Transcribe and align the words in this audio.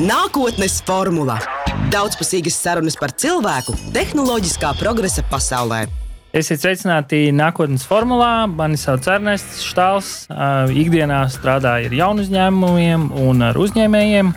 Nākotnes 0.00 0.78
formula- 0.80 1.34
daudzpusīgas 1.92 2.54
sarunas 2.56 2.94
par 2.96 3.10
cilvēku 3.12 3.74
tehnoloģiskā 3.92 4.70
progresa 4.78 5.20
pasaulē. 5.28 5.82
Esiet 6.32 6.62
sveicināti 6.62 7.28
nākotnes 7.36 7.84
formulā. 7.84 8.48
Mani 8.48 8.78
sauc 8.80 9.04
Ernests 9.04 9.60
Štāls. 9.60 10.24
Ikdienā 10.72 11.26
strādāju 11.28 11.90
ar 11.90 11.96
jaunu 11.98 12.24
uzņēmumiem 12.24 13.10
un 13.12 13.42
ar 13.42 13.54
uzņēmējiem. 13.60 14.32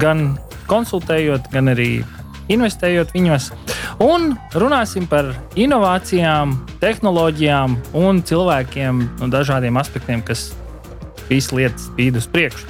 Gan 0.00 0.38
konsultējot, 0.66 1.52
gan 1.52 1.68
arī 1.74 2.06
investējot 2.48 3.12
viņos. 3.12 3.52
Un 4.00 4.38
runāsim 4.54 5.06
par 5.06 5.34
inovācijām, 5.56 6.56
tehnoloģijām 6.80 7.76
un 7.92 8.22
cilvēkiem 8.22 9.08
un 9.20 9.30
dažādiem 9.30 9.76
aspektiem, 9.76 10.24
kas 10.24 10.54
šīs 11.28 11.52
lietas 11.52 11.90
spīd 11.90 12.16
uz 12.16 12.26
priekšu. 12.26 12.64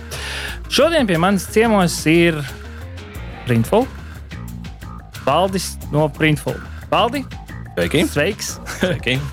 Šodien 0.75 1.07
pie 1.07 1.15
manis 1.23 1.45
ciemos 1.55 1.95
ir 2.11 2.35
Printful, 3.47 3.85
Valdis 5.23 5.69
no 5.93 6.09
Printful. 6.11 6.57
Valdi! 6.91 7.21
Sveiki! 7.77 8.01
Sveiks! 8.11 8.49
Sveiki. 8.81 9.21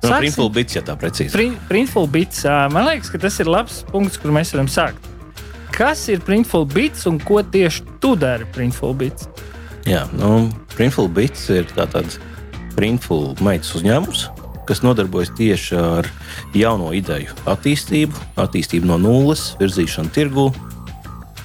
No 0.00 0.14
Printful 0.16 0.48
bits, 0.54 0.78
ja 0.78 0.80
tā 0.80 0.94
precīzi. 0.96 1.34
Print, 1.34 1.58
printful 1.68 2.06
bits. 2.08 2.46
Man 2.72 2.86
liekas, 2.86 3.10
ka 3.12 3.18
tas 3.20 3.34
ir 3.42 3.50
labs 3.52 3.82
punkts, 3.90 4.16
kur 4.16 4.32
mēs 4.32 4.54
varam 4.54 4.70
sākt. 4.70 5.10
Kas 5.74 6.06
ir 6.08 6.22
Printful 6.24 6.64
bits 6.72 7.04
un 7.10 7.18
ko 7.20 7.42
tieši 7.44 7.84
tu 8.00 8.14
dari 8.16 8.46
Printful 8.54 8.94
bits? 8.96 9.28
Jā, 9.84 10.06
nu, 10.16 10.46
Printful 10.72 11.10
bits 11.12 11.50
ir 11.52 11.68
tāds 11.74 12.16
Printful 12.78 13.34
meitas 13.44 13.74
uzņēmums, 13.76 14.24
kas 14.70 14.84
nodarbojas 14.86 15.32
tieši 15.34 15.74
ar 15.74 16.06
jauno 16.54 16.92
ideju 16.94 17.34
attīstību, 17.50 18.14
attīstību 18.38 18.86
no 18.86 19.00
nulles, 19.02 19.56
virzīšanu 19.58 20.14
tirgu. 20.14 20.46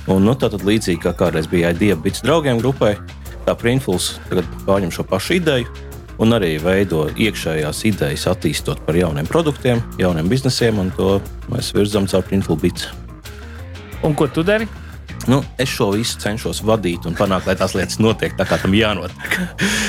Un, 0.06 0.22
nu, 0.28 0.36
tātad 0.38 0.62
līdzīgi 0.62 1.02
kā 1.02 1.16
kādreiz 1.18 1.50
bija 1.50 1.72
Idea 1.74 1.98
Bits 1.98 2.22
draugiem 2.22 2.62
grupai, 2.62 2.94
tā 3.48 3.56
Printfuls 3.58 4.20
tagad 4.30 4.52
pārņem 4.68 4.94
šo 4.94 5.08
pašu 5.10 5.40
ideju 5.40 5.74
un 6.22 6.38
arī 6.38 6.54
veido 6.62 7.08
iekšējās 7.18 7.82
idejas, 7.90 8.28
attīstot 8.30 8.86
par 8.86 8.96
jauniem 8.96 9.26
produktiem, 9.28 9.82
jauniem 10.00 10.30
biznesiem, 10.30 10.78
un 10.80 10.94
to 10.96 11.18
mēs 11.50 11.74
virzām 11.76 12.06
caur 12.12 12.24
Printful 12.30 12.62
Bits. 12.62 12.92
Un 14.06 14.14
ko 14.14 14.30
tu 14.30 14.46
dari? 14.46 14.70
Nu, 15.28 15.42
es 15.58 15.72
šo 15.74 15.90
visu 15.96 16.20
cenšos 16.22 16.62
vadīt 16.66 17.08
un 17.10 17.16
panākt, 17.18 17.48
lai 17.50 17.56
tās 17.58 17.74
lietas 17.78 17.98
notiek 18.04 18.36
tā, 18.38 18.46
kā 18.48 18.60
tam 18.62 18.76
jānotiek. 18.78 19.38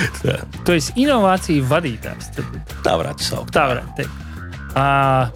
Tu 0.67 0.75
esi 0.75 0.95
inovāciju 1.05 1.67
vadītājs. 1.69 2.33
Tad... 2.37 2.56
Tā 2.87 2.97
varētu 2.98 3.27
saukt. 3.27 3.53
Tā 3.55 3.67
varētu 3.70 4.01
teikt. 4.01 4.23
Uh, 4.77 5.29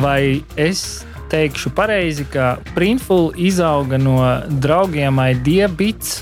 vai 0.00 0.40
es 0.58 1.04
teikšu 1.30 1.74
pareizi, 1.76 2.26
ka 2.30 2.56
Printful 2.74 3.30
izauga 3.38 3.98
no 4.00 4.18
draugiem 4.62 5.20
Idea 5.30 5.68
Bits? 5.68 6.20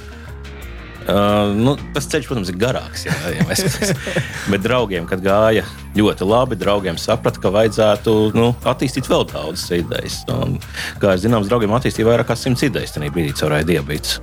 Uh, 1.09 1.55
nu, 1.57 1.73
tas 1.95 2.05
ceļš, 2.13 2.27
protams, 2.29 2.51
ir 2.53 2.59
garāks. 2.61 3.07
Jā, 3.07 3.15
jā, 3.33 3.45
mēs, 3.49 3.95
bet 4.53 4.65
draugiem, 4.65 5.07
kad 5.09 5.23
gāja 5.25 5.65
ļoti 5.97 6.29
labi, 6.29 6.59
draugiem 6.61 6.99
saprata, 7.01 7.41
ka 7.41 7.53
vajadzētu 7.55 8.17
nu, 8.37 8.51
attīstīt 8.69 9.09
vēl 9.09 9.25
daudzas 9.31 9.71
idejas. 9.73 10.21
Un, 10.35 10.59
kā 11.01 11.17
zināms, 11.17 11.49
draugiem 11.49 11.73
attīstīja 11.79 12.11
vairāk 12.11 12.29
kā 12.29 12.37
simts 12.37 12.67
idejas 12.69 12.93
tajā 12.93 13.15
brīdī 13.15 13.33
caur 13.41 13.57
diabetes. 13.65 14.19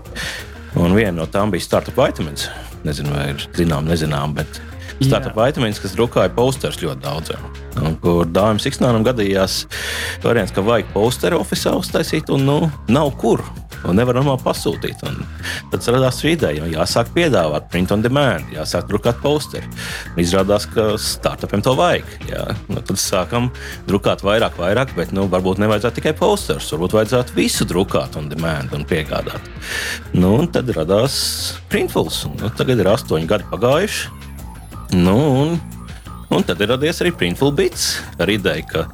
Un 0.78 0.94
viena 0.94 1.16
no 1.22 1.26
tām 1.32 1.54
bija 1.56 1.66
startup 1.66 1.98
vitamīns. 1.98 2.50
Nezinu, 2.86 3.16
vai 3.16 3.32
ir 3.32 3.46
zinām, 3.58 3.90
nezinām, 3.90 4.36
bet 4.38 4.62
startup 5.02 5.36
vitamīns, 5.40 5.82
kas 5.84 5.96
drukāja 5.98 6.32
posters 6.36 6.80
ļoti 6.82 7.04
daudziem. 7.04 7.52
Un, 7.82 7.98
kur 8.00 8.28
Dāmas 8.30 8.64
Siksnānam 8.66 9.04
gadījās 9.06 9.66
variants, 10.24 10.54
ka 10.56 10.64
vajag 10.66 10.94
posteru 10.94 11.42
oficiāli 11.44 11.84
uztaisīt, 11.84 12.32
un 12.34 12.48
nu, 12.48 12.60
nav 12.88 13.12
kur 13.20 13.44
un 13.90 13.98
nevar 13.98 14.18
normāli 14.18 14.42
pasūtīt. 14.44 15.04
Un 15.06 15.20
tad 15.72 15.86
radās 15.94 16.20
šī 16.22 16.36
ideja, 16.36 16.68
jāsāk 16.72 17.12
piedāvāt 17.16 17.70
print 17.72 17.94
on 17.94 18.04
demand, 18.06 18.50
jāsāk 18.56 18.88
drukāt 18.90 19.20
posteri. 19.24 19.70
Izrādās, 20.22 20.68
ka 20.72 20.94
startupiem 21.02 21.64
to 21.66 21.76
vajag. 21.78 22.10
Jā. 22.32 22.48
Nu, 22.72 22.82
tad 22.82 23.02
sākam 23.02 23.52
drukāt 23.90 24.26
vairāk, 24.26 24.58
vairāk, 24.62 24.96
bet 24.98 25.14
nu, 25.16 25.28
varbūt 25.32 25.62
nevajadzētu 25.64 26.02
tikai 26.02 26.16
posterus, 26.18 26.72
varbūt 26.74 26.98
vajadzētu 27.00 27.38
visu 27.38 27.68
drukāt 27.70 28.18
on 28.20 28.30
demand 28.32 28.74
un 28.76 28.88
piegādāt. 28.90 29.52
Nu, 30.16 30.36
un 30.40 30.50
tad 30.52 30.72
radās 30.76 31.18
printfuls. 31.72 32.26
Nu, 32.40 32.54
tagad 32.58 32.82
ir 32.82 32.94
astoņi 32.96 33.30
gadi 33.30 33.52
pagājuši. 33.52 34.25
Nu, 34.94 35.18
un, 35.42 35.56
un 36.30 36.46
tad 36.46 36.62
ir 36.62 36.76
radies 36.76 37.02
arī 37.02 37.14
printful 37.16 37.54
bits 37.56 37.96
ar 38.22 38.30
ideju, 38.32 38.68
ka 38.70 38.86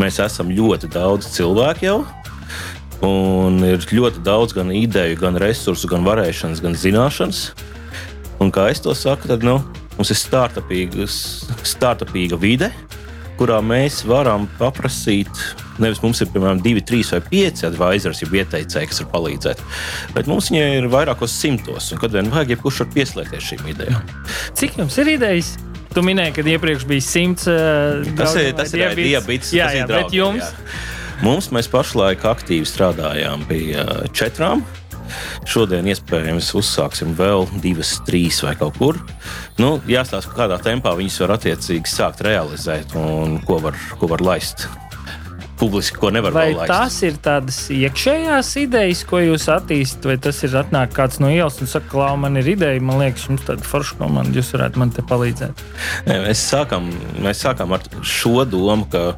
mēs 0.00 0.18
esam 0.22 0.50
ļoti 0.54 0.90
daudz 0.94 1.30
cilvēku 1.36 1.86
jau 1.86 1.98
Un 3.04 3.60
ir 3.62 3.84
ļoti 3.94 4.24
daudz 4.26 4.50
gan 4.56 4.72
ideju, 4.74 5.16
gan 5.20 5.36
resursu, 5.38 5.86
gan 5.90 6.04
varēšanas, 6.06 6.62
gan 6.62 6.74
zināšanas. 6.74 7.52
Un 8.42 8.50
kā 8.54 8.68
es 8.72 8.80
to 8.82 8.94
saku, 8.94 9.28
tad 9.30 9.42
nu, 9.46 9.60
mums 9.94 10.10
ir 10.10 10.18
startupīga 10.18 12.36
vide, 12.42 12.72
kurā 13.38 13.58
mēs 13.62 14.04
varam 14.06 14.48
paprasīt. 14.58 15.30
Nevis 15.82 16.02
mums 16.02 16.20
ir 16.22 16.30
piemēram 16.32 16.62
divi, 16.64 16.82
trīs 16.84 17.12
vai 17.14 17.20
pieci 17.24 17.66
advisors, 17.68 18.22
jau 18.24 18.30
ieteicēji, 18.34 18.90
kas 18.90 19.02
var 19.04 19.10
palīdzēt. 19.14 19.62
Bet 20.16 20.30
mums 20.30 20.50
viņai 20.52 20.68
ir 20.80 20.90
vairākos 20.92 21.34
simtos, 21.38 21.92
un 21.94 22.02
kad 22.02 22.14
vien 22.14 22.30
vajag, 22.32 22.56
jebkurš 22.56 22.82
var 22.84 22.92
pieslēgties 22.96 23.50
šīm 23.52 23.72
idejām. 23.74 24.12
Cik 24.58 24.78
jums 24.82 24.98
ir 25.02 25.14
idejas? 25.14 25.54
Tu 25.94 26.04
minēji, 26.04 26.34
ka 26.36 26.44
iepriekš 26.44 26.84
bija 26.88 27.04
simts. 27.04 27.48
Uh, 27.48 28.04
tas 28.18 28.34
ir 28.36 28.52
tas, 28.58 28.74
ir 28.76 28.92
diabetes. 28.98 29.54
Jā, 29.56 29.70
jā, 29.72 29.86
draudiem, 29.88 30.04
bet 30.04 30.18
jums? 30.18 30.50
Jā. 30.50 30.96
Mums 31.24 31.48
mēs 31.50 31.66
pašlaik 31.70 32.22
aktīvi 32.28 32.68
strādājām 32.68 33.42
pie 33.48 33.62
četrām. 34.14 34.62
Šodien 35.48 35.88
iespējams 35.88 36.50
uzsāksim 36.58 37.14
vēl 37.18 37.46
divas, 37.62 37.96
trīs 38.06 38.42
vai 38.44 38.54
kaut 38.60 38.76
kur. 38.78 38.98
Nu, 39.58 39.78
jāstāsta, 39.88 40.34
kādā 40.36 40.60
tempā 40.62 40.92
viņas 40.98 41.22
var 41.24 41.38
attiecīgi 41.38 41.90
sākt 41.90 42.22
realizēt 42.26 42.94
un 42.98 43.38
ko 43.48 43.58
var, 43.64 43.78
ko 43.98 44.10
var 44.12 44.24
laist 44.24 44.68
publiski, 45.58 45.98
ko 46.00 46.10
nevar 46.14 46.34
vai 46.34 46.52
laist. 46.54 46.70
Tas 46.70 46.96
ir 47.06 47.18
tādas 47.22 47.58
iekšējās 47.74 48.52
idejas, 48.62 49.02
ko 49.08 49.20
jūs 49.22 49.48
attīstāt, 49.52 50.08
vai 50.10 50.16
tas 50.28 50.40
ir 50.46 50.56
atnāk 50.60 50.94
kāds 50.96 51.20
no 51.22 51.30
ielas 51.32 51.58
un 51.62 51.70
saka, 51.70 51.90
ka 51.92 52.12
man 52.20 52.38
ir 52.40 52.52
ideja, 52.54 52.80
man 52.84 53.02
liekas, 53.02 53.28
jums 53.30 53.44
tāda 53.48 53.66
forša 53.66 53.98
komanda, 54.00 54.34
jūs 54.38 54.52
varētu 54.54 54.82
man 54.82 54.94
te 54.94 55.04
palīdzēt. 55.08 55.64
Mēs 56.08 56.44
sākam, 56.52 56.90
mēs 57.24 57.44
sākam 57.44 57.74
ar 57.76 57.84
šo 58.06 58.44
domu, 58.48 58.88
ka 58.92 59.12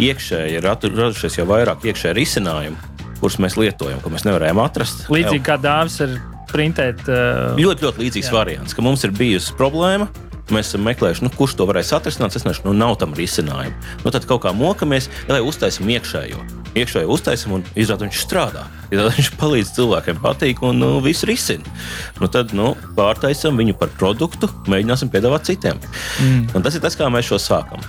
iekšēji 0.00 0.58
ir 0.58 0.66
radušies 0.66 1.40
jau 1.40 1.48
vairāk 1.50 1.86
iekšēji 1.90 2.16
risinājumi, 2.16 3.08
kurus 3.20 3.38
mēs 3.42 3.58
lietojam, 3.60 4.00
ko 4.02 4.12
mēs 4.14 4.26
nevarējām 4.28 4.62
atrast. 4.62 5.06
Līdzīgi 5.12 5.46
kā 5.46 5.58
dāvāts 5.60 6.00
ar 6.06 6.18
printēt. 6.52 7.06
Uh... 7.08 7.56
Ļoti, 7.60 7.88
ļoti 7.88 8.06
līdzīgs 8.06 8.30
jā. 8.30 8.36
variants, 8.36 8.76
ka 8.76 8.84
mums 8.84 9.04
ir 9.06 9.14
bijusi 9.16 9.56
problēma. 9.58 10.08
Mēs 10.52 10.68
esam 10.70 10.84
meklējuši, 10.86 11.24
nu, 11.24 11.30
kurš 11.36 11.56
to 11.58 11.66
varēs 11.68 11.92
atrisināt. 11.96 12.36
Es 12.36 12.44
nezinu, 12.46 12.70
nu, 12.70 12.74
nav 12.84 12.98
tam 13.00 13.14
risinājumu. 13.16 13.72
Nu, 14.04 14.12
tad 14.14 14.26
kaut 14.28 14.44
kā 14.44 14.52
mokamies, 14.56 15.08
lai 15.30 15.40
uztaisām 15.44 15.88
iekšējo. 15.94 16.42
Iekšējo 16.76 17.08
uztaisām 17.12 17.56
un 17.58 17.64
izrādās, 17.72 18.10
viņš 18.10 18.20
strādā. 18.26 18.66
Izrādās, 18.92 19.18
viņš 19.20 19.32
palīdz 19.40 19.72
cilvēkiem, 19.78 20.20
patīk 20.24 20.62
un 20.68 20.80
nu, 20.82 20.92
viss 21.04 21.26
risina. 21.28 21.74
Nu, 22.20 22.28
tad 22.32 22.54
nu, 22.56 22.72
pārtaisām 22.98 23.60
viņu 23.60 23.76
par 23.80 23.92
produktu, 23.98 24.50
mēģināsim 24.72 25.12
piedāvāt 25.12 25.48
citiem. 25.48 25.80
Mm. 26.20 26.46
Un 26.56 26.64
tas 26.64 26.76
ir 26.76 26.84
tas, 26.84 26.96
kā 26.98 27.08
mēs 27.12 27.28
šo 27.32 27.40
sākam. 27.42 27.84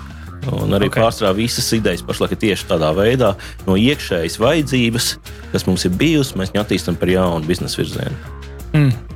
Un 0.51 0.75
arī 0.75 0.89
okay. 0.89 1.03
pārsvarā 1.03 1.31
visas 1.37 1.69
idejas 1.75 2.03
pašlaik 2.03 2.35
tieši 2.41 2.67
tādā 2.73 2.89
veidā, 2.97 3.31
no 3.67 3.77
iekšējas 3.79 4.39
vajadzības, 4.43 5.09
kas 5.53 5.67
mums 5.69 5.87
ir 5.87 5.95
bijusi, 5.99 6.35
mēs 6.39 6.51
viņu 6.51 6.63
attīstām 6.65 6.99
par 6.99 7.11
jaunu 7.13 7.47
biznesa 7.47 7.79
virzienu. 7.79 8.35
Mm. 8.73 9.12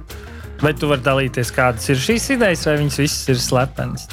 Vai 0.63 0.73
tu 0.73 0.89
vari 0.89 1.03
dalīties, 1.05 1.51
kādas 1.53 1.85
ir 1.93 1.99
šīs 2.01 2.31
idejas, 2.33 2.65
vai 2.65 2.79
viņas 2.79 3.03
visas 3.03 3.29
ir 3.29 3.41
slepenas? 3.41 4.07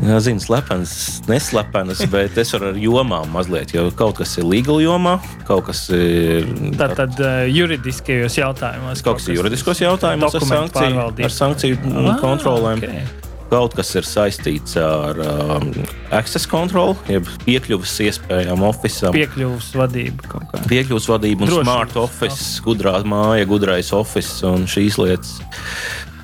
Jā, 0.00 0.16
zinu, 0.24 0.40
slepenas, 0.40 0.92
neslepenas, 1.28 2.00
bet 2.08 2.38
es 2.40 2.54
varu 2.54 2.70
ar 2.70 2.78
jomām 2.80 3.34
mazliet, 3.34 3.74
jo 3.76 3.84
kaut 3.92 4.16
kas 4.22 4.32
ir 4.40 4.46
legāli 4.48 4.86
jomā, 4.86 5.18
kaut 5.48 5.66
kas 5.68 5.84
ir. 5.92 6.48
Tad, 6.80 6.96
tad 6.96 7.20
uh, 7.20 7.42
juridiskajos 7.52 8.40
jautājumos. 8.40 9.04
Kaut 9.04 9.20
kas 9.20 9.28
ir 9.28 9.36
juridiskos 9.42 9.82
jautājumos 9.84 10.38
ar 10.40 10.46
sankciju, 10.54 11.10
ar 11.28 11.36
sankciju 11.36 11.82
ah, 11.92 12.14
kontrolēm. 12.22 12.80
Okay. 12.80 13.29
Kaut 13.50 13.74
kas 13.74 13.88
ir 13.98 14.06
saistīts 14.06 14.76
ar 14.78 15.18
um, 15.24 15.72
access 16.14 16.46
control, 16.46 16.94
jeb 17.10 17.26
piekļuves 17.42 17.96
iespējām 18.06 18.62
oficiālam. 18.68 19.16
Piekļuves 19.16 19.72
vadību. 19.80 20.42
Piekļuves 20.70 21.08
vadību 21.10 21.46
un 21.46 21.50
Drošības. 21.50 21.66
smart 21.66 21.96
office, 21.98 22.62
gudrā 22.62 22.94
māja, 23.02 23.48
gudrais 23.50 23.90
office 23.96 24.46
un 24.46 24.68
šīs 24.70 25.00
lietas. 25.02 25.40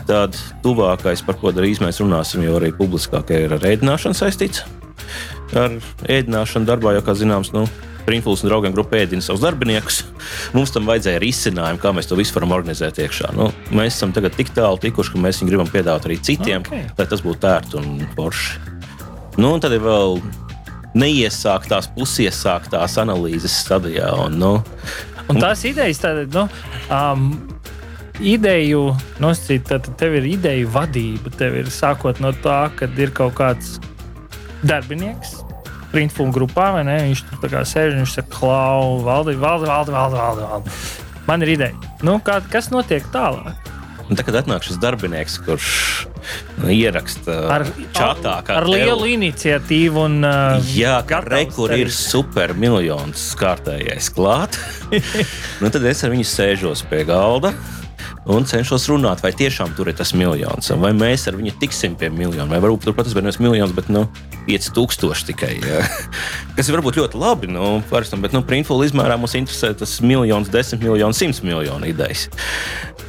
Tad 0.06 0.38
tuvākais, 0.62 1.24
par 1.26 1.34
ko 1.40 1.50
drīz 1.50 1.82
mēs 1.82 1.98
runāsim, 1.98 2.44
jau 2.46 2.60
arī 2.60 2.70
publiskāk 2.78 3.34
ir 3.34 3.56
ar 3.58 3.66
ēdināšanu 3.74 4.14
saistīts. 4.14 4.62
Ar 5.58 5.74
ēdināšanu 6.06 6.70
darbā, 6.70 6.94
jau 6.94 7.02
kā 7.08 7.16
zināms, 7.18 7.50
nu, 7.56 7.66
Printfuls 8.06 8.44
un 8.44 8.50
draugiem 8.50 8.74
grupā 8.76 9.02
ēdina 9.02 9.24
savus 9.24 9.42
darbiniekus. 9.42 10.04
Mums 10.56 10.72
tam 10.74 10.86
vajadzēja 10.88 11.22
risinājumu, 11.22 11.82
kā 11.82 11.92
mēs 11.96 12.08
to 12.10 12.18
visu 12.18 12.36
varam 12.36 12.54
organizēt 12.56 13.00
iekšā. 13.02 13.32
Nu, 13.36 13.50
mēs 13.74 13.98
esam 13.98 14.14
tik 14.14 14.54
tālu 14.54 14.80
tikuši, 14.82 15.14
ka 15.14 15.22
mēs 15.26 15.42
viņu 15.42 15.52
gribam 15.52 15.70
piedāvāt 15.72 16.08
arī 16.08 16.20
citiem, 16.22 16.64
okay. 16.66 16.86
lai 16.98 17.08
tas 17.10 17.24
būtu 17.24 17.50
ērti 17.50 17.80
un 17.80 18.00
forši. 18.14 18.74
Nu, 19.36 19.52
un 19.52 19.60
tad 19.60 19.74
ir 19.76 19.82
vēl 19.84 20.20
neiesāktās, 20.96 21.90
pusiesāktās 21.96 22.96
analīzes 23.02 23.58
stadijā. 23.66 24.08
Un, 24.24 24.40
nu, 24.40 24.54
Un 25.26 25.40
tās 25.42 25.64
idejas, 25.66 25.98
tāda, 25.98 26.22
nu, 26.30 26.44
um, 26.94 27.30
ideju 28.22 28.92
nosacīt, 29.22 29.66
tad 29.66 29.88
tev 29.98 30.14
ir 30.20 30.28
ideju 30.36 30.70
vadība. 30.74 31.32
Tev 31.38 31.58
ir 31.62 31.72
sākot 31.72 32.22
no 32.22 32.32
tā, 32.44 32.66
ka 32.78 32.88
ir 32.94 33.12
kaut 33.16 33.34
kāds 33.40 33.76
darbinieks. 34.66 35.40
Printful 35.96 36.28
grupā, 36.34 36.70
vai 36.76 36.84
ne? 36.84 36.98
Viņš 37.08 37.24
tur 37.40 37.52
kā 37.52 37.64
sēž 37.64 37.94
un 37.96 38.04
viņš 38.04 38.18
saka, 38.18 38.32
klau, 38.36 38.98
valdi, 39.06 39.36
valdi, 39.40 39.70
valdi, 39.70 39.94
valdi, 39.96 40.20
valdi, 40.20 40.50
valdi. 40.50 40.74
Man 41.26 41.42
ir 41.46 41.54
ideja. 41.56 41.94
Nu, 42.06 42.18
kā, 42.22 42.42
kas 42.52 42.68
notiek 42.74 43.08
tālāk? 43.14 43.72
Un 44.06 44.14
tad, 44.14 44.22
kad 44.28 44.36
atnāk 44.38 44.62
šis 44.62 44.76
darbinieks, 44.78 45.40
kurš 45.42 45.68
nu, 46.60 46.68
ieraksta 46.70 47.38
Ar, 47.50 47.64
čatā, 47.96 48.36
kā 48.46 48.60
ar 48.60 48.68
lielu 48.70 49.08
iniciatīvu 49.16 50.04
un 50.04 50.20
uh, 50.22 50.68
Jā, 50.76 51.00
ka 51.02 51.24
gatavs 51.24 51.32
re, 51.32 51.40
kur 51.56 51.74
ir 51.74 51.88
darīt. 51.88 51.96
supermiljons 51.96 53.24
kārtējais 53.40 54.12
klāt. 54.14 54.60
nu, 55.62 55.72
tad 55.74 55.82
es 55.90 56.04
ar 56.06 56.14
viņu 56.14 56.28
sēžos 56.36 56.84
pie 56.86 57.02
galda. 57.08 57.50
Un 58.26 58.42
cenšos 58.42 58.88
runāt, 58.90 59.20
vai 59.22 59.30
tiešām 59.36 59.76
tur 59.78 59.86
ir 59.86 59.94
tas 59.94 60.10
miljons, 60.18 60.72
vai 60.82 60.90
mēs 60.96 61.28
ar 61.30 61.36
viņu 61.38 61.52
tiksim 61.60 61.94
pie 61.98 62.08
miljona, 62.10 62.48
vai 62.50 62.58
varbūt 62.64 62.82
turpat 62.88 63.06
tas 63.06 63.14
bija 63.14 63.28
nevis 63.28 63.38
miljons, 63.38 63.74
bet 63.76 63.86
nu, 63.92 64.02
5000 64.48 65.28
tikai. 65.28 65.52
Jā. 65.62 65.84
Kas 66.56 66.66
ir 66.66 66.74
varbūt 66.74 66.98
ļoti 66.98 67.20
labi, 67.22 67.52
nu, 67.54 67.76
paristam, 67.90 68.24
bet 68.24 68.34
nu, 68.34 68.42
printful 68.46 68.82
izmērā 68.82 69.14
mums 69.20 69.36
interesē 69.38 69.70
tas 69.78 70.00
miljons, 70.02 70.50
desmit 70.50 70.82
miljoni, 70.88 71.14
simts 71.14 71.44
miljonu 71.46 71.86
idejas. 71.86 72.26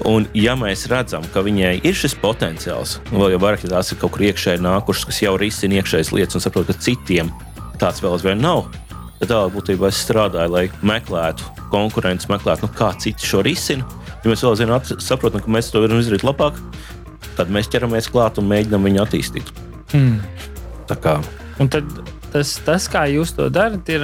Un, 0.05 0.29
ja 0.37 0.53
mēs 0.53 0.85
redzam, 0.91 1.25
ka 1.33 1.41
viņai 1.41 1.79
ir 1.81 1.97
šis 1.97 2.13
potenciāls, 2.21 2.99
vēl 3.09 3.33
jau 3.33 3.41
vairāk, 3.41 3.65
ja 3.65 3.73
tās 3.73 3.89
ir 3.89 3.97
kaut 4.03 4.13
kur 4.13 4.27
iekšēji 4.29 4.61
nākušas, 4.61 5.09
kas 5.09 5.23
jau 5.25 5.33
risina 5.41 5.79
iekšējas 5.79 6.13
lietas, 6.13 6.37
un 6.37 6.45
saprot, 6.45 6.69
ka 6.69 6.77
citiem 6.77 7.33
tāds 7.81 8.05
vēl 8.05 8.19
aizvien 8.19 8.45
nav, 8.45 8.67
tad 9.19 9.31
tā 9.31 9.39
būtībā 9.53 9.89
es 9.91 10.03
strādāju, 10.05 10.53
lai 10.53 10.65
meklētu 10.81 11.47
konkurences, 11.71 12.29
meklētu, 12.31 12.67
nu, 12.67 12.73
kā 12.77 12.91
citi 13.01 13.27
šo 13.27 13.41
risina. 13.45 13.87
Ja 14.23 14.31
mēs 14.31 14.43
vēl 14.43 14.55
zinām, 14.59 14.83
saprotam, 15.03 15.43
ka 15.43 15.51
mēs 15.51 15.71
to 15.71 15.81
varam 15.83 15.99
izdarīt 16.01 16.25
labāk, 16.27 16.57
tad 17.37 17.51
mēs 17.53 17.69
ķeramies 17.73 18.09
klāt 18.13 18.39
un 18.41 18.49
mēģinām 18.49 18.87
viņu 18.89 19.03
attīstīt. 19.05 19.51
Mm. 19.93 20.19
Tā 20.87 20.95
kā 21.03 21.19
Un 21.57 21.69
tad 21.73 21.89
tas, 22.29 22.51
tas, 22.61 22.85
kā 22.91 23.07
jūs 23.09 23.31
to 23.33 23.47
darat, 23.49 23.87
ir 23.89 24.03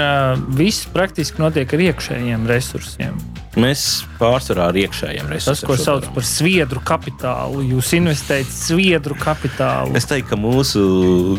viss 0.58 0.88
praktiski 0.90 1.42
notiek 1.44 1.70
ar 1.76 1.84
iekšējiem 1.86 2.48
resursiem. 2.50 3.18
mēs 3.54 4.04
pārsvarā 4.18 4.72
ar 4.72 4.80
iekšējiem 4.82 5.28
Tas, 5.30 5.34
resursiem. 5.36 5.68
ko 5.70 5.76
šo 5.78 5.84
sauc 5.84 6.08
par 6.16 6.26
sviedru 6.26 6.82
kapitālu, 6.82 7.62
jūs 7.76 7.92
investējat 8.00 8.50
sviedru 8.50 9.18
kapitālu. 9.22 9.94
Es 10.00 10.10
teiktu, 10.10 10.32
ka 10.34 10.40
mūsu 10.42 10.82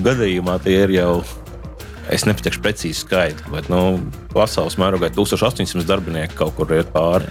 gadījumā 0.06 0.60
tie 0.62 0.84
ir 0.84 0.94
jau. 1.00 1.16
Es 2.12 2.26
nepateikšu 2.28 2.60
precīzi 2.64 3.00
skaitli, 3.04 3.52
bet 3.54 3.70
nu, 3.72 4.00
pasaules 4.34 4.76
mērogā 4.80 5.08
ir 5.08 5.14
1800 5.16 5.86
darbinieku 5.88 6.36
kaut 6.42 6.56
kur 6.58 6.74
ir 6.76 6.84
pāri. 6.92 7.30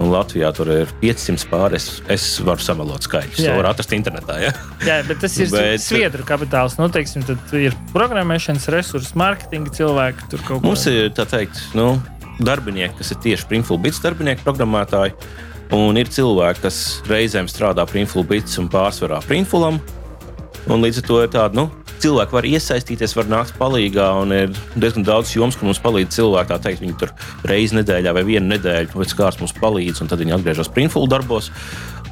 Un 0.00 0.08
Latvijā 0.08 0.48
tur 0.56 0.70
ir 0.72 0.92
500 1.02 1.48
pāri. 1.50 1.76
Es, 1.76 1.86
es 2.12 2.24
varu 2.44 2.64
samalot 2.64 3.04
skaitļus. 3.04 3.42
To 3.44 3.56
var 3.58 3.68
atrast 3.74 3.92
internetā. 3.92 4.38
Ja? 4.40 4.52
Jā, 4.86 4.98
bet 5.08 5.20
tas 5.20 5.36
ir 5.40 5.50
Bet- 5.52 5.84
sviedru 5.84 6.24
kapitāls. 6.28 6.78
Nu, 6.80 6.88
teiksim, 6.92 7.24
tad 7.28 7.52
ir 7.58 7.76
programmēšanas 7.92 8.70
resursi, 8.72 9.12
mārketinga 9.20 9.74
cilvēki. 9.76 10.30
Tur 10.32 10.44
kaut 10.48 10.64
Mums 10.64 10.86
ir 10.88 11.10
tā 11.16 11.26
teikt, 11.28 11.60
nu, 11.76 11.94
darbinieki, 12.40 12.96
kas 13.02 13.12
ir 13.12 13.20
tieši 13.26 13.48
Printful 13.50 13.80
Bits 13.84 14.00
darbinieki, 14.04 14.44
programmētāji. 14.46 15.16
Un 15.76 15.96
ir 16.00 16.08
cilvēki, 16.12 16.64
kas 16.64 16.78
reizēm 17.08 17.48
strādā 17.48 17.84
Printful 17.88 18.24
Bits 18.28 18.58
un 18.60 18.72
pārsvarā 18.72 19.20
Printfulam. 19.28 19.80
Un 20.72 20.84
līdz 20.84 21.02
ar 21.02 21.06
to 21.08 21.20
ir 21.24 21.30
tāda, 21.32 21.58
nu, 21.58 21.68
cilvēki 22.02 22.36
var 22.36 22.48
iesaistīties, 22.48 23.16
var 23.18 23.30
nākt 23.30 23.56
palīdzīgā. 23.60 24.08
Ir 24.36 24.54
diezgan 24.76 25.06
daudz 25.06 25.34
joms, 25.36 25.58
kur 25.58 25.70
mums 25.70 25.82
palīdz 25.82 26.18
cilvēki. 26.18 26.50
Tā 26.52 26.60
teikt, 26.66 26.82
viņi 26.84 26.98
tur 27.00 27.14
reizes 27.48 27.76
nedēļā 27.78 28.14
vai 28.16 28.24
vienu 28.28 28.52
nedēļu 28.54 28.96
pēc 28.96 29.16
kārtas 29.18 29.42
mums 29.42 29.56
palīdz, 29.58 30.02
un 30.02 30.10
tad 30.12 30.22
viņi 30.22 30.36
atgriežas 30.38 30.72
Printful 30.72 31.10
darbos. 31.10 31.52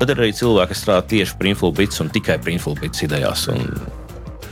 Tad 0.00 0.14
arī 0.14 0.30
cilvēki, 0.36 0.78
strādā 0.78 1.04
tieši 1.10 1.36
Printful 1.40 1.74
Bits 1.76 2.00
un 2.02 2.12
tikai 2.12 2.38
Printful 2.42 2.78
Bits 2.80 3.04
idejās. 3.04 3.48
Un 3.52 3.66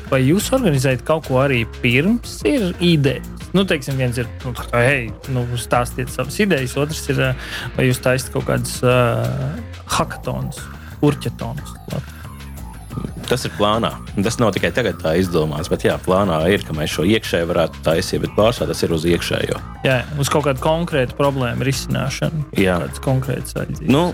Vai 0.09 0.23
jūs 0.25 0.47
organizējat 0.57 1.03
kaut 1.05 1.27
ko 1.29 1.43
arī 1.43 1.67
pirms 1.83 2.39
ir 2.49 2.71
ideja? 2.81 3.21
Nu, 3.53 3.65
teiksim, 3.69 3.97
viens 4.01 4.17
ir, 4.21 4.29
nu, 4.45 4.53
tā 4.57 4.65
kā, 4.69 4.81
hei, 4.85 5.09
nu, 5.33 5.45
stāstiet 5.61 6.13
savas 6.13 6.37
idejas, 6.41 6.77
otrs 6.81 7.01
ir, 7.13 7.21
uh, 7.31 7.49
vai 7.77 7.89
jūs 7.89 8.01
taisat 8.05 8.33
kaut 8.33 8.45
kādus 8.49 8.79
uh, 8.85 9.25
hackathons, 9.97 10.61
urķetonus. 11.05 11.77
Tas 13.29 13.45
ir 13.49 13.53
plānā. 13.59 13.93
Tas 14.25 14.39
nav 14.41 14.53
tikai 14.57 14.71
tagad 14.75 15.01
tā 15.03 15.15
izdomāts, 15.21 15.71
bet 15.73 15.87
jā, 15.87 15.97
plānā 16.05 16.41
ir, 16.53 16.65
ka 16.67 16.77
mēs 16.77 16.97
šo 16.97 17.07
iekšēju 17.09 17.51
varētu 17.51 17.83
taisīt, 17.87 18.23
bet 18.25 18.37
pārsvarā 18.39 18.73
tas 18.73 18.85
ir 18.87 18.95
uz 18.97 19.07
iekšējo. 19.09 19.61
Jā, 19.87 20.01
uz 20.21 20.33
kaut 20.33 20.49
kādu 20.49 20.65
konkrētu 20.65 21.19
problēmu 21.19 21.67
risināšanu. 21.69 22.49
Jā. 22.61 22.81
Kāds 22.87 23.05
konkrēts 23.05 23.59
vajadzīgs. 23.59 23.91
Nu, 23.93 24.09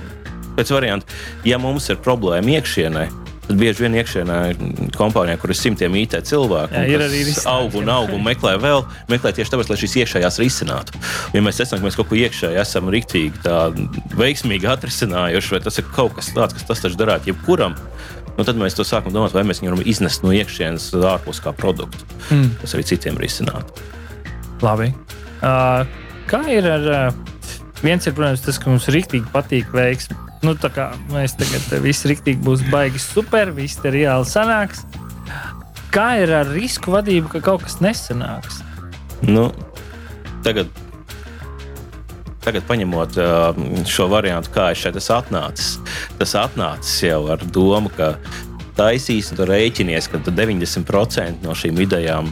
pēc 0.58 0.74
varianta, 0.74 1.22
ja 1.46 1.60
mums 1.62 1.88
ir 1.92 2.02
problēma 2.02 2.58
iekšienē, 2.58 3.06
tad 3.44 3.58
bieži 3.60 3.84
vien 3.84 3.96
iekšienē 3.98 4.36
ir 4.52 4.60
kompānijā, 4.96 5.36
kur 5.40 5.52
ir 5.52 5.58
simtiem 5.58 5.96
IT 6.00 6.16
cilvēku, 6.28 6.74
Jā, 6.76 6.84
ir 6.88 7.04
arī 7.04 7.24
risinājums, 7.28 7.48
aug 7.50 7.76
un 7.80 7.90
aug 7.92 8.14
un 8.16 8.24
meklē 8.24 8.54
vēl, 8.62 8.84
meklē 9.10 9.34
tieši 9.36 9.54
tāpēc, 9.54 9.72
lai 9.72 9.78
šīs 9.82 9.96
iekšējās 10.02 10.40
risinātu. 10.42 11.02
Ja 11.36 11.44
mēs 11.44 11.60
esam, 11.64 11.80
ka 11.80 11.88
mēs 11.88 11.98
kaut 11.98 12.10
ko 12.10 12.18
iekšēji 12.20 12.60
esam 12.62 12.88
rīktīgi 12.94 13.44
tā 13.44 13.58
veiksmīgi 14.16 14.70
atrisinājuši, 14.74 15.56
vai 15.56 15.62
tas 15.66 15.80
ir 15.80 15.90
kaut 15.92 16.16
kas 16.18 16.32
tāds, 16.36 16.56
kas 16.56 16.68
tas 16.70 16.84
taču 16.86 17.00
darētu 17.00 17.32
jebkuram. 17.32 17.76
Nu, 18.34 18.42
tad 18.42 18.58
mēs 18.58 18.74
to 18.74 18.86
sākam 18.86 19.14
domāt, 19.14 19.34
vai 19.36 19.44
mēs 19.46 19.60
viņu 19.62 19.72
varam 19.72 19.84
iznest 19.86 20.24
no 20.24 20.32
iekšienes 20.34 20.88
ārpus 20.98 21.38
kā 21.44 21.52
produktu. 21.54 22.06
Mm. 22.34 22.50
Tas 22.62 22.74
arī 22.74 22.86
citiem 22.88 23.20
risināt. 23.20 23.82
Labi. 24.64 24.90
Uh, 25.44 25.84
kā 26.30 26.42
ir 26.50 26.66
ar. 26.70 26.90
Uh, 26.90 27.32
viens 27.84 28.06
ir, 28.06 28.14
protams, 28.16 28.42
tas, 28.44 28.58
ka 28.58 28.70
mums 28.72 28.88
rīktīgi 28.92 29.30
patīk 29.32 29.72
veiksmi. 29.74 30.16
Nu, 30.44 30.52
tā 30.60 30.68
kā 30.72 30.90
mēs 31.12 31.36
tagad 31.40 31.72
eh, 31.72 31.80
viss 31.84 32.04
rīktīgi 32.08 32.42
būs 32.44 32.64
baigi 32.72 33.00
super, 33.00 33.52
viss 33.56 33.80
te 33.80 33.92
reāli 33.94 34.28
sanāks. 34.28 34.84
Kā 35.94 36.08
ir 36.20 36.32
ar 36.34 36.50
risku 36.50 36.92
vadību, 36.92 37.30
ka 37.36 37.42
kaut 37.44 37.64
kas 37.64 37.78
nesanāks? 37.84 38.60
Nu, 39.24 39.46
tagad, 40.44 40.68
tagad 42.44 42.66
paņemot 42.68 43.18
uh, 43.20 43.60
šo 43.88 44.08
variantu, 44.12 44.52
kā 44.54 44.70
es 44.74 44.82
šeit 44.84 44.98
esmu 45.00 45.16
atnācis, 45.18 45.76
tas 46.20 46.34
atnācis 46.38 46.98
jau 47.08 47.22
ar 47.34 47.44
domu, 47.54 47.92
ka 47.96 48.14
taisīs 48.78 49.30
un 49.34 49.44
rēķinies, 49.48 50.10
ka 50.10 50.20
90% 50.26 51.44
no 51.44 51.54
šīm 51.56 51.80
idejām 51.86 52.30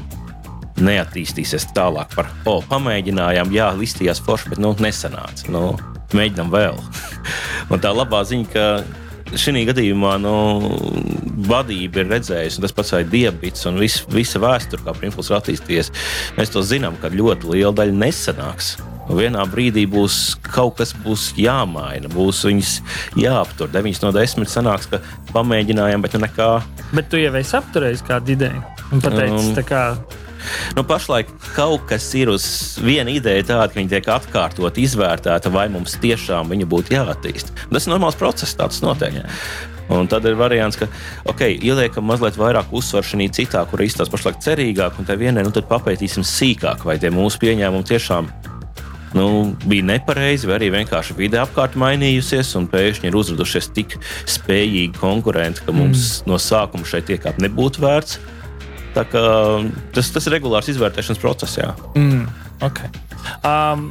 neattīstīsies 0.82 1.68
tālāk 1.76 2.14
par, 2.16 2.30
o, 2.48 2.58
pamēģinājām, 2.70 3.52
jā, 3.54 3.68
listījās 3.78 4.22
forši, 4.24 4.54
bet 4.54 4.62
nu, 4.62 4.72
nesanāca. 4.82 5.50
Nu, 5.52 5.76
mēģinām 6.16 6.50
vēl. 6.52 6.80
un 7.72 7.82
tā 7.82 7.92
labā 7.94 8.22
ziņa, 8.28 8.48
ka 8.52 9.38
šī 9.38 9.64
gadījumā 9.68 10.16
nu, 10.20 10.34
vadība 11.48 12.02
ir 12.02 12.10
redzējusi, 12.12 12.58
un 12.58 12.66
tas 12.66 12.74
pats 12.76 12.94
ir 12.98 13.10
diabetes 13.12 13.66
un 13.70 13.80
vis, 13.80 14.00
visa 14.12 14.40
vēsture, 14.42 14.82
kā 14.86 14.94
Princis 14.96 15.30
ir 15.30 15.38
attīstījies. 15.38 15.92
Mēs 16.38 16.52
to 16.54 16.62
zinām, 16.66 16.96
ka 17.02 17.12
ļoti 17.12 17.52
liela 17.52 17.74
daļa 17.82 17.98
nesanāks. 18.04 18.76
Un 19.10 19.18
vienā 19.18 19.42
brīdī 19.50 19.82
būs 19.90 20.36
kaut 20.46 20.76
kas 20.78 20.92
būs 21.04 21.32
jāmaina, 21.36 22.10
būs 22.12 22.44
viņas 22.46 22.76
jāaptur. 23.18 23.72
9 23.74 24.04
no 24.04 24.12
10 24.14 24.50
sanāks, 24.50 24.88
ka 24.92 25.02
pamēģinājām, 25.34 26.04
bet 26.04 26.14
nu 26.16 26.22
nekā. 26.26 26.50
Bet 26.94 27.10
tu 27.10 27.20
jau 27.20 27.34
esi 27.40 27.56
apturējis 27.58 28.06
kādu 28.06 28.36
ideju 28.36 28.62
un 28.92 29.02
pateicis, 29.02 29.48
Um, 29.52 29.56
tā 29.58 29.64
kā 29.66 29.84
Nu, 30.76 30.82
pašlaik 30.82 31.28
kaut 31.56 31.84
kas 31.86 32.08
ir 32.18 32.30
uz 32.32 32.44
viena 32.82 33.12
ideja, 33.14 33.44
tāda, 33.52 33.68
ka 33.70 33.78
viņi 33.78 33.92
tiek 33.94 34.08
atkārtot, 34.14 34.80
izvērtēta, 34.82 35.52
vai 35.54 35.68
mums 35.72 35.94
tiešām 36.02 36.50
viņa 36.52 36.68
būtu 36.70 36.96
jāattīst. 36.96 37.52
Tas 37.70 37.86
ir 37.86 37.94
normāls 37.94 38.18
process, 38.18 38.56
tāds 38.58 38.82
notiek. 38.84 39.20
Jā. 39.20 39.28
Un 39.92 40.08
tad 40.08 40.24
ir 40.28 40.38
variants, 40.38 40.78
ka 40.80 40.88
okay, 41.28 41.56
ieliekam 41.60 42.06
mazliet 42.08 42.38
vairāk 42.40 42.72
uzsvaru 42.72 43.06
šī 43.12 43.28
citā, 43.36 43.64
kur 43.68 43.82
izstāsta 43.84 44.14
pašlaik 44.14 44.40
cerīgāk, 44.44 44.98
un 44.98 45.08
tā 45.08 45.18
vienai 45.20 45.44
nu, 45.44 45.52
tad 45.54 45.68
papētīsim 45.70 46.24
sīkāk, 46.26 46.86
vai 46.88 46.96
tie 47.02 47.12
mūsu 47.12 47.42
pieņēmumi 47.42 47.88
tiešām 47.90 48.30
nu, 49.14 49.26
bija 49.68 49.84
nepareizi, 49.84 50.48
vai 50.48 50.56
arī 50.58 50.70
vienkārši 50.72 51.16
vide 51.18 51.40
apkārt 51.42 51.76
mainījusies, 51.80 52.54
un 52.58 52.68
pēkšņi 52.72 53.10
ir 53.10 53.18
uzradušies 53.18 53.68
tik 53.76 53.98
spējīgi 54.30 54.94
konkurenti, 55.00 55.64
ka 55.66 55.74
mums 55.76 56.22
mm. 56.22 56.30
no 56.32 56.38
sākuma 56.40 56.88
šeit 56.88 57.12
iekāpt 57.12 57.42
nebūtu 57.44 57.84
vērts. 57.84 58.20
Tā 58.92 59.04
kā 59.08 59.24
tas, 59.96 60.08
tas 60.12 60.28
ir 60.28 60.36
regulārs 60.36 60.68
izvērtēšanas 60.72 61.20
process. 61.20 61.58
Jā. 61.60 61.72
Mm, 61.96 62.26
okay. 62.64 62.92
um, 63.40 63.90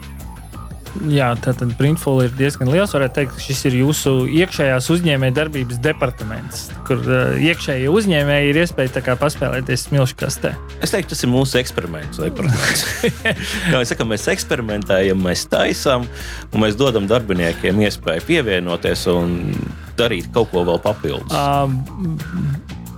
jā, 1.12 1.30
tātad 1.44 1.72
Printful 1.80 2.24
ir 2.26 2.34
diezgan 2.38 2.70
liels. 2.72 2.94
Varētu 2.96 3.18
teikt, 3.18 3.36
ka 3.36 3.44
šis 3.44 3.64
ir 3.70 3.78
jūsu 3.82 4.14
iekšējās 4.42 4.90
uzņēmējdarbības 4.96 5.80
departaments, 5.84 6.68
kur 6.88 7.02
uh, 7.06 7.38
iekšējie 7.42 7.90
uzņēmēji 7.92 8.52
ir 8.52 8.62
iespēja 8.64 9.16
paspēlēties 9.22 9.88
smilšu 9.88 10.20
kastē. 10.20 10.54
Es 10.84 10.94
teiktu, 10.94 11.14
tas 11.14 11.26
ir 11.26 11.32
mūsu 11.34 11.60
eksperiments. 11.62 12.22
Kā 13.72 13.78
mēs 13.78 13.94
sakām, 13.94 14.12
mēs 14.14 14.28
eksperimentējam, 14.34 15.24
mēs 15.24 15.48
taisām, 15.52 16.08
un 16.52 16.66
mēs 16.66 16.78
dodam 16.80 17.10
darbiniekiem 17.10 17.82
iespēju 17.88 18.28
pievienoties 18.28 19.08
un 19.12 19.40
darīt 20.00 20.32
kaut 20.36 20.52
ko 20.54 20.66
vēl 20.68 20.80
papildus. 20.84 21.36
Um, 21.36 21.82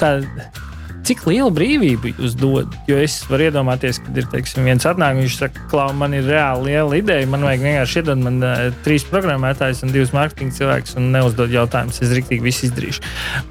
tā, 0.01 0.17
cik 1.07 1.25
lielu 1.27 1.51
brīvību 1.53 2.13
jūs 2.13 2.35
dodat. 2.39 2.75
Jo 2.87 2.97
es 3.01 3.17
varu 3.29 3.47
iedomāties, 3.49 3.99
ka 4.03 4.13
ir 4.17 4.27
teiksim, 4.31 4.67
viens 4.67 4.85
atnāk, 4.87 5.17
viņš 5.19 5.37
saka, 5.39 5.65
ka 5.71 5.87
man 5.97 6.15
ir 6.15 6.27
reāli 6.27 6.71
liela 6.71 6.99
ideja. 6.99 7.29
Man 7.29 7.45
vajag 7.47 7.65
vienkārši 7.65 7.99
iedot 8.01 8.21
man 8.23 8.39
uh, 8.43 8.63
trīs 8.85 9.05
programmētājus 9.09 9.83
un 9.85 9.93
divus 9.93 10.13
mārketinga 10.15 10.57
cilvēkus 10.57 10.97
un 11.01 11.09
neuzdod 11.15 11.53
jautājumus. 11.53 12.01
Es 12.03 12.13
rīktīgi 12.15 12.45
visu 12.45 12.67
izdarīšu. 12.69 13.03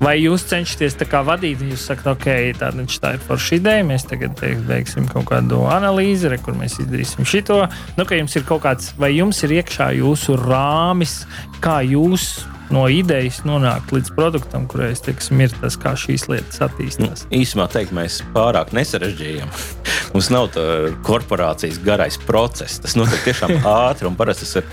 Vai 0.02 0.16
jūs 0.21 0.47
cenšaties 0.50 0.99
tā 1.00 1.09
kā 1.11 1.23
vadīt, 1.26 1.62
jūs 1.66 1.87
sakat, 1.90 2.12
ok, 2.14 2.28
tā, 2.61 2.73
tā 2.73 3.14
ir 3.16 3.26
forša 3.26 3.59
ideja, 3.61 3.88
mēs 3.88 4.09
tagad 4.11 4.40
veiksim 4.68 5.09
kaut 5.11 5.28
kādu 5.32 5.64
analīzi, 5.73 6.30
re, 6.32 6.40
kur 6.42 6.56
mēs 6.59 6.80
izdarīsim 6.82 7.28
šito. 7.28 7.62
Nu, 7.99 8.09
jums 8.12 8.37
ir 8.38 8.49
kaut 8.49 8.64
kāds, 8.66 8.92
vai 9.00 9.12
jums 9.16 9.42
ir 9.47 9.59
iekšā 9.61 9.92
jūsu 9.99 10.37
rāmis, 10.40 11.23
kā 11.64 11.80
jūs 11.87 12.32
no 12.73 12.87
idejas 12.91 13.43
nonākt 13.49 13.93
līdz 13.95 14.12
produktam, 14.17 14.67
kurais 14.71 15.02
teiksim, 15.05 15.41
ir 15.45 15.52
tas, 15.61 15.76
kā 15.81 15.95
šīs 15.99 16.26
lietas 16.31 16.62
attīstās. 16.64 17.26
Nu, 17.29 17.43
īsumā 17.43 17.69
teikt, 17.73 17.95
mēs 17.97 18.21
pārāk 18.35 18.73
nesarežģījām. 18.76 19.52
Mums 20.12 20.29
nav 20.33 20.50
tā 20.52 20.64
korporācijas 21.07 21.79
garais 21.85 22.19
process. 22.26 22.81
Tas 22.83 22.97
notiek 22.99 23.23
tiešām 23.29 23.55
ātri 23.88 24.09
un 24.09 24.19
parasti 24.19 24.49
tas 24.49 24.61
ir 24.61 24.69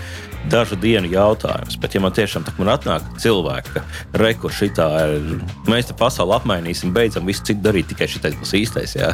dažu 0.50 0.76
dienu 0.80 1.10
jautājums. 1.12 1.76
Bet, 1.80 1.94
ja 1.94 2.00
man 2.00 2.14
tiešām 2.16 2.44
tā 2.46 2.54
man 2.58 2.72
atnāk 2.72 3.06
cilvēki, 3.20 3.74
ka 3.76 3.84
rekurss 4.22 4.60
šitā 4.62 4.88
ir, 5.04 5.30
mēs 5.68 5.90
te 5.90 5.96
pasauli 5.96 6.36
apmainīsim, 6.38 6.94
beidzam 6.96 7.28
visu 7.28 7.44
citu 7.50 7.64
darīt, 7.64 7.90
tikai 7.92 8.08
šitais 8.10 8.36
būs 8.40 8.56
īstais. 8.56 8.96
Jā. 8.96 9.12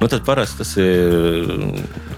Nu, 0.00 0.08
tad 0.08 0.24
parasti 0.28 0.62
tas 0.62 0.76
ir 0.80 1.56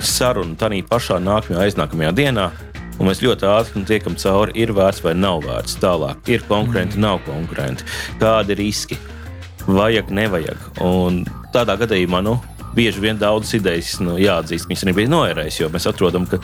saruna 0.02 0.58
tā 0.58 0.70
pašā 0.88 1.20
nākamajā, 1.22 1.68
aiznākamajā 1.68 2.14
dienā 2.18 2.50
Un 2.94 3.08
mēs 3.08 3.22
ļoti 3.24 3.48
ātri 3.50 3.82
tiekam 3.88 4.14
cauri, 4.20 4.54
ir 4.60 4.70
vērts 4.74 5.02
vai 5.04 5.16
nav 5.18 5.42
vērts. 5.46 5.78
Tālāk 5.82 6.30
ir 6.30 6.44
konkurenti, 6.48 7.00
nav 7.02 7.20
konkurenti, 7.26 7.86
kādi 8.20 8.54
ir 8.54 8.62
riski, 8.62 8.98
vajag, 9.66 10.12
nevajag. 10.14 10.68
Un 10.84 11.24
tādā 11.54 11.76
gadījumā 11.80 12.22
nu, 12.24 12.36
bieži 12.76 13.02
vien 13.02 13.18
daudzas 13.18 13.56
idejas 13.58 13.96
nu, 14.02 14.16
jāatzīst, 14.20 14.68
viņas 14.70 14.86
arī 14.86 14.96
bija 15.00 15.12
noērējušas, 15.12 15.60
jo 15.62 15.70
mēs 15.74 15.88
atrodam, 15.90 16.28
ka 16.30 16.40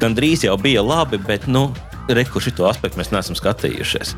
gandrīz 0.00 0.46
jau 0.46 0.56
bija 0.60 0.84
labi, 0.84 1.20
bet 1.26 1.48
nu, 1.50 1.68
reku 2.08 2.42
šo 2.42 2.68
aspektu 2.68 3.00
mēs 3.00 3.12
neesam 3.14 3.38
skatījušies. 3.38 4.16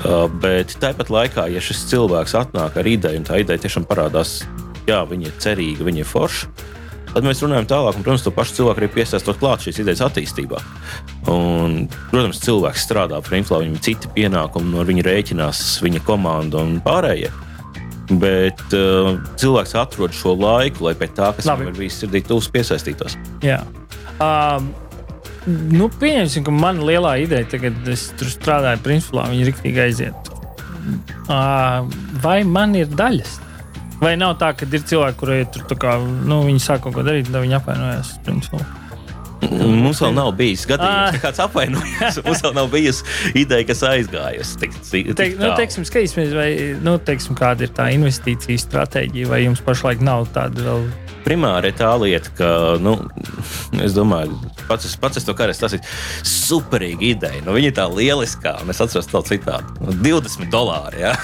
Uh, 0.00 0.28
bet 0.40 0.76
tāpat 0.80 1.08
laikā, 1.10 1.48
ja 1.50 1.60
šis 1.64 1.82
cilvēks 1.90 2.36
atnāk 2.38 2.76
ar 2.78 2.86
ideju, 2.86 3.20
un 3.20 3.26
tā 3.26 3.40
ideja 3.42 3.64
tiešām 3.64 3.88
parādās, 3.90 4.38
jā, 4.86 5.00
viņa 5.08 5.26
ir 5.26 5.40
cerīga, 5.42 5.86
viņa 5.88 6.04
ir 6.04 6.08
forša, 6.08 6.69
Tad 7.10 7.26
mēs 7.26 7.40
runājam 7.42 7.66
tālāk, 7.70 7.96
un, 7.98 8.04
protams, 8.06 8.22
to 8.22 8.32
pašu 8.34 8.56
cilvēku 8.60 8.82
arī 8.82 8.88
piesaistot 8.94 9.38
klāt 9.40 9.64
šīs 9.64 9.80
idejas 9.82 10.02
attīstībā. 10.06 10.60
Un, 11.32 11.86
protams, 12.12 12.42
cilvēks 12.44 12.84
strādā 12.86 13.18
pie 13.26 13.40
inflā, 13.40 13.62
viņam 13.64 13.78
ir 13.78 13.84
citi 13.86 14.10
pienākumi, 14.14 14.70
no 14.74 14.84
viņa 14.86 15.06
rēķinās 15.08 15.62
viņa 15.82 16.04
komanda 16.06 16.62
un 16.62 16.78
pārējie. 16.84 17.32
Bet 18.20 18.62
uh, 18.74 19.16
cilvēks 19.38 19.74
atrod 19.78 20.14
šo 20.14 20.36
laiku, 20.38 20.86
lai 20.86 20.94
pēc 20.98 21.16
tā, 21.18 21.32
kas 21.34 21.50
Labi. 21.50 21.66
viņam 21.66 21.74
ir 21.74 21.82
bijis 21.82 21.98
sirdī, 22.02 22.22
tuvs 22.26 22.50
piesaistītos. 22.54 23.18
Jā. 23.46 23.62
Um. 24.18 24.72
Nu, 25.48 25.86
pieņemsim, 25.88 26.44
ka 26.44 26.52
mana 26.52 26.84
lielā 26.84 27.14
ideja, 27.22 27.46
tagad 27.54 27.86
es 27.88 28.10
tur 28.20 28.28
strādāju, 28.28 28.82
principā 28.84 29.24
viņa 29.30 29.40
ir 29.40 29.48
rīktīgi 29.48 29.80
aiziet. 29.86 30.28
Uh, 31.30 31.86
vai 32.20 32.42
man 32.44 32.76
ir 32.76 32.90
daļas? 32.92 33.38
Vai 34.00 34.14
nav 34.16 34.38
tā, 34.40 34.54
ka 34.56 34.64
ir 34.64 34.84
cilvēki, 34.88 35.18
kuriem 35.20 35.50
tur 35.52 35.76
kā, 35.80 35.98
nu, 36.00 36.40
viņi 36.46 36.62
sāk 36.64 36.86
kaut 36.86 36.96
ko 36.96 37.04
darīt, 37.04 37.28
tad 37.28 37.44
viņi 37.44 37.58
apvainojas? 37.58 38.14
Principā. 38.24 38.64
Mums 39.48 40.00
vēl 40.02 40.14
nav 40.16 40.32
bijis 40.36 40.66
gadījums, 40.68 41.16
ka 41.16 41.22
kāds 41.28 41.42
apvainojas. 41.46 42.20
Mums 42.26 42.42
vēl 42.44 42.56
nav 42.56 42.70
bijusi 42.72 43.36
ideja, 43.40 43.66
kas 43.70 43.84
aizgājusi. 43.88 44.58
Tik, 44.60 44.80
tik 44.90 45.12
Teik, 45.20 45.38
nu, 45.40 45.52
teiksim, 45.58 45.86
skatīsimies, 45.88 46.34
vai 46.36 46.50
nu, 46.84 46.98
teiksim, 47.04 47.38
kāda 47.38 47.66
ir 47.66 47.72
tā 47.76 47.90
investīcija 47.96 48.66
stratēģija, 48.66 49.30
vai 49.30 49.44
jums 49.46 49.64
pašlaik 49.64 50.04
nav 50.04 50.28
tāda 50.34 50.66
vēl 50.68 50.90
primāri 51.24 51.72
tā 51.76 51.90
lieta, 52.00 52.32
ka, 52.36 52.48
nu, 52.82 52.94
es 53.84 53.94
domāju, 53.96 54.36
pats, 54.68 54.94
pats 55.00 55.20
es 55.20 55.26
to 55.26 55.34
kā 55.36 55.48
reiz 55.48 55.60
tas 55.60 55.74
ir 55.76 55.82
superīga 56.26 57.04
ideja. 57.10 57.42
Nu, 57.44 57.54
viņa 57.56 57.70
ir 57.70 57.76
tā 57.76 57.86
lieliskā, 57.90 58.56
un 58.64 58.72
es 58.72 58.80
atceros 58.82 59.08
to 59.10 59.22
citātu. 59.28 59.76
Nu, 59.84 59.94
20 60.00 60.50
dolāri, 60.52 61.04
ja? 61.04 61.14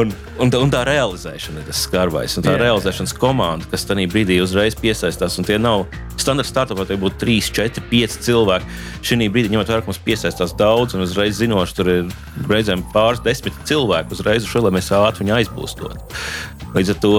un, 0.00 0.12
un, 0.42 0.54
un 0.62 0.72
tā 0.72 0.84
realizēšana 0.88 1.62
ir 1.62 1.68
tas 1.68 1.84
skarbais. 1.86 2.38
Un 2.38 2.46
tā 2.46 2.56
jā, 2.56 2.62
realizēšanas 2.64 3.16
komanda, 3.18 3.68
kas 3.72 3.86
tajā 3.88 4.08
brīdī 4.12 4.40
uzreiz 4.42 4.76
piesaistās, 4.78 5.38
un 5.40 5.48
tie 5.48 5.60
nav 5.60 5.86
standarta 6.20 6.50
startupā, 6.82 6.88
tie 6.88 6.98
būtu 7.00 7.18
3, 7.22 7.40
4, 7.54 7.82
5 7.90 8.16
cilvēki. 8.26 8.66
Šī 9.02 9.28
brīdī, 9.30 9.52
ņemot 9.52 9.70
vērā, 9.70 9.82
ka 9.82 9.90
mums 9.90 10.02
piesaistās 10.02 10.54
daudz, 10.56 10.94
un 10.94 11.02
uzreiz 11.02 11.38
zinoši, 11.38 11.76
tur 11.76 11.90
ir 11.90 12.08
reizēm 12.48 12.84
pāris 12.92 13.22
desmit 13.22 13.54
cilvēku 13.64 14.12
uzreiz, 14.12 14.46
šo, 14.46 14.64
lai 14.66 14.74
mēs 14.76 14.92
ātri 14.92 15.24
viņu 15.24 15.36
aizplūstot. 15.38 16.16
Līdz 16.74 16.94
ar 16.94 16.98
to 17.02 17.14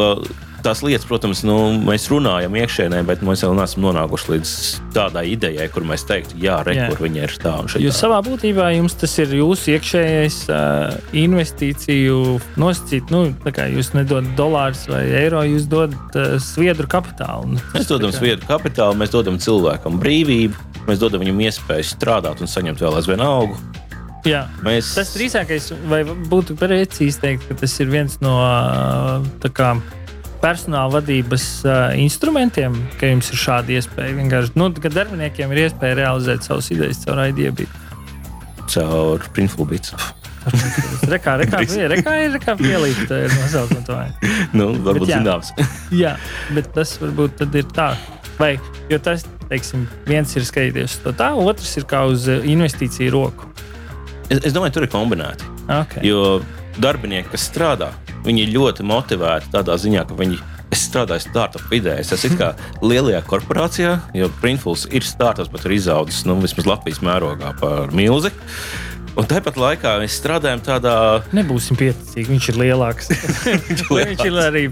tās 0.63 0.81
lietas, 0.85 1.05
protams, 1.07 1.43
nu, 1.47 1.55
mēs 1.83 2.07
runājam 2.11 2.55
iekšēnē, 2.57 3.01
bet 3.07 3.23
mēs 3.25 3.43
vēl 3.45 3.55
neesam 3.57 3.83
nonākuši 3.85 4.31
līdz 4.33 4.53
tādai 4.95 5.25
idejai, 5.33 5.67
kur 5.73 5.85
mēs 5.87 6.05
teiktu, 6.09 6.37
jā, 6.43 6.59
re, 6.65 6.75
jā. 6.77 6.87
kur 6.91 7.03
viņi 7.03 7.23
ir 7.25 7.35
tā 7.43 7.53
un 7.61 7.69
šeit. 7.71 7.83
Jūs 7.83 7.99
savā 8.03 8.19
būtībā 8.25 8.69
jums 8.77 8.95
tas 8.99 9.15
ir 9.21 9.35
jūsu 9.39 9.75
iekšējais 9.75 10.39
uh, 10.53 10.95
investīciju 11.23 12.19
nosacīt, 12.61 13.13
nu, 13.13 13.25
tā 13.43 13.55
kā 13.55 13.67
jūs 13.73 13.93
nedodat 13.97 14.35
dolārus 14.39 14.85
vai 14.91 15.03
eiro, 15.23 15.43
jūs 15.47 15.67
dodat 15.71 16.19
uh, 16.19 16.35
sviedru 16.43 16.89
kapitālu. 16.91 17.55
Nu, 17.55 17.63
mēs 17.75 17.89
dodam 17.91 18.13
kā... 18.13 18.19
sviedru 18.21 18.49
kapitālu, 18.49 18.99
mēs 18.99 19.13
dodam 19.13 19.39
cilvēkam 19.43 19.99
brīvību, 20.01 20.69
mēs 20.87 21.01
dodam 21.03 21.23
viņam 21.25 21.47
iespēju 21.49 21.89
strādāt 21.91 22.43
un 22.43 22.51
saņemt 22.51 22.83
vēl 22.83 23.01
aizvien 23.01 23.23
augu. 23.23 23.59
Jā, 24.23 24.45
mēs... 24.63 24.93
Tas 24.95 25.11
drīzākais, 25.17 25.73
vai 25.91 26.05
būtu 26.07 26.55
precīzi 26.55 27.19
teikt, 27.19 27.49
ka 27.49 27.57
tas 27.59 27.73
ir 27.83 27.91
viens 27.91 28.15
no 28.23 28.37
tā 29.43 29.51
kā 29.51 29.73
personāla 30.43 30.91
vadības 30.97 31.45
uh, 31.63 31.77
instrumentiem, 31.99 32.75
ka 32.99 33.09
jums 33.09 33.31
ir 33.31 33.39
šāda 33.39 33.77
iespēja. 33.77 34.17
Vienkārši, 34.17 34.53
nu, 34.59 34.67
kad 34.83 34.97
darbiniekiem 34.97 35.53
ir 35.55 35.65
iespēja 35.67 36.01
realizēt 36.01 36.47
savas 36.47 36.67
idejas 36.75 36.99
caur 37.05 37.23
IDB. 37.29 37.63
Caur 38.73 39.23
Printfulbits. 39.35 39.95
Rekā, 41.07 41.37
rekā, 41.39 41.61
rekā 41.93 42.15
ir 42.25 42.33
rekā 42.35 42.57
pielīgt 42.59 43.11
nosaukumu 43.11 43.85
to. 43.87 43.99
Nu, 44.51 44.73
varbūt 44.75 45.07
bet, 45.07 45.13
jā, 45.13 45.21
zināms. 45.21 45.53
jā, 46.03 46.17
bet 46.55 46.67
tas 46.75 46.91
varbūt 46.99 47.37
tad 47.39 47.55
ir 47.55 47.69
tā. 47.71 47.93
Vai, 48.39 48.57
jo 48.91 48.99
tas, 49.03 49.23
teiksim, 49.47 49.85
viens 50.09 50.35
ir 50.35 50.43
skatīties 50.47 50.99
to 51.05 51.13
tā, 51.15 51.31
otrs 51.37 51.71
ir 51.79 51.87
kā 51.87 52.03
uz 52.11 52.27
investīciju 52.27 53.13
roku. 53.15 53.47
Es, 54.27 54.41
es 54.49 54.55
domāju, 54.55 54.79
tur 54.79 54.87
ir 54.87 54.91
kombinēti. 54.91 55.47
Okay. 55.63 56.03
Jo 56.09 56.41
darbinieki, 56.81 57.31
kas 57.31 57.47
strādā, 57.47 57.93
viņi 58.25 58.45
ir 58.45 58.53
ļoti 58.57 58.87
motivēti 58.87 59.53
tādā 59.53 59.77
ziņā, 59.79 60.07
ka 60.09 60.17
viņi 60.19 60.41
Es 60.73 60.87
strādāju 60.87 61.21
startup 61.21 61.65
vidē. 61.69 61.99
Es 62.01 62.09
esmu 62.15 62.37
kā 62.39 62.47
lielajā 62.81 63.19
korporācijā, 63.29 63.91
jo 64.17 64.29
Printfuls 64.41 64.87
ir 64.89 65.05
startups, 65.05 65.51
bet 65.53 65.67
ir 65.67 65.75
izaudzis 65.75 66.23
nu, 66.25 66.39
vismaz 66.41 66.65
Latvijas 66.65 67.03
mērogā 67.05 67.51
par 67.59 67.93
milzi. 67.93 68.31
Un 69.13 69.27
tāpat 69.29 69.57
laikā 69.61 69.91
mēs 70.01 70.15
strādājam 70.17 70.61
tādā. 70.65 70.93
Nebūsim 71.37 71.77
pieticīgi, 71.77 72.25
viņš 72.31 72.47
ir 72.49 72.57
lielāks. 72.57 73.11
viņš, 73.67 73.83
viņš 73.91 74.23
ir 74.25 74.37
arī 74.41 74.63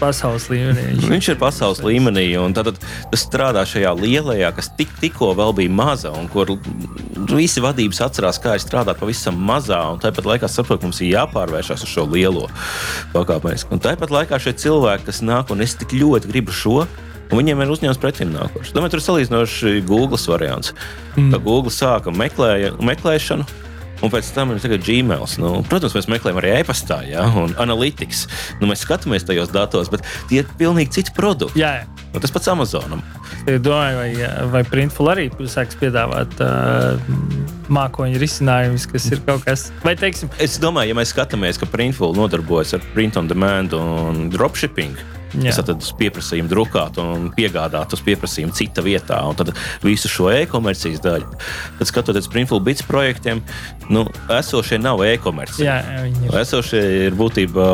pasaules 0.00 0.48
līmenī. 0.50 0.86
Viņš, 0.88 1.06
viņš 1.12 1.28
ir 1.30 1.38
pasaules 1.38 1.82
līmenī, 1.86 2.24
un 2.42 2.56
tad 2.56 2.72
tas 2.74 3.22
strādā 3.22 3.62
šajā 3.68 3.92
lielajā, 4.00 4.50
kas 4.56 4.72
tik, 4.78 4.90
tikko 5.02 5.30
vēl 5.38 5.54
bija 5.60 5.74
maza, 5.80 6.10
un 6.18 6.26
kur 6.32 6.56
visi 7.30 7.62
vadības 7.62 8.02
atcerās, 8.08 8.40
kā 8.42 8.56
ir 8.58 8.64
strādāt 8.64 8.98
pavisam 8.98 9.38
mazā, 9.38 9.78
un 9.92 10.02
tāpat 10.02 10.26
laikā 10.32 10.50
saprot, 10.50 10.82
ka 10.82 10.90
mums 10.90 11.02
ir 11.04 11.12
jāpārvēršas 11.12 11.86
uz 11.86 11.92
šo 11.94 12.08
lielo 12.10 12.48
pakāpeniski. 13.14 13.70
Un 13.76 13.84
tāpat 13.86 14.10
laikā 14.16 14.40
šie 14.42 14.56
cilvēki, 14.64 15.06
kas 15.12 15.22
nāk, 15.22 15.54
un 15.54 15.62
es 15.62 15.78
tik 15.78 15.94
ļoti 15.94 16.32
gribu 16.32 16.54
šo. 16.54 16.80
Viņiem 17.30 17.62
ir 17.62 17.72
uzņēmums 17.72 18.00
pretim 18.02 18.32
nākošais. 18.34 18.74
Domāju, 18.74 18.96
tur 18.96 19.02
ir 19.02 19.06
salīdzinoši 19.06 19.74
Google 19.86 20.18
variants. 20.18 20.74
Mm. 21.16 21.30
Tā 21.34 21.42
Google 21.42 21.74
sāka 21.74 22.14
meklēja, 22.14 22.74
meklēšanu, 22.82 23.46
Un 24.00 24.08
pēc 24.08 24.30
tam 24.32 24.54
ir 24.54 24.78
Gmail. 24.80 25.26
Nu, 25.42 25.50
protams, 25.68 25.94
mēs 25.96 26.08
meklējam 26.08 26.40
arī 26.40 26.54
e-pastā, 26.56 27.02
ja, 27.08 27.26
un 27.36 27.52
analītikas. 27.60 28.24
Nu, 28.60 28.68
mēs 28.70 28.84
skatāmies 28.86 29.26
tajos 29.28 29.52
datos, 29.52 29.90
bet 29.92 30.06
tie 30.30 30.40
ir 30.40 30.48
pilnīgi 30.60 31.00
citi 31.00 31.12
produkti. 31.16 31.60
Jā, 31.60 31.82
jā. 31.82 32.06
Un 32.14 32.24
tas 32.24 32.32
pats 32.32 32.48
Amazonam. 32.50 33.04
Es 33.44 33.60
domāju, 33.62 34.00
vai, 34.00 34.10
vai 34.54 34.64
Printful 34.66 35.12
arī 35.12 35.28
sāks 35.52 35.76
piedāvāt 35.78 36.40
uh, 36.40 36.96
mākoņu 37.72 38.20
risinājumus, 38.20 38.88
kas 38.90 39.08
ir 39.14 39.22
kaut 39.26 39.46
kas 39.46 39.68
tāds. 39.70 40.02
Teiksim... 40.02 40.34
Es 40.42 40.58
domāju, 40.62 40.92
ja 40.92 40.98
mēs 40.98 41.14
skatāmies, 41.14 41.60
ka 41.60 41.70
Printful 41.70 42.16
nodarbojas 42.18 42.76
ar 42.78 42.84
print 42.94 43.18
on 43.20 43.30
demand 43.30 43.76
un 43.76 44.28
dropshipping 44.32 44.98
Jā. 45.38 45.52
Es 45.52 45.60
tad 45.62 45.78
uz 45.78 45.90
pieprasījumu 45.98 46.50
drukāt 46.50 46.98
un 46.98 47.28
piegādāt 47.34 47.94
uz 47.94 48.02
pieprasījumu 48.02 48.54
cita 48.56 48.82
vietā. 48.82 49.20
Un 49.28 49.38
tad 49.38 49.52
visu 49.84 50.10
šo 50.10 50.30
e-komercijas 50.34 51.02
daļu. 51.04 51.28
Tad 51.78 51.90
skatoties 51.90 52.28
Printful 52.32 52.62
bits 52.66 52.82
projektiem, 52.86 53.42
nu, 53.92 54.06
esošie 54.40 54.80
nav 54.82 55.04
e-komercija. 55.06 55.78
Esošie 56.40 56.82
ir 57.06 57.18
būtībā 57.18 57.68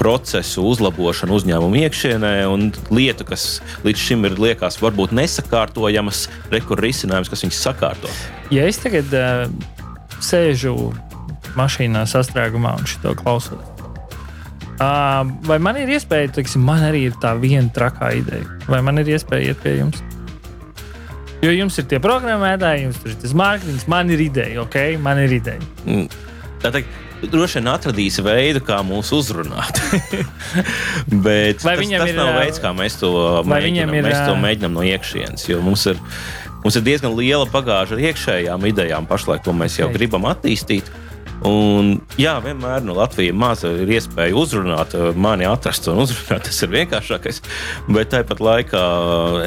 procesu 0.00 0.64
uzlabošana 0.70 1.36
uzņēmuma 1.36 1.84
iekšienē 1.84 2.32
un 2.48 2.70
lietu, 2.88 3.26
kas 3.28 3.60
līdz 3.84 4.06
šim 4.06 4.24
ir 4.30 4.38
liekas 4.40 4.80
varbūt 4.80 5.12
nesakārtojamas, 5.16 6.24
rekur 6.54 6.80
risinājums, 6.80 7.28
kas 7.32 7.44
viņus 7.44 7.60
sakārto. 7.68 8.12
Ja 8.54 8.64
es 8.70 8.80
tagad 8.80 9.12
uh, 9.12 9.44
sēžu 10.24 10.94
mašīnā 11.58 12.06
sastrēgumā 12.08 12.78
un 12.80 12.88
šo 12.88 13.14
klausos, 13.18 13.76
Uh, 14.80 15.26
vai 15.44 15.58
man 15.60 15.76
ir 15.76 15.90
iespēja, 15.92 16.30
teiksim, 16.38 16.62
man 16.64 16.80
arī 16.86 17.02
ir 17.10 17.16
tā 17.20 17.34
viena 17.36 17.68
trakā 17.68 18.14
ideja, 18.16 18.46
vai 18.64 18.78
man 18.80 18.96
ir 19.02 19.10
iespēja 19.12 19.52
iet 19.52 19.58
pie 19.60 19.74
jums? 19.76 19.98
Jo 21.44 21.52
jums 21.52 21.76
ir 21.82 21.84
tie 21.90 21.98
programmētāji, 22.00 22.86
jums 22.86 23.02
ir 23.04 23.18
tas 23.20 23.34
mārketings, 23.36 23.84
man 23.92 24.08
ir 24.14 24.22
ideja, 24.24 24.62
ok, 24.64 24.78
man 25.04 25.20
ir 25.20 25.34
ideja. 25.36 25.60
Mm. 25.84 26.08
Tā 26.64 26.72
teikt, 26.72 26.96
droši 27.22 27.58
vien 27.60 27.70
atradīs 27.72 28.18
veidu, 28.24 28.62
kā 28.64 28.80
mūs 28.86 29.10
uzrunāt. 29.16 29.80
Bet 31.26 31.64
Vai 31.64 31.76
tas, 31.76 31.90
tas 31.90 32.08
ir, 32.08 32.16
nav 32.16 32.32
veids, 32.38 32.60
kā 32.62 32.72
mēs 32.76 32.98
to 33.00 33.10
mēģinām. 33.48 33.94
ir, 33.98 34.06
Mēs 34.08 34.22
to 34.24 34.36
mēģinām 34.40 34.78
no 34.78 34.86
iekšienes, 34.86 35.46
jo 35.50 35.60
mums 35.64 35.84
ir, 35.90 36.00
mums 36.64 36.78
ir 36.80 36.86
diezgan 36.86 37.14
liela 37.18 37.46
bagāža 37.50 37.96
ar 37.98 38.04
iekšējām 38.10 38.66
idejām 38.72 39.08
pašlaik, 39.10 39.44
ko 39.46 39.56
mēs 39.56 39.80
jau 39.82 39.90
gribam 39.92 40.28
attīstīt. 40.30 40.88
Un, 41.48 41.94
jā, 42.20 42.34
vienmēr 42.44 42.82
no 42.84 42.92
Latvijas 42.98 43.32
maza 43.40 43.70
ir 43.72 43.88
iespēja 43.96 44.36
uzrunāt, 44.36 44.92
mani 45.16 45.46
atrast 45.48 45.86
un 45.88 46.02
uzrunāt. 46.02 46.44
Tas 46.50 46.58
ir 46.66 46.72
vienkāršākais. 46.74 47.38
Bet 47.88 48.10
tāpat 48.12 48.42
laikā 48.44 48.82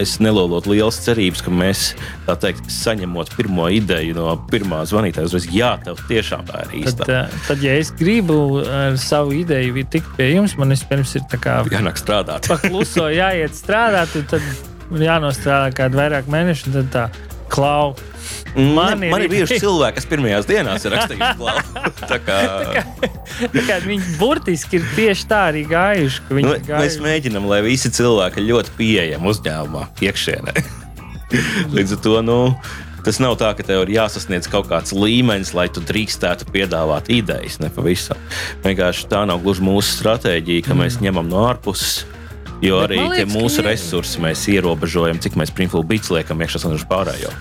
es 0.02 0.16
nelolotu 0.24 0.72
lielas 0.74 0.98
cerības, 1.06 1.44
ka 1.46 1.54
mēs, 1.54 1.84
tā 2.26 2.34
teikt, 2.42 2.66
saņemot 2.74 3.36
pirmo 3.38 3.68
ideju 3.70 4.16
no 4.18 4.34
pirmā 4.50 4.82
zvanītāja, 4.90 5.30
uzreiz, 5.30 5.46
jā, 5.54 5.76
tev 5.86 6.02
tiešām 6.10 6.48
tā 6.50 6.64
ir 6.64 6.72
Tad, 6.72 6.80
īsta. 6.82 7.08
uh, 7.28 7.38
tad, 7.50 7.62
ja 7.66 7.76
es 7.78 7.94
gribu 8.00 8.40
ar 8.66 8.98
savu 8.98 9.36
ideju 9.44 9.86
tikt 9.94 10.10
pie 10.18 10.32
jums, 10.34 10.58
man 10.58 10.74
vispirms 10.74 11.14
ir 11.20 11.28
tā 11.30 11.38
kā 11.44 11.60
Jānāk 11.70 12.02
strādāt. 12.02 12.50
pakluso 12.50 13.06
jāiet 13.14 13.54
strādāt, 13.54 14.18
un 14.18 14.26
tad 14.34 14.98
jānostrādā 15.04 15.70
kādu 15.78 16.02
vairāk 16.02 16.26
mēnešu, 16.32 16.72
un 16.72 16.80
tad 16.82 16.92
tā 16.94 17.06
klau. 17.54 17.94
Man, 18.56 18.76
Man 18.76 19.04
ir- 19.04 19.12
man 19.12 19.22
ir 19.26 19.30
bijuši 19.32 19.58
cilvēki, 19.64 19.96
kas 19.98 20.06
pirmajās 20.06 20.46
dienās 20.46 20.84
ir 20.86 20.94
rakstījuši 20.94 21.30
klāstu. 21.40 21.84
Tā 22.12 22.20
kā 22.22 22.38
Tā 23.54 23.64
kā 23.66 23.78
Viņi 23.82 24.16
burtiski 24.20 24.78
ir 24.78 24.86
tieši 24.96 25.26
tā 25.32 25.40
arī 25.50 25.64
gājuši. 25.72 26.22
nu, 26.30 26.38
ir 26.38 26.46
mēs 26.62 26.68
gājuši. 26.70 27.02
mēģinām, 27.08 27.48
lai 27.50 27.62
visi 27.66 27.90
cilvēki 27.90 28.44
ļoti 28.46 28.76
pieejami 28.78 29.32
uzņēmumā, 29.34 29.88
iekšienē. 30.06 30.54
Līdz 31.76 31.96
ar 31.98 32.02
to 32.06 32.22
nu, 32.22 32.38
tas 33.04 33.18
nav 33.24 33.36
tā, 33.42 33.50
ka 33.58 33.66
tev 33.66 33.88
ir 33.88 33.96
jāsasniedz 33.98 34.46
kaut 34.54 34.70
kāds 34.70 34.94
līmenis, 34.94 35.56
lai 35.58 35.66
tu 35.74 35.82
drīkstētu 35.82 36.46
piedāvāt 36.54 37.10
idejas. 37.10 37.58
Ne 37.60 37.72
pavisam. 37.74 38.22
Vienkārši 38.64 39.10
tā 39.10 39.24
nav 39.26 39.42
gluži 39.44 39.66
mūsu 39.66 39.98
stratēģija, 39.98 40.68
ka 40.70 40.78
mēs 40.78 41.02
ņemam 41.02 41.26
no 41.32 41.48
ārpuses. 41.50 42.04
Jo 42.64 42.78
Bet 42.80 42.94
arī 42.94 43.00
liekas, 43.10 43.26
ka 43.34 43.40
mūsu 43.40 43.64
resursi 43.66 44.22
mēs 44.24 44.46
ierobežojam, 44.48 45.18
cik 45.20 45.34
mēs 45.36 45.50
printfulu 45.52 45.84
bits 45.84 46.08
liekam 46.14 46.40
iekšā 46.46 46.62
un 46.70 46.78
uz 46.78 46.86
pārējo. 46.88 47.34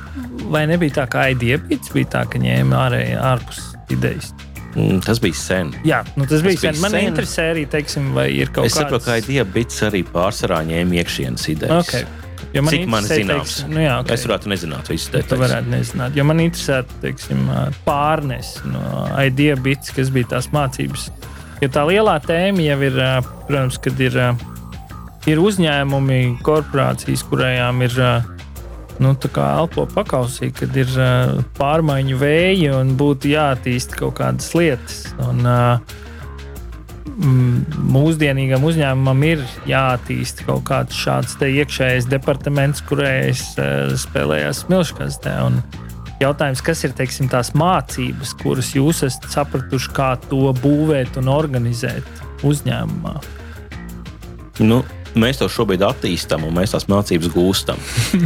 Vai 0.52 0.66
nebija 0.68 1.00
tā, 1.00 1.09
ka 1.09 1.26
IDPs 1.32 1.92
bija 1.94 2.11
tā, 2.18 2.25
ka 2.28 2.40
ņēma 2.42 2.80
ārēji 2.87 3.14
ārpus 3.16 3.61
idejas? 3.94 4.32
Mm, 4.73 5.02
Tas 5.04 5.21
bija 5.21 5.37
sen. 5.37 5.71
Jā, 5.85 6.00
nu 6.16 6.25
tas 6.28 6.40
bija 6.44 6.56
bija 6.56 6.73
sen. 6.73 6.80
Man 6.80 6.94
sen. 6.97 7.06
interesē 7.11 7.47
arī, 7.52 7.66
teiksim, 7.68 8.12
vai 8.16 8.30
ir 8.37 8.52
kaut 8.52 8.68
Es 8.68 8.76
saprotu, 8.76 9.11
ka 9.11 9.44
bits 9.52 9.82
arī 9.88 10.02
pārsvarā 10.09 10.62
ņēma 10.68 11.00
iekšienes 11.00 11.49
idejas. 11.52 11.88
Okay. 11.88 12.04
Jo 12.52 12.62
Cik 12.68 12.88
man 12.90 13.06
zināms, 13.09 13.52
teiksim, 13.56 13.71
nu 13.73 13.80
jā, 13.80 13.92
okay. 14.02 14.12
es 14.18 14.25
varētu 14.28 14.50
nezināt 14.52 14.88
visu 14.92 15.09
Tu 15.09 15.16
detaļas. 15.16 15.40
varētu 15.40 15.71
nezināt, 15.73 16.16
jo 16.18 16.25
man 16.28 16.40
interesē 16.42 16.82
teiksim, 17.00 17.47
pārnes 17.87 18.50
no 18.68 18.82
idea 19.16 19.56
bits, 19.56 19.92
kas 19.97 20.11
bija 20.12 20.35
tās 20.35 20.50
mācības. 20.52 21.06
Jo 21.62 21.71
tā 21.73 21.87
lielā 21.88 22.18
tēma 22.26 22.66
jau 22.66 22.76
ir, 22.85 22.99
ā, 23.00 23.12
protams, 23.47 23.78
kad 23.80 24.00
ir, 24.04 24.18
ā, 24.21 24.28
ir 25.32 25.40
uzņēmumi, 25.40 26.21
korporācijas, 26.44 27.25
kurām 27.30 27.80
ir 27.87 27.97
ā, 28.04 28.12
nu, 29.02 29.12
elpo 29.42 29.87
pakausī, 29.90 30.52
kad 30.54 30.76
ir 30.78 30.90
ā, 30.97 31.11
pārmaiņu 31.59 32.18
vēji 32.21 32.73
un 32.76 32.94
būtu 33.00 33.32
jāattīst 33.35 33.97
kaut 33.99 34.16
kādas 34.21 34.52
lietas. 34.56 35.02
Un, 35.26 35.42
mm, 37.12 37.85
mūsdienīgam 37.92 38.64
uzņēmumam 38.71 39.28
ir 39.28 39.47
jāattīst 39.68 40.44
kaut 40.49 40.64
kāds 40.71 40.97
šāds 40.97 41.37
iekšējais 41.42 42.11
departaments, 42.11 42.85
kurējais 42.88 43.47
uh, 43.59 43.94
spēlējās 44.06 44.66
smilškastē. 44.66 45.38
Un 45.50 45.62
Jautājums, 46.23 46.61
kas 46.62 46.85
ir 46.87 46.92
teiksim, 46.94 47.26
tās 47.30 47.50
mācības, 47.59 48.37
kuras 48.38 48.68
jūs 48.76 49.00
esat 49.09 49.26
sapratuši, 49.32 49.88
kā 49.96 50.12
to 50.29 50.53
būvēt 50.61 51.16
un 51.18 51.31
organizēt 51.33 52.22
uzņēmumā? 52.46 53.16
Nu, 54.62 54.83
mēs 55.18 55.40
to 55.40 55.48
šobrīd 55.53 55.85
attīstām, 55.87 56.46
un 56.48 56.55
mēs 56.57 56.75
tās 56.75 56.88
mācības 56.90 57.33
gūstam. 57.35 57.81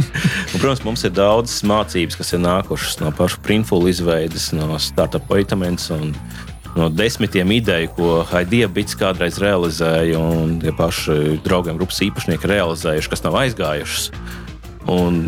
un, 0.53 0.59
protams, 0.59 0.83
mums 0.85 1.05
ir 1.07 1.15
daudzas 1.15 1.63
mācības, 1.67 2.19
kas 2.19 2.33
ir 2.35 2.43
nākušas 2.43 3.01
no 3.01 3.13
paša 3.15 3.41
printfula 3.45 3.91
izveides, 3.91 4.51
no 4.55 4.77
startup 4.81 5.27
vitamins 5.31 5.89
un 5.93 6.13
no 6.77 6.91
desmitiem 6.93 7.51
ideju, 7.57 7.89
ko 7.97 8.11
Haidija 8.29 8.69
kādreiz 8.99 9.39
realizēja, 9.41 10.19
un 10.19 10.59
tie 10.61 10.73
paši 10.77 11.39
draugiem 11.45 11.79
grupas 11.79 12.03
īpašnieki 12.05 12.51
realizējuši, 12.51 13.11
kas 13.13 13.25
nav 13.25 13.39
aizgājušas. 13.41 14.11
Un 14.93 15.27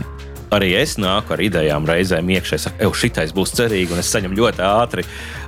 arī 0.55 0.71
es 0.79 0.95
nāku 1.01 1.35
ar 1.35 1.43
idejām 1.43 1.85
reizēm 1.87 2.29
iekšā. 2.35 2.57
Es 2.57 2.65
saku, 2.67 2.89
šitais 2.97 3.33
būs 3.35 3.53
cerīgi, 3.57 3.93
un 3.93 4.01
es 4.01 4.09
saņemu 4.13 4.37
ļoti 4.39 4.63
ātri 4.65 5.05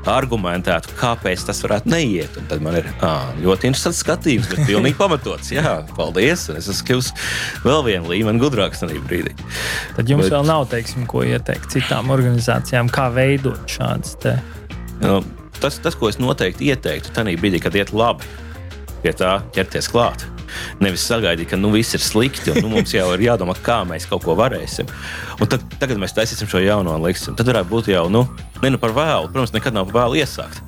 argumentētu, 0.09 0.95
kāpēc 0.99 1.45
tas 1.47 1.61
varētu 1.65 1.91
neiet. 1.91 2.37
Un 2.39 2.47
tad 2.49 2.63
man 2.65 2.77
ir 2.79 2.87
ā, 3.05 3.13
ļoti 3.41 3.69
interesants 3.71 4.01
skatījums, 4.03 4.49
bet 4.51 4.63
pilnīgi 4.69 4.97
pamatots. 4.99 5.51
Jā, 5.53 5.81
paldies. 5.97 6.47
Es 6.53 6.69
esmu 6.71 6.87
kļuvis 6.89 7.11
vēl 7.65 7.85
vienu 7.89 8.13
līmeni 8.13 8.41
gudrāks 8.41 8.83
tajā 8.83 9.01
brīdī. 9.07 9.35
Tad 9.97 10.09
jums 10.09 10.27
Bet... 10.27 10.35
vēl 10.37 10.49
nav 10.49 10.67
teiksim, 10.73 11.07
ko 11.09 11.25
ieteikt 11.27 11.73
citām 11.75 12.13
organizācijām, 12.13 12.91
kā 12.93 13.09
veidot 13.13 13.61
šādas 13.69 14.17
te. 14.21 14.37
Nu, 15.01 15.21
tas, 15.61 15.79
tas, 15.81 15.97
ko 15.97 16.09
es 16.11 16.21
noteikti 16.21 16.69
ieteiktu, 16.71 17.13
tad 17.15 17.29
brīdī, 17.41 17.61
kad 17.63 17.77
iet 17.77 17.93
labi, 17.93 18.27
pie 19.01 19.13
tā 19.17 19.39
ķerties 19.55 19.89
klāt. 19.91 20.25
Nevis 20.83 21.05
sagaidīt, 21.09 21.49
ka 21.51 21.59
nu, 21.59 21.71
viss 21.75 21.97
ir 21.97 22.03
slikti, 22.03 22.51
un 22.53 22.61
nu, 22.65 22.71
mums 22.75 22.95
jau 22.95 23.07
ir 23.15 23.25
jādomā, 23.27 23.55
kā 23.63 23.81
mēs 23.87 24.07
kaut 24.09 24.25
ko 24.25 24.37
varēsim. 24.39 24.89
Un 25.39 25.51
tad, 25.51 25.65
tagad 25.81 26.01
mēs 26.01 26.15
taisīsim 26.17 26.49
šo 26.51 26.63
jauno 26.63 26.95
un 26.97 27.05
liksim. 27.07 27.37
Tad 27.37 27.49
varētu 27.51 27.71
būt 27.71 27.93
jau, 27.93 28.07
nu, 28.13 28.25
ne 28.63 28.73
nu 28.73 28.81
par 28.81 28.95
vēlu. 28.97 29.31
Protams, 29.31 29.55
nekad 29.55 29.77
nav 29.77 29.89
par 29.89 30.03
vēlu 30.03 30.21
iesākt. 30.21 30.63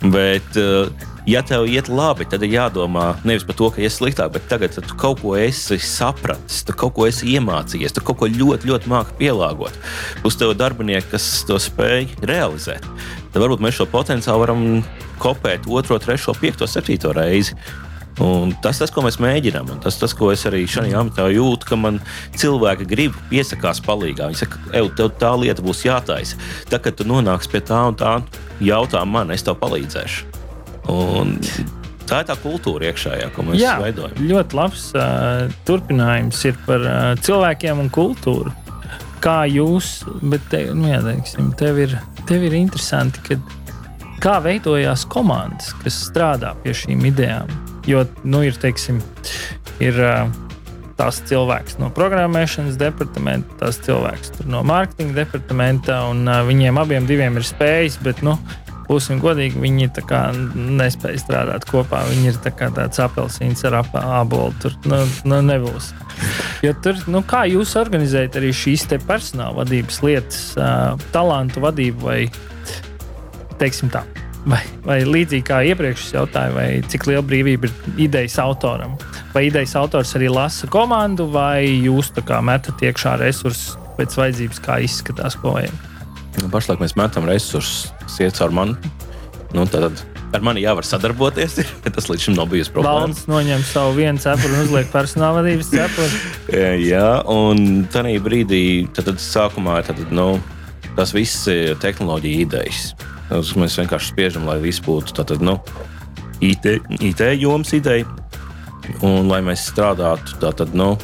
Bet, 0.00 0.56
eh, 0.56 0.88
ja 1.28 1.42
tev 1.44 1.66
iet 1.68 1.90
labi, 1.92 2.24
tad 2.24 2.40
ir 2.46 2.54
jādomā 2.54 3.10
nevis 3.28 3.44
par 3.44 3.56
to, 3.58 3.68
ka 3.68 3.82
ies 3.84 3.98
sliktāk, 3.98 4.32
bet 4.32 4.46
tagad 4.48 4.72
tu 4.72 4.96
kaut 4.96 5.20
ko 5.20 5.34
esi 5.36 5.76
sapratis, 5.76 6.62
tu 6.64 6.72
kaut 6.72 6.94
ko 6.96 7.04
esi 7.04 7.34
iemācījies, 7.34 7.92
tu 7.92 8.04
kaut 8.04 8.16
ko 8.22 8.30
ļoti, 8.32 8.70
ļoti 8.70 8.88
māki 8.88 9.18
pielāgot. 9.20 9.76
Uz 10.24 10.38
tev 10.40 10.54
darbinieki, 10.56 11.10
kas 11.12 11.28
to 11.48 11.60
spēj 11.60 12.08
realizēt. 12.24 12.88
Tad 13.30 13.44
varbūt 13.44 13.60
mēs 13.60 13.76
šo 13.76 13.86
potenciālu 13.92 14.44
varam 14.46 14.64
kopēt 15.20 15.68
otro, 15.68 16.00
trešo, 16.00 16.32
piekto, 16.40 16.64
septīto 16.64 17.12
reizi. 17.12 17.58
Un 18.20 18.50
tas, 18.60 18.76
tas, 18.82 18.90
ko 18.92 19.04
mēs 19.06 19.16
mēģinām, 19.22 19.70
un 19.72 19.78
tas, 19.80 19.96
tas 19.96 20.12
ko 20.16 20.28
es 20.34 20.42
arī 20.48 20.64
šajā 20.68 20.98
amatā 20.98 21.28
jūtu, 21.32 21.68
ka 21.70 21.76
man 21.80 22.00
cilvēki 22.36 22.88
grib 22.90 23.14
piesakās 23.30 23.80
palīdzīgā. 23.86 24.26
Viņi 24.28 24.40
saka, 24.42 24.60
ej, 24.76 24.90
tev 24.98 25.12
tā 25.20 25.30
lieta 25.40 25.64
būs 25.64 25.84
jātaisa. 25.86 26.36
Tad, 26.68 26.82
kad 26.84 26.98
tu 26.98 27.06
nonāksi 27.08 27.52
pie 27.54 27.62
tā 27.64 27.78
un 27.88 27.96
tā, 27.96 28.18
jautā 28.60 29.04
man, 29.08 29.30
es 29.32 29.46
tev 29.46 29.56
palīdzēšu. 29.62 30.26
Un 30.90 31.38
tā 32.10 32.20
ir 32.24 32.28
tā 32.28 32.36
kultūra 32.42 32.90
iekšējā, 32.90 33.30
ko 33.36 33.46
mēs 33.46 33.62
Jā, 33.62 33.78
veidojam. 33.80 34.18
ļoti 34.26 34.58
labs 34.58 34.90
uh, 34.98 35.46
turpinājums 35.68 36.42
ir 36.50 36.58
par 36.66 36.84
uh, 36.84 36.98
cilvēkiem 37.24 37.80
un 37.86 37.88
kultūru. 37.94 38.52
Kā 39.24 39.44
jūs, 39.48 40.00
bet 40.24 40.44
te, 40.52 40.64
nu, 40.74 40.88
jā, 40.90 41.00
teiksim, 41.04 41.54
tev, 41.60 41.78
ir, 41.86 41.96
tev 42.28 42.44
ir 42.48 42.56
interesanti, 42.58 43.22
kad, 43.30 43.56
kā 44.20 44.38
veidojās 44.44 45.06
komandas, 45.08 45.72
kas 45.84 46.02
strādā 46.10 46.52
pie 46.64 46.74
šīm 46.76 47.04
idejām. 47.12 47.52
Jo 47.88 48.04
nu, 48.24 48.42
ir, 48.44 48.56
teiksim, 48.60 49.00
ir 49.80 49.96
tas 51.00 51.20
cilvēks 51.24 51.78
no 51.80 51.88
programmēšanas 51.96 52.76
departamenta, 52.80 53.56
tas 53.62 53.78
cilvēks 53.86 54.42
no 54.50 54.60
mārketinga 54.68 55.22
departamenta, 55.22 56.02
un 56.12 56.28
viņiem 56.48 56.80
abiem 56.82 57.08
ir 57.40 57.46
spējas, 57.46 57.96
bet 58.04 58.20
nu, 58.26 58.36
būsim 58.90 59.20
godīgi, 59.22 59.60
viņi 59.62 59.88
kā 60.08 60.20
nespēja 60.54 61.22
strādāt 61.22 61.66
kopā. 61.70 62.02
Viņi 62.10 62.32
ir 62.32 62.38
tā 62.42 62.52
kā 62.54 62.70
tāds 62.74 63.00
apelsīns 63.02 63.62
ar 63.68 63.80
ap- 63.84 63.96
ābolu. 63.96 64.54
Tur 64.62 64.74
nu, 64.90 65.02
nu, 65.30 65.40
nebūs. 65.46 65.92
Jo 66.66 66.74
tur, 66.82 66.98
nu, 67.10 67.22
kā 67.26 67.44
jūs 67.48 67.76
organizējat 67.80 68.40
arī 68.40 68.52
šīs 68.56 68.88
personāla 69.06 69.62
vadības 69.62 70.02
lietas, 70.06 70.40
uh, 70.58 70.98
talantu 71.14 71.62
vadību 71.64 72.08
vai, 72.08 72.18
teiksim 73.62 73.92
tā, 73.94 74.02
vai, 74.48 74.60
vai 74.86 75.00
līdzīgi 75.04 75.46
kā 75.46 75.60
iepriekš 75.70 76.06
es 76.06 76.14
jautāju, 76.16 76.54
vai 76.56 76.68
cik 76.90 77.08
liela 77.10 77.24
brīvība 77.26 77.68
ir 77.68 78.06
idejas 78.08 78.38
autoram? 78.42 78.96
Vai 79.34 79.46
idejas 79.48 79.76
autors 79.78 80.14
arī 80.18 80.30
lasa 80.32 80.70
komandu, 80.70 81.28
vai 81.30 81.66
jūs 81.66 82.12
metat 82.42 82.80
iekšā 82.80 83.18
resursus 83.20 83.76
pēc 83.98 84.16
vajadzības, 84.16 84.62
kā 84.64 84.80
izskatās, 84.80 85.36
ko 85.36 85.56
vajag? 85.58 85.74
Nu, 86.40 86.48
pašlaik 86.48 86.80
mēs 86.80 86.96
metam 86.96 87.26
resursus, 87.28 87.90
iet 88.18 88.38
caur 88.38 88.50
mani. 88.54 88.76
Nu, 89.52 89.66
tad 89.66 89.98
ar 90.32 90.44
mani 90.46 90.62
jāvar 90.62 90.86
sadarboties. 90.86 91.58
Tas 91.94 92.08
līdz 92.10 92.28
šim 92.28 92.36
nav 92.38 92.50
bijis 92.52 92.70
problēma. 92.70 93.04
Valns 93.06 93.24
noņem 93.30 93.64
savu 93.66 93.96
vienu 93.98 94.22
cepuri 94.22 94.54
un 94.54 94.64
uzliek 94.64 94.90
personāla 94.92 95.40
vadības 95.40 95.72
cepuri. 95.74 96.20
E, 96.50 96.64
Jā, 96.82 97.20
un 97.30 97.84
tajā 97.92 98.18
brīdī, 98.22 98.62
tad, 98.94 99.06
tad 99.10 99.20
sākumā 99.22 99.76
tad, 99.86 100.00
nu, 100.14 100.32
tas 100.96 101.14
viss 101.14 101.46
ir 101.50 101.76
tehnoloģija 101.82 102.46
idejas. 102.46 102.90
Mēs 103.30 103.78
vienkārši 103.78 104.10
spiežam, 104.10 104.48
lai 104.50 104.58
viss 104.62 104.82
būtu 104.82 105.14
tātad, 105.20 105.42
nu, 105.44 105.58
IT, 106.42 106.66
IT 106.98 107.22
jomas 107.38 107.72
ideja. 107.76 108.08
Un 109.06 109.28
lai 109.30 109.38
mēs 109.44 109.68
strādātu 109.70 110.40
tātad, 110.42 110.72
nu, 110.74 110.96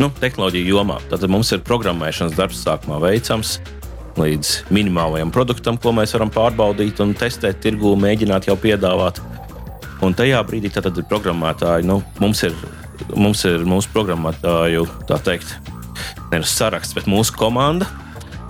nu, 0.00 0.08
tehnoloģiju 0.20 0.72
jomā, 0.72 0.98
tad 1.10 1.22
mums 1.30 1.52
ir 1.54 1.62
programmēšanas 1.66 2.34
darbs 2.34 2.64
sākumā 2.64 2.98
veicams 3.04 3.60
līdz 4.16 4.52
minimālajam 4.72 5.30
produktam, 5.32 5.76
ko 5.78 5.92
mēs 5.94 6.16
varam 6.16 6.32
pārbaudīt 6.32 7.02
un 7.04 7.12
testēt, 7.16 7.60
tirgū, 7.62 7.92
mēģināt 8.00 8.48
jau 8.48 8.56
piedāvāt. 8.58 9.20
Un 10.04 10.16
tajā 10.16 10.40
brīdī 10.48 10.72
tad 10.72 10.88
ir 10.90 11.06
programmētāji, 11.08 11.86
nu, 11.88 12.00
mums 12.20 12.42
ir, 12.48 12.56
mums 13.14 13.44
ir 13.48 13.64
mūsu 13.68 13.92
programmētāju, 13.94 14.86
tā 15.08 15.20
teikt, 15.24 15.54
nevis 16.32 16.56
saraksts, 16.56 16.96
bet 16.96 17.08
mūsu 17.08 17.36
komanda, 17.36 17.88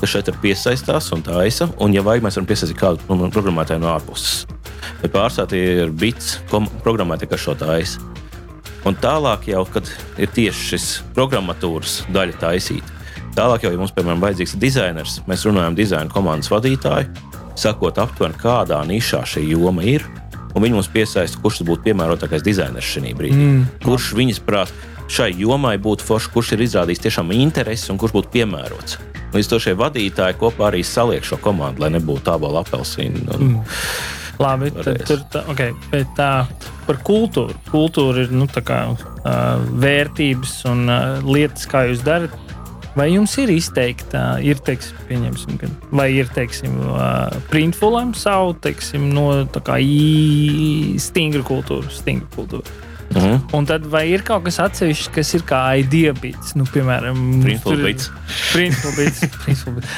kas 0.01 0.13
šeit 0.13 0.29
ir 0.31 0.37
piesaistās 0.43 1.09
un 1.15 1.23
taisa. 1.27 1.69
Un, 1.83 1.95
ja 1.97 2.05
vajag, 2.07 2.25
mēs 2.27 2.39
varam 2.39 2.49
piesaistīt 2.51 2.81
kādu 2.81 3.31
programmētāju 3.35 3.83
no 3.83 3.93
ārpuses. 3.95 4.45
Bet 5.03 5.15
pārstāvā 5.15 5.51
tie 5.53 5.63
ir 5.85 5.95
bits, 5.95 6.37
programmētāji, 6.51 7.31
kas 7.33 7.45
šo 7.45 7.57
taisa. 7.59 8.03
Un 8.87 8.95
tālāk, 9.03 9.49
jau, 9.51 9.65
kad 9.67 9.89
ir 10.23 10.31
tieši 10.31 10.69
šis 10.71 10.85
programmatūras 11.17 12.05
daļa 12.15 12.37
taisīta, 12.39 12.93
tālāk 13.35 13.67
jau, 13.67 13.73
ja 13.75 13.81
mums, 13.81 13.95
piemēram, 13.97 14.23
vajadzīgs 14.23 14.55
dizainers, 14.63 15.17
mēs 15.27 15.43
runājam 15.49 15.75
dizaina 15.79 16.13
komandas 16.13 16.53
vadītāju, 16.53 17.11
sakot 17.59 17.99
aptuveni, 17.99 18.39
kādā 18.39 18.79
nišā 18.87 19.25
šī 19.27 19.43
joma 19.51 19.83
ir. 19.87 20.07
Un 20.57 20.65
viņi 20.65 20.79
mums 20.79 20.89
piesaista, 20.89 21.41
kurš 21.43 21.65
būtu 21.69 21.85
piemērotākais 21.91 22.45
dizainers 22.47 22.87
šajā 22.95 23.17
brīdī. 23.19 23.43
Mm. 23.43 23.67
Kurš 23.83 24.15
viņas 24.17 24.41
prāt 24.47 24.73
šai 25.13 25.33
jomai 25.37 25.77
būtu 25.83 26.07
foršs, 26.07 26.31
kurš 26.33 26.55
ir 26.57 26.65
izrādījis 26.65 27.05
tiešām 27.05 27.35
interesi 27.37 27.91
un 27.93 28.01
kurš 28.01 28.15
būtu 28.17 28.33
piemērots. 28.39 28.97
Līdz 29.37 29.51
to 29.53 29.59
šie 29.61 29.75
vadītāji 29.77 30.39
kopā 30.41 30.71
arī 30.71 30.81
saliek 30.87 31.25
šo 31.27 31.37
komandu, 31.43 31.85
lai 31.85 31.93
nebūtu 31.99 32.25
tā 32.25 32.39
bola 32.41 32.63
apelsīna. 32.65 33.37
Mm. 33.37 33.59
Labi, 34.41 34.71
tad, 34.73 35.03
tur, 35.09 35.21
tā, 35.33 35.43
okay, 35.53 35.73
bet 35.93 36.09
tā 36.17 36.47
par 36.87 36.99
kultūru. 37.05 37.57
Kultūra 37.71 38.25
ir 38.27 38.33
nu, 38.37 38.49
kā, 38.49 38.81
uh, 38.93 39.63
vērtības 39.81 40.59
un 40.73 40.85
uh, 40.89 41.25
lietas, 41.25 41.69
kā 41.69 41.87
jūs 41.91 42.05
darat. 42.07 42.35
Vai 42.97 43.11
jums 43.13 43.35
ir 43.37 43.53
izteikta, 43.53 44.39
ir, 44.41 44.57
teiksim, 44.65 45.59
vai 45.93 46.09
ir, 46.17 46.31
teiksim, 46.33 46.79
uh, 46.95 47.29
printfulam 47.51 48.15
savu, 48.17 48.55
teiksim, 48.65 49.11
no 49.13 49.29
kā 49.53 49.77
stingra 51.05 51.45
kultūra, 51.45 51.93
stingra 51.93 52.33
kultūra? 52.39 52.86
Mm 53.17 53.23
-hmm. 53.23 53.57
Un 53.57 53.65
tad 53.65 53.87
vai 53.87 54.11
ir 54.11 54.23
kaut 54.23 54.45
kas 54.45 54.59
atsevišķs, 54.61 55.09
kas 55.15 55.35
ir 55.35 55.43
kā 55.49 55.61
ideja-bits, 55.81 56.53
nu, 56.55 56.65
piemēram, 56.65 57.43
Principal-bits. 57.43 58.11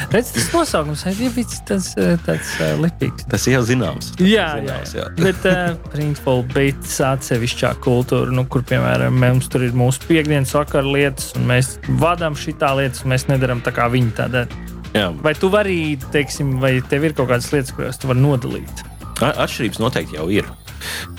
Redz, 0.14 0.30
tas 0.32 0.52
nosaukums 0.52 1.02
ideja-bits, 1.06 1.60
tas 1.66 1.94
tāds 2.26 2.52
uh, 2.60 2.78
lipīgs. 2.78 3.26
Tas 3.28 3.46
jau 3.46 3.62
zināms. 3.62 4.12
Jā, 4.22 4.46
zināms, 4.60 4.94
jā. 4.94 5.08
jā. 5.08 5.24
Bet 5.24 5.44
uh, 5.44 5.74
Principal-bits 5.90 7.00
atsevišķā 7.00 7.74
kultūra, 7.82 8.30
nu, 8.30 8.46
kur, 8.46 8.62
piemēram, 8.62 9.18
mums 9.18 9.48
tur 9.48 9.66
ir 9.66 9.72
mūsu 9.72 10.06
piekdienas 10.06 10.54
vakar 10.54 10.86
lietas, 10.86 11.32
un 11.36 11.48
mēs 11.50 11.78
vadām 11.88 12.38
šitā 12.38 12.76
lietas, 12.78 13.02
un 13.02 13.16
mēs 13.16 13.26
nedaram 13.28 13.60
tā 13.60 13.74
kā 13.74 13.90
viņi 13.90 14.14
tā 14.14 14.28
dara. 14.30 14.48
Jā. 14.94 15.10
Vai 15.22 15.34
tu 15.34 15.50
vari, 15.52 15.98
teiksim, 16.12 16.60
vai 16.62 16.78
tev 16.88 17.04
ir 17.04 17.12
kaut 17.18 17.28
kādas 17.32 17.50
lietas, 17.52 17.74
kurās 17.76 17.98
tu 17.98 18.08
vari 18.08 18.22
nodalīt? 18.22 18.86
Atšķirības 19.18 19.82
noteikti 19.82 20.16
jau 20.16 20.30
ir. 20.30 20.46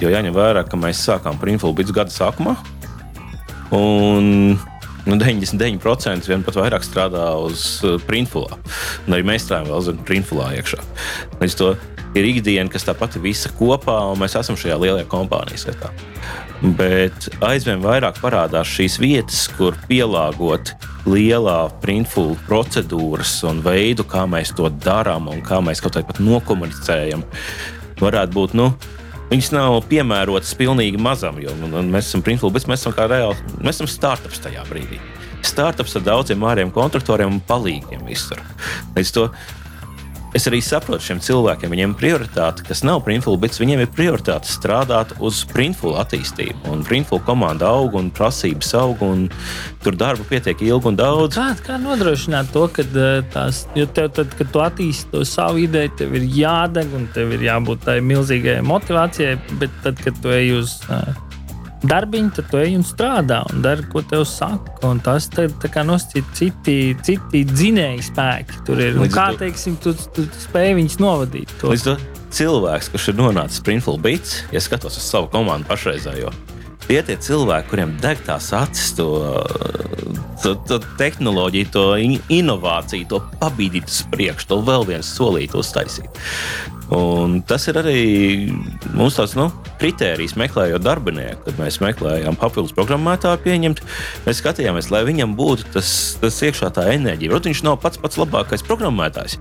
Jo 0.01 0.11
jāņem 0.13 0.35
vērā, 0.35 0.65
ka 0.67 0.79
mēs 0.79 1.03
sākām 1.05 1.39
Printfulbits 1.41 1.95
gada 1.95 2.13
sākumā. 2.13 2.55
Un 3.75 4.57
nu, 5.05 5.15
99% 5.15 6.29
vien 6.29 6.43
pat 6.45 6.57
vairāk 6.59 6.85
strādā 6.85 7.31
uz 7.41 7.79
uh, 7.85 7.99
printfulā. 8.07 8.59
Un 9.07 9.15
arī 9.17 9.25
mēs 9.27 9.45
strādājam 9.45 9.71
vēl 9.71 9.81
uz 9.83 10.03
printfulā 10.07 10.51
iekšā. 10.59 10.81
Līdz 11.41 11.57
to 11.59 11.71
ir 12.17 12.25
ikdiena, 12.25 12.69
kas 12.71 12.87
tāpat 12.87 13.17
ir 13.17 13.25
visa 13.27 13.51
kopā, 13.57 13.97
un 14.11 14.19
mēs 14.21 14.37
esam 14.39 14.57
šajā 14.59 14.77
lielajā 14.81 15.07
kompānijas 15.09 15.67
vietā. 15.69 15.91
Bet 16.59 17.29
aizvien 17.45 17.83
vairāk 17.83 18.19
parādās 18.19 18.69
šīs 18.73 18.97
vietas, 18.99 19.45
kur 19.55 19.77
pielāgot 19.87 20.73
lielā 21.07 21.59
printfula 21.83 22.35
procedūras 22.49 23.37
un 23.47 23.61
veidu, 23.65 24.05
kā 24.09 24.25
mēs 24.29 24.51
to 24.57 24.67
darām 24.83 25.29
un 25.31 25.43
kā 25.45 25.61
mēs 25.63 25.81
kaut 25.83 25.95
kā 25.95 26.03
pat 26.05 26.19
nokomunicējam, 26.23 27.23
varētu 28.01 28.35
būt. 28.35 28.57
Nu, 28.59 28.73
Viņas 29.29 29.51
nav 29.53 29.75
piemērotas 29.85 30.55
pilnīgi 30.57 30.97
mazam, 30.97 31.37
jo 31.37 31.53
mēs 31.77 32.07
esam 32.07 32.23
printful, 32.25 32.49
bet 32.53 32.65
mēs 32.69 32.81
esam 32.81 32.95
kā 32.97 33.05
reāli, 33.11 33.37
mēs 33.61 33.77
esam 33.77 33.89
startups 33.91 34.41
tajā 34.41 34.63
brīdī. 34.65 34.97
Startups 35.45 35.93
ar 35.99 36.03
daudziem 36.07 36.41
ārējiem 36.49 36.71
kontraktoriem 36.73 37.35
un 37.37 37.43
palīgiem 37.45 38.01
visur. 38.09 38.41
Līdz 38.97 39.11
to 39.13 39.27
Es 40.37 40.45
arī 40.45 40.59
saprotu 40.61 41.07
šiem 41.07 41.19
cilvēkiem, 41.25 41.71
viņiem 41.73 41.93
ir 41.95 41.97
prioritāte, 41.97 42.61
kas 42.67 42.83
nav 42.85 43.01
printful, 43.05 43.37
bet 43.41 43.57
viņiem 43.57 43.81
ir 43.81 43.89
prioritāte 43.89 44.49
strādāt 44.49 45.15
uz 45.25 45.41
printful 45.49 45.95
attīstību. 45.97 46.69
Un 46.69 46.83
printful 46.85 47.21
komanda 47.25 47.71
aug 47.73 47.97
un 47.97 48.11
prasības 48.13 48.69
aug, 48.77 49.01
un 49.01 49.25
tur 49.83 49.97
darba 49.97 50.27
pietiek 50.29 50.61
ilgi 50.67 50.91
un 50.91 50.99
daudz. 50.99 51.39
Kā, 51.39 51.47
kā 51.65 51.79
nodrošināt 51.81 52.53
to, 52.53 52.67
ka 52.73 52.85
eh, 52.85 53.23
tās, 53.33 53.63
jo 53.77 53.87
tev, 53.89 54.11
tad, 54.19 54.35
kad 54.37 54.53
tu 54.53 54.61
attīsti 54.61 55.15
to 55.15 55.23
savu 55.25 55.63
ideju, 55.65 55.95
tev 56.03 56.13
ir 56.19 56.29
jādeg 56.37 56.93
un 56.93 57.09
tev 57.15 57.33
ir 57.33 57.47
jābūt 57.49 57.87
tai 57.89 57.97
milzīgai 58.05 58.59
motivācijai, 58.69 59.33
bet 59.57 59.81
tad, 59.85 59.97
kad 60.05 60.21
tu 60.21 60.35
ej 60.35 60.59
uz. 60.59 60.77
Uh, 60.91 61.28
darbiņu, 61.87 62.31
tad 62.35 62.49
tu 62.51 62.59
ej 62.59 62.75
un 62.79 62.85
strādā 62.87 63.39
un 63.53 63.63
dari, 63.63 63.85
ko 63.91 64.03
tev 64.03 64.25
saka. 64.27 64.77
Un 64.89 65.01
tas 65.03 65.29
nosacīt 65.29 66.31
citi, 66.35 66.77
citi 67.05 67.43
dzinēji 67.47 68.05
spēki. 68.09 68.63
Tur 68.67 68.83
ir. 68.83 68.99
Un 68.99 69.11
kā, 69.13 69.29
teiksim, 69.39 69.77
tu, 69.83 69.93
tu, 69.93 70.25
tu 70.25 70.45
spēj 70.47 70.75
viņus 70.79 70.99
novadīt. 71.01 71.53
To. 71.61 71.73
Līdz 71.73 71.87
to 71.87 71.97
cilvēks, 72.35 72.91
kurš 72.93 73.11
ir 73.11 73.19
nonācis 73.19 73.61
Springfield 73.63 74.03
Beats, 74.05 74.43
ja 74.53 74.61
skatos 74.63 74.99
uz 74.99 75.05
savu 75.07 75.29
komandu 75.33 75.69
pašreizējo, 75.69 76.33
tie 76.89 77.01
ir 77.01 77.21
cilvēki, 77.21 77.69
kuriem 77.69 77.93
deg 78.01 78.21
tās 78.25 78.49
acis, 78.57 78.95
to, 78.97 79.07
to, 80.43 80.55
to 80.69 80.79
tehnoloģiju, 80.97 81.71
to 81.73 81.85
inovāciju, 82.33 83.07
to 83.11 83.21
pabīdīt 83.41 83.89
uz 83.89 84.01
priekšu, 84.13 84.49
to 84.49 84.59
vēl 84.65 84.87
vienu 84.89 85.05
solīti 85.05 85.57
uztaisīt. 85.59 86.21
Un 86.95 87.35
tas 87.45 87.67
ir 87.69 87.77
arī 87.77 87.99
mums 88.97 89.19
tāds 89.19 89.35
nu, 89.37 89.49
kritērijs, 89.81 90.33
meklējot 90.39 90.81
darbinieku. 90.81 91.43
Kad 91.45 91.61
mēs 91.61 91.77
meklējām 91.83 92.37
papildus 92.39 92.73
programmētāju 92.77 93.43
pieņemt, 93.45 93.83
mēs 94.25 94.41
skatījāmies, 94.41 94.89
lai 94.93 95.03
viņam 95.05 95.35
būtu 95.37 95.69
tas, 95.75 95.91
tas 96.21 96.41
iekšā 96.47 96.71
tā 96.73 96.87
enerģija. 96.95 97.29
Protams, 97.29 97.53
viņš 97.53 97.63
nav 97.67 97.77
pats 97.83 98.01
pats 98.01 98.17
labākais 98.21 98.65
programmētājs. 98.65 99.37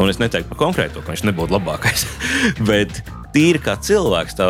Un 0.00 0.08
es 0.08 0.20
neteiktu 0.22 0.54
par 0.54 0.62
konkrēto, 0.64 1.04
ka 1.04 1.12
viņš 1.12 1.26
nebūtu 1.28 1.58
labākais. 1.58 2.06
Bet 2.70 3.02
tīri 3.34 3.60
kā 3.62 3.76
cilvēks, 3.80 4.36
tā 4.38 4.48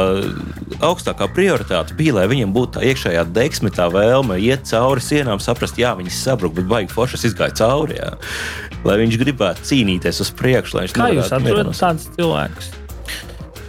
augstākā 0.86 1.28
prioritāte 1.36 1.96
bija, 1.98 2.16
lai 2.20 2.26
viņam 2.30 2.54
būtu 2.56 2.78
tā 2.78 2.84
iekšējā 2.90 3.24
deksme, 3.36 3.72
tā 3.74 3.90
vēlme 3.92 4.38
iet 4.40 4.66
cauri 4.70 5.04
sienām, 5.04 5.42
saprast, 5.42 5.78
jā, 5.80 5.92
viņas 5.98 6.22
sabruka, 6.24 6.60
bet 6.60 6.70
baigi 6.70 6.94
foršas 6.94 7.28
izgāja 7.30 7.58
cauri. 7.62 8.00
Jā. 8.00 8.14
Lai 8.86 9.00
viņš 9.02 9.20
gribētu 9.20 9.66
cīnīties 9.70 10.22
uz 10.24 10.34
priekšu, 10.40 10.78
lai 10.78 10.86
viņš 10.88 10.96
Kā 10.96 11.10
jūs 11.14 11.34
atrodat 11.36 11.74
tādus 11.76 12.12
cilvēkus? 12.16 12.72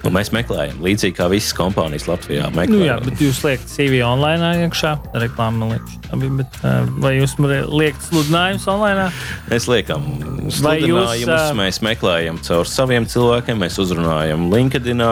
Nu, 0.02 0.10
mēs 0.14 0.32
meklējam, 0.34 0.80
līdzīgi 0.82 1.14
kā 1.20 1.28
visas 1.30 1.54
kompānijas 1.54 2.08
Latvijā. 2.10 2.48
Meklējam. 2.56 2.80
Nu, 2.80 2.86
jā, 2.88 2.98
bet 3.06 3.22
jūs 3.22 3.42
liekat 3.46 3.70
CV 3.70 4.00
online 4.06 4.66
iekšā, 4.66 4.96
reklāmā 5.22 5.68
liekas. 5.76 5.98
Bet, 6.40 6.58
vai 7.04 7.12
jūs 7.20 7.36
liekat 7.38 8.08
sludinājumus 8.08 8.66
online? 8.74 9.10
Mēs 9.52 9.68
liekam 9.70 10.08
sludinājumus, 10.50 11.22
jūs, 11.22 11.52
mēs 11.62 11.82
meklējam 11.86 12.42
caur 12.48 12.70
saviem 12.70 13.06
cilvēkiem, 13.14 13.62
mēs 13.62 13.78
uzrunājam 13.84 14.50
LinkedIn. 14.54 15.06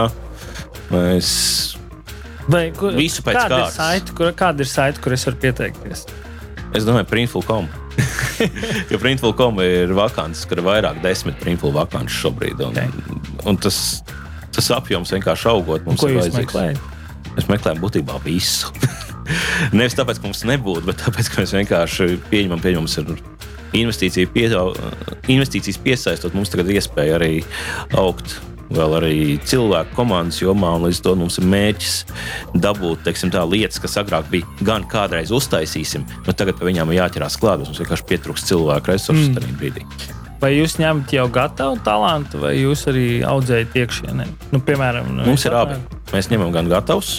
Mēs 0.89 1.29
Vai, 2.49 2.69
kur, 2.73 2.95
visu 2.97 3.21
pēc 3.21 3.37
kāda 3.37 3.59
kārtas. 3.59 3.75
Ir 3.75 3.77
saita, 3.77 4.15
kur, 4.17 4.31
kāda 4.37 4.65
ir 4.65 4.69
saita, 4.69 5.01
kur 5.03 5.13
es 5.13 5.25
varu 5.27 5.37
pieteikties? 5.43 6.07
Es 6.73 6.85
domāju, 6.85 7.05
Printful.com. 7.11 7.67
jo 8.91 8.99
Printful.com 9.01 9.61
ir 9.61 9.93
vakants, 9.97 10.47
kur 10.49 10.61
ir 10.61 10.65
vairāk 10.65 10.97
desmit 11.05 11.37
Printful 11.43 11.75
vakances 11.77 12.17
šobrīd. 12.23 12.63
Un, 12.65 12.73
okay. 12.73 13.19
un 13.49 13.59
tas 13.61 13.77
tas 14.59 14.71
apjoms 14.75 15.15
vienkārši 15.15 15.49
augot. 15.53 15.87
Mums 15.87 16.03
ir 16.03 16.17
vajadzīgs. 16.19 16.43
Meklējat? 16.43 17.31
Mēs 17.37 17.49
meklējam 17.49 17.81
būtībā 17.83 18.19
visu. 18.25 18.73
Nevis 19.77 19.97
tāpēc, 19.97 20.19
ka 20.19 20.27
mums 20.27 20.45
nebūtu, 20.49 20.85
bet 20.89 21.01
tāpēc, 21.03 21.31
ka 21.31 21.43
mēs 21.43 21.55
vienkārši 21.55 22.15
pieņemam, 22.31 22.63
pieņemam 22.63 22.89
investīciju 23.77 24.29
pie, 24.33 24.47
investīcijas 25.29 25.77
piesaistot, 25.83 26.33
mums 26.33 26.49
tagad 26.49 26.71
ir 26.71 26.79
iespēja 26.79 27.19
arī 27.19 27.33
augt. 27.99 28.39
Vēl 28.69 28.91
arī 28.99 29.13
cilvēku 29.49 29.95
komandas 29.97 30.43
jomā, 30.43 30.75
un 30.77 30.83
līdz 30.85 30.99
to 31.01 31.15
mums 31.17 31.39
ir 31.41 31.47
mērķis 31.49 31.95
dabūt 32.61 33.01
teiksim, 33.07 33.31
tā, 33.33 33.41
lietas, 33.49 33.81
kas 33.81 33.97
agrāk 33.97 34.29
bija 34.29 34.45
gan 34.61 34.85
kādreiz 34.85 35.33
uztaisīsim, 35.33 36.05
bet 36.27 36.37
tagad 36.37 36.59
pie 36.59 36.69
viņām 36.69 36.93
ir 36.93 36.99
jāķerās 36.99 37.39
klāt. 37.41 37.65
Mums 37.65 37.81
vienkārši 37.81 38.09
pietrūkst 38.13 38.53
cilvēku 38.53 38.93
resursu 38.93 39.31
mm. 39.31 39.39
tajā 39.39 39.57
brīdī. 39.57 40.28
Vai 40.39 40.53
jūs 40.55 40.77
ņemat 40.79 41.11
jau 41.11 41.25
gatavu 41.35 41.79
talantu, 41.83 42.39
vai 42.39 42.53
jūs 42.55 42.85
arī 42.87 43.07
audzējat 43.27 43.73
iekšienē? 43.81 44.27
Nu, 44.53 44.61
piemēram, 44.63 45.09
nu, 45.17 45.25
mums 45.27 45.43
ir 45.43 45.55
abi. 45.59 45.75
Mēs 46.13 46.29
ņemam 46.31 46.53
gan 46.55 46.69
gatavus, 46.71 47.17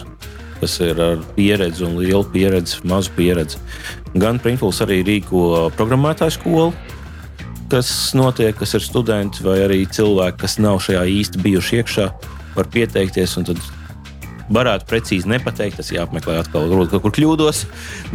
kas 0.62 0.78
ir 0.84 1.00
ar 1.04 1.20
pieredzi 1.36 1.84
un 1.84 1.98
lielu 2.00 2.24
pieredzi, 2.32 2.80
mazu 2.88 3.12
pieredzi. 3.16 3.60
Gan 4.16 4.40
Printfuls 4.40 4.80
arī 4.86 5.02
rīko 5.04 5.68
programmētāju 5.76 6.36
skolu, 6.38 6.72
kas 7.70 7.90
notiek, 8.16 8.56
kas 8.56 8.72
ir 8.78 8.86
studenti 8.86 9.44
vai 9.44 9.58
arī 9.66 9.82
cilvēki, 9.84 10.40
kas 10.40 10.56
nav 10.62 10.80
šajā 10.86 11.04
īsti 11.20 11.44
bijuši 11.44 11.82
iekšā, 11.82 12.08
var 12.56 12.70
pieteikties 12.72 13.36
un 13.36 13.50
tad 13.50 13.60
varētu 14.50 14.88
precīzi 14.90 15.30
nepateikt. 15.30 15.78
Tas 15.78 15.92
jāapmeklē 15.94 16.40
atkal, 16.40 16.72
kur, 16.72 16.88
kur 17.04 17.14
kļūdos. 17.20 17.66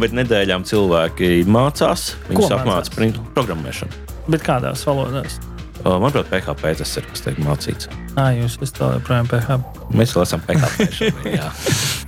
Bet 0.02 0.18
nedēļām 0.18 0.66
cilvēki 0.68 1.46
mācās, 1.46 2.10
viņus 2.26 2.58
apmāca 2.58 3.08
programmēšanu. 3.38 4.05
Bet 4.26 4.42
kādās 4.46 4.82
valodās? 4.86 5.38
Manuprāt, 5.86 6.26
PHP 6.32 6.72
tas 6.80 6.92
ir 6.98 7.04
kas 7.06 7.22
tiek 7.22 7.36
mācīts. 7.44 7.90
Ah, 8.18 8.32
jūs 8.34 8.56
esat 8.58 8.80
joprojām 8.96 9.28
PHP. 9.30 9.88
Mēs 9.94 10.14
vēl 10.16 10.24
esam 10.24 10.42
PHP. 10.46 10.86
Šobrīd, 10.98 11.36
jā, 11.36 11.50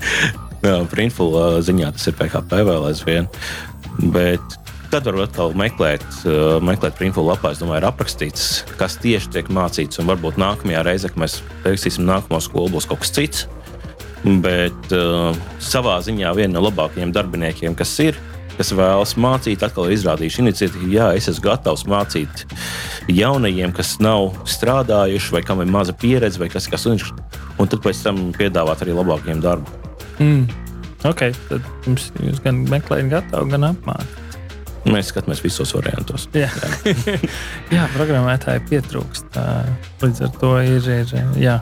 jā 0.66 0.78
Printful 0.90 1.37
ziņā 1.66 1.92
tas 1.94 2.09
ir 2.11 2.16
PHP 2.18 2.64
vēl 2.66 2.88
aizvien. 2.88 3.28
Bet 4.14 4.59
tad 4.90 5.07
var 5.07 5.20
atkal 5.26 5.54
meklēt, 5.59 6.07
meklēt 6.64 6.96
Printful 6.98 7.28
lapā. 7.28 7.52
Es 7.54 7.62
domāju, 7.62 7.83
ir 7.83 7.88
aprakstīts, 7.90 8.48
kas 8.81 8.98
tieši 9.02 9.31
tiek 9.37 9.52
mācīts. 9.52 10.00
Un 10.02 10.11
varbūt 10.11 10.40
nākamajā 10.40 10.83
reizē, 10.88 11.12
kad 11.12 11.22
mēs 11.26 11.38
teiksim, 11.66 12.09
nākamo 12.09 12.40
skolu 12.42 12.74
būs 12.74 12.88
kaut 12.88 13.04
kas 13.04 13.14
cits. 13.14 13.46
Bet 14.24 14.96
uh, 14.96 15.31
savā 15.62 16.00
ziņā 16.02 16.33
viena 16.35 16.57
no 16.57 16.64
labākajiem 16.66 17.12
darbiniekiem, 17.14 17.76
kas 17.78 17.92
ir, 18.02 18.18
kas 18.59 18.73
vēlas 18.77 19.14
mācīt, 19.21 19.62
atkal 19.64 19.88
ir 19.88 19.97
izrādījuši 19.97 20.42
iniciatīvu, 20.44 20.90
jā, 20.92 21.09
es 21.18 21.31
esmu 21.31 21.47
gatavs 21.47 21.87
mācīt 21.88 22.44
jaunajiem, 23.12 23.73
kas 23.77 23.97
nav 24.03 24.33
strādājuši, 24.49 25.35
vai 25.37 25.42
kam 25.47 25.62
ir 25.64 25.71
maza 25.73 25.94
pieredze, 25.97 26.40
vai 26.42 26.51
kas 26.53 26.68
kas 26.71 26.87
viņš. 26.88 27.12
Un 27.59 27.71
tad 27.71 27.83
pēc 27.83 28.05
tam 28.05 28.29
piedāvāt 28.37 28.85
arī 28.85 28.94
labākiem 28.99 29.42
darbu. 29.42 29.79
Mm. 30.18 30.47
Ok, 31.07 31.29
tad 31.49 31.66
jums, 31.87 32.09
jūs 32.23 32.42
gan 32.42 32.64
meklējat, 32.71 33.12
gatavu, 33.12 33.51
gan 33.55 33.71
apmācīt. 33.71 34.25
Mēs 34.88 35.11
skatāmies 35.12 35.42
visos 35.44 35.73
variantos. 35.77 36.29
Jā, 36.37 36.49
jā. 36.49 37.16
jā 37.77 37.87
programmētāji 37.94 38.62
pietrūkst. 38.71 39.38
Līdz 40.03 40.23
ar 40.27 40.37
to 40.40 40.53
ir, 40.64 40.88
ir 40.94 41.12
jā, 41.42 41.59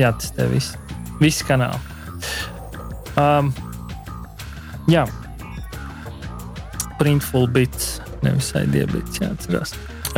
jātestē 0.00 0.48
viss, 0.50 0.78
visi 1.20 1.46
kanāli. 1.46 1.78
Um, 3.20 3.52
jā, 4.90 5.04
Printful 7.04 7.46
bits, 7.52 7.98
nevis 8.24 8.50
diabets, 8.72 9.20
jāatcerās. 9.20 9.74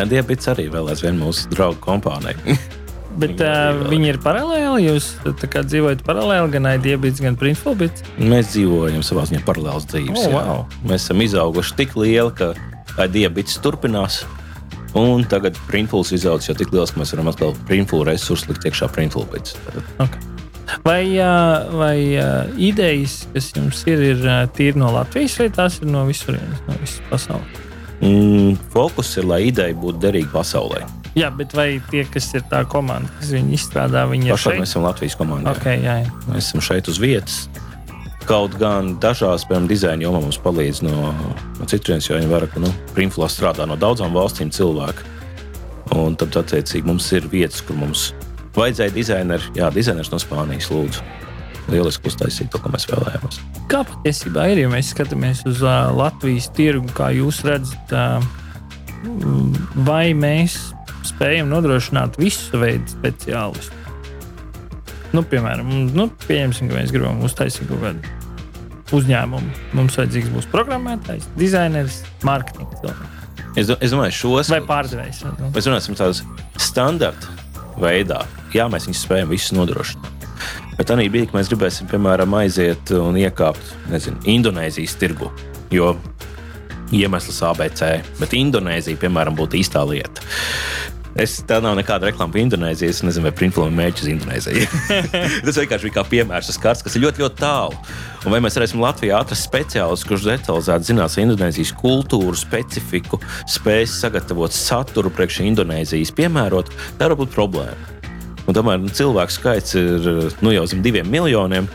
Diabets 0.07 0.51
arī 0.53 0.69
vēl 0.71 0.93
aizvien 0.93 1.19
mūsu 1.19 1.51
draugu 1.51 1.81
kompānija. 1.83 2.39
Bet 3.21 3.41
uh, 3.41 3.73
viņi 3.89 4.11
ir 4.13 4.19
paralēli. 4.21 4.85
Jūs 4.91 5.09
dzīvojat 5.25 6.05
paralēli 6.07 6.53
gan 6.53 6.69
diabets, 6.85 7.23
gan 7.25 7.39
printful 7.41 7.75
bits? 7.81 8.05
Mēs 8.21 8.53
dzīvojam 8.53 9.03
savā 9.07 9.25
ziņā 9.31 9.41
paralēlas 9.47 9.89
dzīves. 9.89 10.29
Oh, 10.29 10.37
wow. 10.37 10.63
Mēs 10.85 11.09
esam 11.09 11.25
izauguši 11.25 11.79
tik 11.81 11.97
lieli, 11.97 12.35
ka 12.37 13.09
diabets 13.11 13.57
turpinās. 13.65 14.23
Un 14.97 15.27
tagad 15.29 15.59
printfuls 15.67 16.15
izaugs 16.17 16.49
jau 16.49 16.55
tik 16.57 16.71
liels, 16.73 16.95
ka 16.95 17.03
mēs 17.03 17.17
varam 17.17 17.33
atkal 17.33 17.57
printful 17.69 18.07
resursus 18.09 18.49
likt 18.53 18.69
iekšā 18.69 18.93
printful 18.93 19.29
bits. 19.33 19.59
Okay. 19.97 20.36
Vai, 20.83 21.05
vai 21.79 21.99
idejas, 22.59 23.21
kas 23.35 23.53
jums 23.55 23.85
ir, 23.87 24.03
ir 24.13 24.27
tīri 24.57 24.79
no 24.81 24.91
Latvijas, 24.95 25.39
vai 25.39 25.47
tās 25.55 25.79
ir 25.81 25.91
no 25.91 26.03
visurienes, 26.09 26.63
no 26.67 26.75
visas 26.81 27.03
pasaules? 27.11 27.63
Mm, 28.01 28.59
fokus 28.75 29.15
ir, 29.17 29.25
lai 29.29 29.47
ideja 29.49 29.75
būtu 29.79 30.03
derīga 30.03 30.33
pasaulē. 30.35 30.83
Jā, 31.17 31.31
bet 31.33 31.55
vai 31.57 31.79
tie, 31.89 32.03
kas 32.13 32.29
ir 32.37 32.43
tā 32.51 32.61
komanda, 32.69 33.09
kas 33.17 33.31
viņu 33.33 33.55
izstrādā, 33.57 34.03
viņi 34.11 34.29
ir 34.29 34.41
šeit? 34.41 34.59
Mēs 34.61 34.75
esam 34.75 34.85
Latvijas 34.85 35.17
komandā. 35.17 35.55
Okay, 35.57 35.81
jā, 35.81 36.03
jā. 36.03 36.11
Mēs 36.29 36.51
esam 36.51 36.65
šeit 36.65 36.91
uz 36.93 37.01
vietas. 37.01 37.47
Kaut 38.29 38.59
gan 38.61 38.97
dažās, 39.01 39.47
piemēram, 39.49 39.69
dizaina 39.71 40.05
jomā 40.05 40.21
mums 40.27 40.37
palīdz 40.43 40.83
no, 40.85 41.15
no 41.57 41.69
citurienes, 41.71 42.11
jo 42.11 42.19
viņi 42.19 42.29
var, 42.29 42.45
nu, 42.61 42.73
Primflā 42.93 43.31
strādā 43.33 43.65
no 43.71 43.79
daudzām 43.81 44.13
valstīm 44.13 44.51
cilvēki. 44.53 45.15
Un 45.97 46.19
tad, 46.21 46.37
attiecīgi, 46.37 46.85
mums 46.85 47.07
ir 47.17 47.31
vietas, 47.33 47.63
kur 47.65 47.79
mums 47.81 48.11
vajadzēja 48.57 48.95
dizaineru, 48.95 49.55
jā, 49.57 49.71
dizainers 49.75 50.11
no 50.13 50.21
Spānijas, 50.23 50.71
lūdzu. 50.73 51.05
Lieliski 51.67 52.11
uztaisīt 52.13 52.51
to, 52.53 52.61
ko 52.63 52.71
mēs 52.71 52.87
vēlējāmies. 52.87 53.41
Kā 53.71 53.81
patiesībā 53.89 54.45
ir, 54.53 54.63
ja 54.63 54.71
mēs 54.71 54.93
skatāmies 54.95 55.43
uz 55.51 55.65
uh, 55.67 55.89
Latvijas 55.97 56.47
tirgu, 56.55 56.87
kā 56.95 57.11
jūs 57.17 57.41
redzat, 57.47 57.95
uh, 57.97 58.23
vai 59.87 60.13
mēs 60.15 60.61
spējam 61.07 61.51
nodrošināt 61.51 62.21
visu 62.23 62.63
veidu 62.63 62.95
speciālistu? 62.95 63.83
Nu, 65.15 65.25
piemēram, 65.27 65.67
nu, 65.97 66.07
pieņemsim, 66.27 66.71
ka 66.71 66.79
mēs 66.79 66.95
gribam 66.95 67.23
uztaisīt 67.27 67.67
kaut 67.71 67.83
kādu 67.83 68.15
uzņēmumu. 68.97 69.55
Mums 69.75 69.99
vajadzīgs 69.99 70.31
būs 70.35 70.49
programmētājs, 70.53 71.27
dizainers, 71.41 72.03
mārketinga 72.27 72.83
cilvēks. 72.83 73.25
Es, 73.57 73.71
es 73.81 73.95
domāju, 73.95 74.13
šos 74.13 74.53
vai 74.53 74.61
pārdevējs. 74.69 75.23
Nu? 75.25 75.51
Mēs 75.55 75.67
runāsim 75.67 75.97
tādu 75.99 76.21
standartu 76.61 77.33
veidā. 77.81 78.23
Jā, 78.55 78.69
mēs 78.73 78.89
viņus 78.89 79.03
spējam 79.07 79.33
visus 79.33 79.55
nodrošināt. 79.57 80.27
Bet 80.77 80.91
tā 80.91 80.97
brīdī, 80.99 81.25
kad 81.29 81.39
mēs 81.39 81.51
gribēsim, 81.53 81.89
piemēram, 81.89 82.35
aiziet 82.37 82.93
un 82.99 83.17
iekāpt 83.17 83.73
nezinu, 83.93 84.21
Indonēzijas 84.29 84.97
tirgu, 85.01 85.31
jo 85.73 85.95
iemesls 86.95 87.41
ABC, 87.49 87.87
bet 88.21 88.37
Indonēzija, 88.37 89.01
piemēram, 89.01 89.39
būtu 89.39 89.59
īstā 89.63 89.83
lieta. 89.89 90.25
Es, 91.17 91.39
tā 91.49 91.63
nav 91.65 91.79
nekāda 91.79 92.11
reklāma 92.11 92.35
par 92.35 92.43
Indonēziju. 92.43 92.93
Es 92.93 92.99
nezinu, 93.01 93.25
vai 93.25 93.33
Printflow 93.39 93.71
ir 93.71 93.77
mērķis 93.79 94.05
uz 94.05 94.11
Indonēziju. 94.13 94.67
Tas 95.47 95.61
vienkārši 95.63 95.89
bija 95.89 95.95
kā 95.95 96.05
piemērs, 96.11 96.51
tas 96.51 96.59
karts, 96.61 96.85
kas 96.85 96.99
ir 96.99 97.07
ļoti, 97.07 97.23
ļoti 97.25 97.41
tālu. 97.41 97.79
Un 98.27 98.35
vai 98.35 98.43
mēs 98.45 98.59
varēsim 98.59 98.83
Latvijā 98.83 99.23
atrast 99.25 99.47
speciālistu, 99.49 100.11
kurš 100.11 100.27
detalizēti 100.29 100.91
zinās 100.91 101.17
Indonēzijas 101.23 101.73
kultūru, 101.81 102.37
specifiku, 102.37 103.21
spēs 103.49 103.97
sagatavot 104.03 104.53
saturu 104.53 105.13
priekš 105.17 105.41
Indonēzijas 105.47 106.13
piemērot, 106.19 106.75
tā 107.01 107.09
var 107.09 107.17
būt 107.23 107.33
problēma. 107.33 107.97
Un 108.47 108.55
tomēr 108.55 108.85
nu, 108.85 108.93
cilvēku 108.93 109.39
skaits 109.39 109.75
ir 109.81 110.07
nu, 110.45 110.53
jau 110.53 110.69
zem 110.69 110.85
diviem 110.85 111.09
miljoniem. 111.11 111.67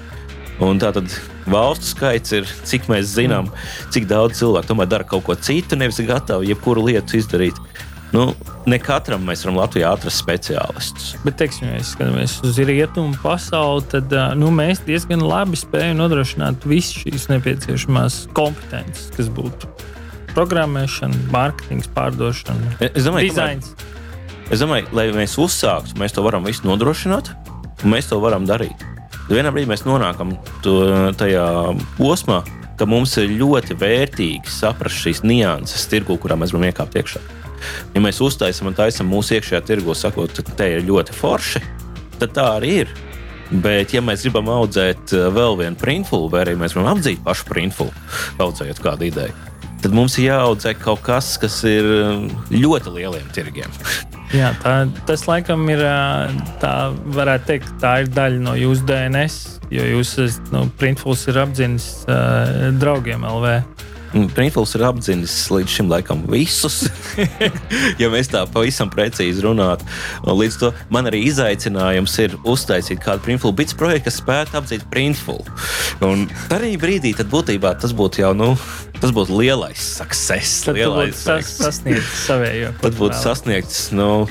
Un 0.62 0.78
tā 0.78 0.94
tad 0.94 1.10
valstu 1.50 1.96
skaits 1.96 2.38
ir, 2.38 2.50
cik 2.70 2.86
mēs 2.92 3.16
zinām, 3.16 3.50
cik 3.90 4.06
daudz 4.12 4.38
cilvēku 4.38 4.70
tomēr 4.70 4.92
dara 4.92 5.08
kaut 5.08 5.26
ko 5.26 5.34
citu, 5.34 5.80
nevis 5.80 5.98
ir 5.98 6.12
gatavi 6.12 6.52
jebkuru 6.54 6.86
lietu 6.92 7.18
izdarīt. 7.18 7.58
Nu, 8.14 8.30
ne 8.70 8.78
katram 8.82 9.24
mēs 9.26 9.46
varam 9.46 9.60
Latvijā 9.62 9.92
atrast 9.96 10.22
speciālistus. 10.22 11.14
Bet, 11.26 11.38
teiksim, 11.42 11.70
ja 11.72 11.82
skatāmies 11.86 12.38
uz 12.46 12.60
rietumu 12.68 13.18
pasauli, 13.24 13.86
tad 13.94 14.14
nu, 14.40 14.52
mēs 14.56 14.84
diezgan 14.88 15.24
labi 15.26 15.60
spējam 15.60 16.02
nodrošināt 16.02 16.68
visas 16.70 17.02
šīs 17.04 17.30
nepieciešamās 17.32 18.22
kompetences, 18.38 19.10
kas 19.16 19.32
būtu 19.34 19.70
programmēšana, 20.36 21.26
mārketings, 21.34 21.90
pārdošana, 21.96 22.78
es 22.92 23.08
domāju, 23.08 23.32
dizains. 23.32 23.74
Es 24.52 24.64
domāju, 24.64 24.88
lai 24.96 25.10
mēs 25.16 25.38
uzsāktu, 25.40 25.98
mēs 26.00 26.16
to 26.16 26.24
varam 26.26 26.48
visu 26.48 26.68
nodrošināt, 26.68 27.34
un 27.84 27.94
mēs 27.94 28.10
to 28.12 28.20
varam 28.24 28.48
darīt. 28.48 28.88
Vienā 29.32 29.52
brīdī 29.54 29.70
mēs 29.72 29.86
nonākam 29.88 30.34
to, 30.64 30.74
tajā 31.20 31.46
posmā, 31.96 32.42
ka 32.80 32.88
mums 32.90 33.14
ir 33.22 33.32
ļoti 33.40 33.78
vērtīgi 33.80 34.52
saprast 34.52 35.04
šīs 35.04 35.22
nianses 35.24 35.86
tirgu, 35.92 36.18
kurā 36.20 36.36
mēs 36.40 36.52
gribam 36.52 36.68
iekāpt 36.68 36.98
iekšā. 37.00 37.22
Ja 37.96 38.04
mēs 38.04 38.22
uztaisām 38.24 38.72
un 38.72 38.78
taisām 38.78 39.10
mūsu 39.12 39.38
iekšējā 39.38 39.62
tirgu, 39.68 39.96
sakot, 39.98 40.34
ka 40.38 40.58
te 40.58 40.70
ir 40.78 40.86
ļoti 40.88 41.16
forši, 41.18 41.64
tad 42.22 42.36
tā 42.38 42.48
arī 42.58 42.76
ir. 42.84 42.94
Bet, 43.52 43.92
ja 43.92 44.00
mēs 44.00 44.24
gribam 44.24 44.48
audzēt 44.54 45.12
eh, 45.12 45.28
vēl 45.36 45.58
vienu 45.60 45.80
printfulu, 45.80 46.30
vai 46.32 46.46
arī 46.46 46.56
mēs 46.60 46.76
gribam 46.76 46.94
apdzīt 46.94 47.20
pašu 47.26 47.50
printfulu, 47.50 47.92
audzējot 48.40 48.80
kādu 48.80 49.10
ideju, 49.10 49.36
tad 49.84 49.96
mums 49.98 50.16
ir 50.20 50.30
jāaudzē 50.30 50.72
kaut 50.80 51.04
kas, 51.04 51.34
kas 51.42 51.60
ir 51.68 51.90
eh, 51.98 52.24
ļoti 52.54 52.96
lieliem 52.96 53.28
tirgiem. 53.36 53.76
Jā, 54.32 54.54
tā, 54.64 54.86
tas 55.04 55.26
laikam 55.28 55.66
ir, 55.74 55.84
eh, 55.84 56.38
tā 56.64 56.76
varētu 57.18 57.50
teikt, 57.50 57.74
tā 57.84 57.98
ir 58.06 58.14
daļa 58.16 58.40
no 58.46 58.56
jūsu 58.56 58.88
DNS, 58.88 59.42
jo 59.76 59.90
jūs 59.98 60.16
esat, 60.24 60.54
nu, 60.56 60.64
printfuls 60.80 61.26
ir 61.32 61.40
apdzinis 61.44 61.90
uh, 62.08 62.70
draugiem 62.80 63.24
LV. 63.28 63.54
Printfuls 64.12 64.74
ir 64.76 64.84
apzinis 64.84 65.34
līdz 65.54 65.72
šim 65.72 65.92
laikam 65.92 66.26
visus, 66.28 66.82
ja 68.02 68.10
mēs 68.12 68.32
tā 68.34 68.44
pavisam 68.52 68.92
precīzi 68.92 69.46
runātu. 69.46 69.88
Līdz 70.28 70.58
to 70.60 70.72
man 70.92 71.08
arī 71.08 71.22
izaicinājums 71.30 72.18
ir 72.26 72.36
uztaisīt 72.44 73.00
kādu 73.04 73.24
Printful 73.24 73.56
bits 73.56 73.78
projektu, 73.78 74.10
kas 74.10 74.20
spētu 74.20 74.60
apzīt 74.60 74.84
Printful. 74.92 75.40
Un 76.04 76.28
arī 76.52 76.74
brīdī 76.82 77.14
tad 77.16 77.32
būtībā 77.32 77.72
tas 77.80 77.96
būtu 77.96 78.26
jau, 78.26 78.34
nu, 78.36 78.50
tas 79.00 79.16
būtu 79.16 79.40
lielais 79.40 79.80
success. 79.80 80.66
Tad 80.68 80.80
lielais 80.80 81.16
sas, 81.16 81.56
sasniegts 81.62 82.26
savējo. 82.28 82.74
Tad 82.84 83.00
būtu 83.00 83.22
sasniegts, 83.22 83.86
nu, 83.96 84.26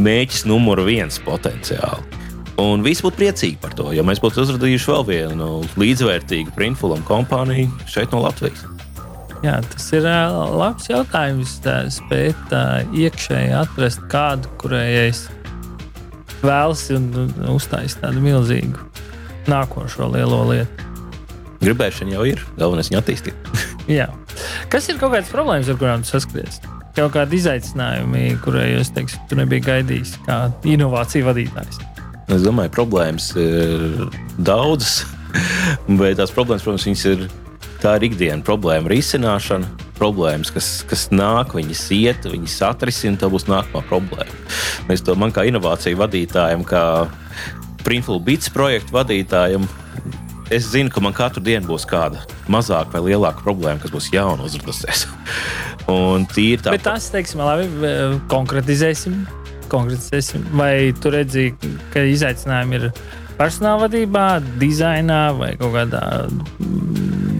mēģis 0.00 0.46
numur 0.48 0.80
viens 0.88 1.20
potenciāli. 1.20 2.16
Un 2.58 2.82
visi 2.82 3.04
būtu 3.04 3.20
priecīgi 3.20 3.60
par 3.62 3.76
to, 3.78 3.92
ja 3.94 4.02
mēs 4.06 4.18
būtu 4.24 4.42
uzradījuši 4.42 4.90
vēl 4.90 5.06
vienu 5.12 5.52
līdzvērtīgu 5.78 6.56
printfulam 6.56 7.04
kompāniju 7.06 7.70
šeit 7.86 8.10
no 8.16 8.24
Latvijas. 8.24 8.64
Jā, 9.44 9.60
tas 9.62 9.84
ir 9.94 10.06
labs 10.58 10.88
jautājums. 10.90 11.58
Tā, 11.62 11.80
spēt 11.94 12.54
iekšēji 12.96 13.52
atrast 13.54 14.02
kādu, 14.10 14.50
kurai 14.58 14.86
es 15.06 15.26
vēlos 16.42 16.88
un, 16.94 17.10
uztaisīt 17.54 18.02
tādu 18.02 18.22
milzīgu 18.24 18.82
nākošo 19.48 20.10
lielo 20.12 20.42
lietu. 20.50 20.86
Gribēšana 21.62 22.14
jau 22.14 22.26
ir, 22.28 22.42
galvenais 22.58 22.90
viņu 22.90 23.00
attīstīt. 23.00 23.52
Jā. 23.98 24.08
Kas 24.70 24.86
ir 24.90 24.98
kaut 25.00 25.14
kādas 25.14 25.30
problēmas, 25.32 25.70
ar 25.70 25.78
kurām 25.80 26.04
saskaries? 26.06 26.60
Kaut 26.98 27.14
kādi 27.14 27.38
izaicinājumi, 27.38 28.38
kurai 28.42 28.72
jūs 28.72 28.92
teiksim, 28.94 29.22
tu 29.30 29.38
nebija 29.38 29.66
gaidījis 29.72 30.16
kā 30.26 30.38
inovāciju 30.66 31.28
vadītājs? 31.30 31.80
Es 32.34 32.44
domāju, 32.44 32.74
problēmas 32.74 33.30
ir 33.38 34.08
daudzas, 34.36 35.04
bet 35.98 36.18
tās 36.20 36.34
problēmas, 36.34 36.66
protams, 36.66 37.04
ir 37.08 37.28
tā 37.82 37.96
ir 37.98 38.08
ikdienas 38.10 38.46
problēma 38.46 38.90
risināšana. 38.92 39.86
Problēmas, 39.98 40.52
kas, 40.54 40.68
kas 40.86 41.08
nāk, 41.10 41.56
viņas 41.58 41.80
iet, 41.96 42.28
viņas 42.30 42.60
atrisina, 42.68 43.18
tā 43.18 43.26
būs 43.32 43.48
nākamā 43.50 43.82
problēma. 43.88 44.36
Es 44.94 45.02
to 45.02 45.16
man 45.18 45.34
kā 45.34 45.42
inovāciju 45.48 45.98
vadītājam, 45.98 46.62
kā 46.66 46.82
Printful 47.82 48.22
Bits 48.22 48.52
projektu 48.54 48.94
vadītājam, 48.94 49.66
es 50.54 50.70
zinu, 50.70 50.92
ka 50.94 51.02
man 51.02 51.16
katru 51.16 51.42
dienu 51.42 51.66
būs 51.72 51.88
kāda 51.90 52.22
mazāka 52.46 52.94
vai 52.94 53.10
lielāka 53.10 53.42
problēma, 53.42 53.82
kas 53.82 53.94
būs 53.94 54.12
jauna 54.14 54.46
uzradusies. 54.46 55.08
Un 55.90 56.28
tīri 56.30 56.62
tā. 56.62 56.76
Bet 56.76 56.86
tas, 56.86 57.10
teiksim, 57.10 57.42
labi, 57.42 57.66
konkretizēsim 58.30 59.24
konkretizēsim. 59.68 60.44
Vai 60.56 60.92
tu 61.00 61.12
redzi, 61.12 61.50
ka 61.92 62.02
izaicinājumi 62.08 62.80
ir 62.80 62.88
personāla 63.38 63.86
vadībā, 63.86 64.26
dizainā 64.60 65.22
vai 65.38 65.52
kaut 65.60 65.74
kādā 65.76 66.02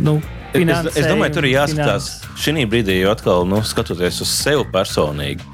nu, 0.09 0.19
Es, 0.49 0.97
es 0.97 1.05
domāju, 1.05 1.35
tur 1.37 1.45
ir 1.45 1.53
jāskatās 1.59 2.07
šī 2.41 2.63
brīdī, 2.73 2.95
jo 3.03 3.11
atkal, 3.13 3.43
nu, 3.45 3.59
skatoties 3.69 4.23
uz 4.25 4.31
sevi 4.33 4.65
personīgi, 4.73 5.45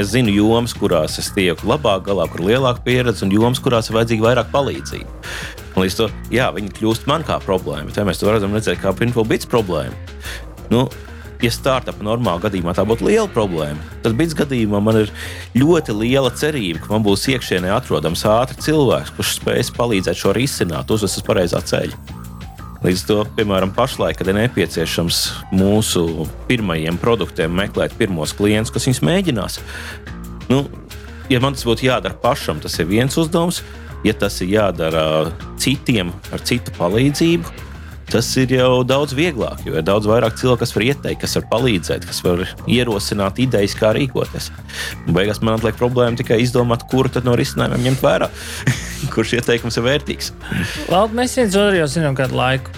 es 0.00 0.10
zinu 0.10 0.32
jomas, 0.34 0.74
kurās 0.74 1.20
es 1.22 1.28
tieku 1.36 1.68
labāk 1.70 2.02
galā, 2.08 2.26
kur 2.32 2.42
lielāka 2.48 2.82
pieredze, 2.82 3.22
un 3.22 3.30
jomas, 3.34 3.62
kurās 3.62 3.90
ir 3.90 4.00
vajadzīga 4.00 4.26
vairāk 4.26 4.50
palīdzība. 4.50 5.30
Un 5.76 5.84
līdz 5.84 6.00
to, 6.00 6.10
jā, 6.34 6.48
viņi 6.56 6.74
kļūst 6.80 7.06
man 7.06 7.22
kā 7.26 7.38
problēma. 7.44 7.94
Tā 7.94 8.02
mēs 8.08 8.18
to 8.18 8.26
varam 8.26 8.58
redzēt 8.58 8.82
kā 8.82 8.90
Printful 8.96 9.28
Bits 9.30 9.46
problēmu. 9.46 9.94
Nu, 10.74 10.88
ja 11.40 11.50
startup 11.54 12.02
normālā 12.02 12.42
gadījumā 12.48 12.74
tā 12.74 12.82
būtu 12.88 13.06
liela 13.06 13.30
problēma, 13.30 13.78
tad 14.02 14.18
bija 14.18 14.42
gadījumā 14.42 14.82
man 14.82 15.04
ir 15.04 15.12
ļoti 15.54 15.94
liela 15.94 16.34
cerība, 16.34 16.82
ka 16.82 16.96
man 16.96 17.06
būs 17.06 17.30
iekšienē 17.30 17.70
atrodams 17.78 18.26
ātrs 18.26 18.66
cilvēks, 18.66 19.14
kurš 19.14 19.36
spēs 19.38 19.70
palīdzēt 19.78 20.24
šo 20.24 20.34
risināt, 20.36 20.90
uzvest 20.90 21.22
uz 21.22 21.30
pareizā 21.30 21.62
ceļa. 21.70 22.19
Līdz 22.80 23.02
to, 23.04 23.16
piemēram, 23.36 23.74
pašlaik, 23.76 24.16
kad 24.16 24.30
ir 24.32 24.38
nepieciešams 24.38 25.18
mūsu 25.52 26.24
pirmajiem 26.48 26.96
produktiem 27.00 27.52
meklēt 27.52 27.92
pirmos 27.98 28.32
klientus, 28.36 28.72
kas 28.72 28.88
viņus 28.88 29.02
mēģinās. 29.04 29.58
Nu, 30.48 30.62
ja 31.28 31.42
man 31.44 31.58
tas 31.58 31.66
būtu 31.68 31.84
jādara 31.90 32.16
pašam, 32.22 32.62
tas 32.64 32.78
ir 32.80 32.88
viens 32.88 33.18
uzdevums. 33.20 33.60
Ja 34.00 34.14
tas 34.16 34.38
ir 34.40 34.48
jādara 34.54 35.02
citiem 35.60 36.14
ar 36.32 36.40
citu 36.48 36.72
palīdzību, 36.78 37.52
tas 38.10 38.28
ir 38.40 38.52
jau 38.54 38.82
daudz 38.86 39.14
vieglāk, 39.16 39.62
jo 39.66 39.76
ir 39.78 39.84
daudz 39.86 40.08
vairāk 40.10 40.36
cilvēku, 40.40 40.62
kas 40.64 40.74
var 40.76 40.84
ieteikt, 40.86 41.20
kas 41.22 41.36
var 41.38 41.46
palīdzēt, 41.52 42.06
kas 42.08 42.20
var 42.26 42.42
ierosināt 42.70 43.40
idejas, 43.42 43.76
kā 43.78 43.92
rīkoties. 43.96 44.50
Un 45.06 45.16
beigās 45.16 45.42
man 45.44 45.58
atliek 45.58 45.78
problēma 45.78 46.18
tikai 46.20 46.40
izdomāt, 46.44 46.86
kuru 46.90 47.22
no 47.26 47.36
risinājumiem 47.38 47.88
ņemt 47.88 48.04
vērā, 48.04 48.30
kurš 49.14 49.36
ieteikums 49.40 49.80
ir 49.80 49.86
vērtīgs. 49.86 50.32
Labi, 50.90 51.18
mēs 51.22 51.38
viens 51.38 51.58
otru 51.58 51.80
jau 51.80 51.88
zinām 51.90 52.18
kādu 52.18 52.38
laiku. 52.38 52.74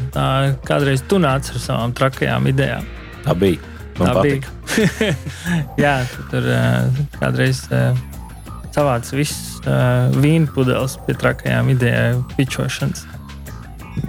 Kādreiz 0.69 1.05
tu 1.09 1.21
nāc 1.23 1.51
ar 1.53 1.63
savām 1.63 1.97
trakajām 1.97 2.49
idejām. 2.53 2.89
Tā 3.27 3.37
bija. 3.39 3.61
Man 3.99 4.09
Tā 4.09 4.15
patika. 4.17 4.55
bija. 4.77 5.13
Jā, 5.85 5.99
tu 6.15 6.25
tur 6.33 6.49
uh, 6.49 7.03
kādreiz. 7.21 7.67
Uh, 7.69 7.93
savāds 8.73 9.13
viss 9.13 9.59
uh, 9.67 10.09
vīna 10.17 10.49
pudeles 10.55 10.97
pie 11.07 11.17
trakajām 11.21 11.73
idejām, 11.75 12.23
pičošanas. 12.39 13.05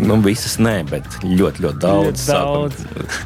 Nu, 0.03 0.17
visas 0.23 0.57
nē, 0.59 0.75
bet 0.89 1.07
ļoti, 1.23 1.63
ļoti 1.63 1.79
daudz. 1.83 2.25
daudz. 2.27 2.81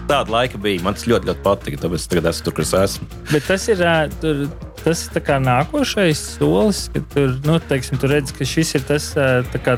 Tāda 0.10 0.34
laika 0.34 0.60
bija. 0.62 0.84
Man 0.86 0.98
tas 0.98 1.08
ļoti, 1.10 1.32
ļoti 1.32 1.44
patika. 1.46 1.82
Tāpēc 1.84 2.04
es 2.04 2.10
tagad 2.12 2.30
esmu 2.32 2.48
tur, 2.48 2.58
kur 2.58 2.66
es 2.66 2.74
esmu. 2.78 3.08
Bet 3.32 3.48
tas 3.50 3.68
ir, 3.72 3.84
tur, 4.22 4.44
tas 4.84 5.06
ir 5.08 5.32
nākošais 5.48 6.26
solis, 6.38 6.84
kad 6.94 7.08
tur, 7.16 7.34
nu, 7.48 7.58
teiksim, 7.72 8.02
tu 8.02 8.12
redz, 8.12 8.34
ka 8.36 8.48
šis 8.48 8.76
ir 8.78 8.86
tas 8.90 9.10
kā, 9.66 9.78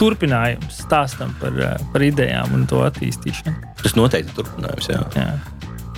turpinājums 0.00 0.82
stāstam 0.84 1.32
par, 1.40 1.56
par 1.94 2.04
idejām 2.04 2.56
un 2.56 2.66
to 2.70 2.82
attīstīšanu. 2.84 3.74
Tas 3.82 3.96
noteikti 3.98 4.32
ir 4.32 4.38
turpinājums. 4.42 4.90
Jā. 4.90 5.02
Jā. 5.16 5.30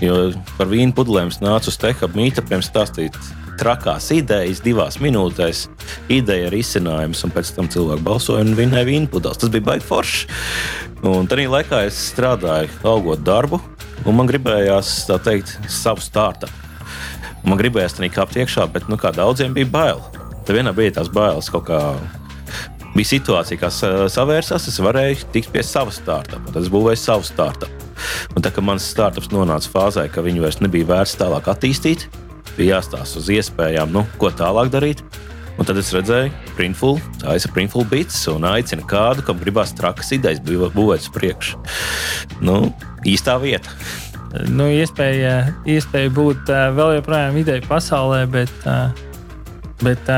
Jo 0.04 0.16
par 0.58 0.68
vīnu 0.68 0.92
pudelēm 0.96 1.30
nācu 1.40 1.72
uz 1.72 1.78
Tehab 1.80 2.16
mītapiem 2.18 2.60
stāstīt 2.64 3.16
trakās 3.60 4.10
idejas 4.14 4.60
divās 4.64 4.98
minūtēs, 5.02 5.66
ideja 6.12 6.50
ar 6.50 6.56
izcinājumus, 6.56 7.22
un 7.26 7.32
pēc 7.34 7.52
tam 7.56 7.70
cilvēki 7.72 8.04
balsoja 8.06 8.44
un 8.44 8.56
vinēja 8.58 8.88
vīnu 8.88 9.10
pudeles. 9.12 9.40
Tas 9.40 9.52
bija 9.52 9.66
baigi 9.70 9.86
forši. 9.86 10.28
Un 11.06 11.28
tajā 11.30 11.48
laikā 11.52 11.82
es 11.86 11.98
strādāju, 12.10 12.70
augot 12.88 13.24
darbu, 13.26 13.60
un 14.04 14.18
man 14.18 14.30
gribējās 14.30 15.06
tā 15.10 15.18
teikt, 15.22 15.56
savu 15.70 16.04
startu. 16.04 16.50
Man 17.46 17.60
gribējās 17.60 17.98
tam 17.98 18.08
kāpt 18.10 18.38
iekšā, 18.40 18.66
bet 18.74 18.88
nu, 18.90 18.98
daudziem 18.98 19.54
bija 19.54 19.70
bail. 19.70 20.02
Tad 20.46 20.54
vienā 20.56 20.72
bija 20.74 20.98
tās 20.98 21.10
bailes 21.12 21.50
kaut 21.52 21.68
kā. 21.70 21.80
Bija 22.96 23.10
situācija, 23.10 23.60
kas 23.60 23.82
savērsās, 24.14 24.70
es 24.70 24.78
varēju 24.80 25.26
tikt 25.34 25.50
pie 25.52 25.62
sava 25.66 25.92
startupa. 25.92 26.48
Tad 26.48 26.62
es 26.62 26.70
būvēju 26.72 27.00
savu 27.02 27.26
startupu. 27.28 27.84
Un 28.36 28.44
tā 28.44 28.52
kā 28.54 28.64
mans 28.64 28.84
startups 28.88 29.28
nonāca 29.32 29.68
fāzē, 29.72 30.06
ka 30.12 30.24
viņu 30.24 30.44
vairs 30.44 30.62
nebija 30.62 30.88
vērts 30.88 31.16
tālāk 31.20 31.50
attīstīt, 31.52 32.06
bija 32.56 32.78
jāstāsta 32.78 33.20
uz 33.20 33.30
iespējām, 33.32 33.92
nu, 33.94 34.04
ko 34.20 34.32
tālāk 34.34 34.72
darīt. 34.74 35.02
Un 35.56 35.64
tad 35.64 35.78
es 35.80 35.88
redzēju, 35.94 36.32
Printful, 36.56 36.98
tā 37.22 37.36
ir 37.38 37.52
Printful 37.54 37.86
bits, 37.88 38.18
un 38.28 38.44
aicinu 38.44 38.84
kādu, 38.88 39.24
kam 39.24 39.38
gribās 39.40 39.72
trakas 39.76 40.12
idejas, 40.12 40.42
būvēt 40.44 41.06
uz 41.06 41.08
priekšu. 41.14 41.60
Nu, 42.44 42.58
īstā 43.08 43.38
vieta. 43.40 43.72
Nu, 44.52 44.66
iespēja, 44.68 45.46
iespēja 45.64 46.12
būt 46.12 46.52
vēl 46.76 46.98
joprojām 46.98 47.38
ideja 47.40 47.64
pasaulē, 47.64 48.26
bet, 48.28 48.52
uh, 48.68 48.92
bet 49.80 50.10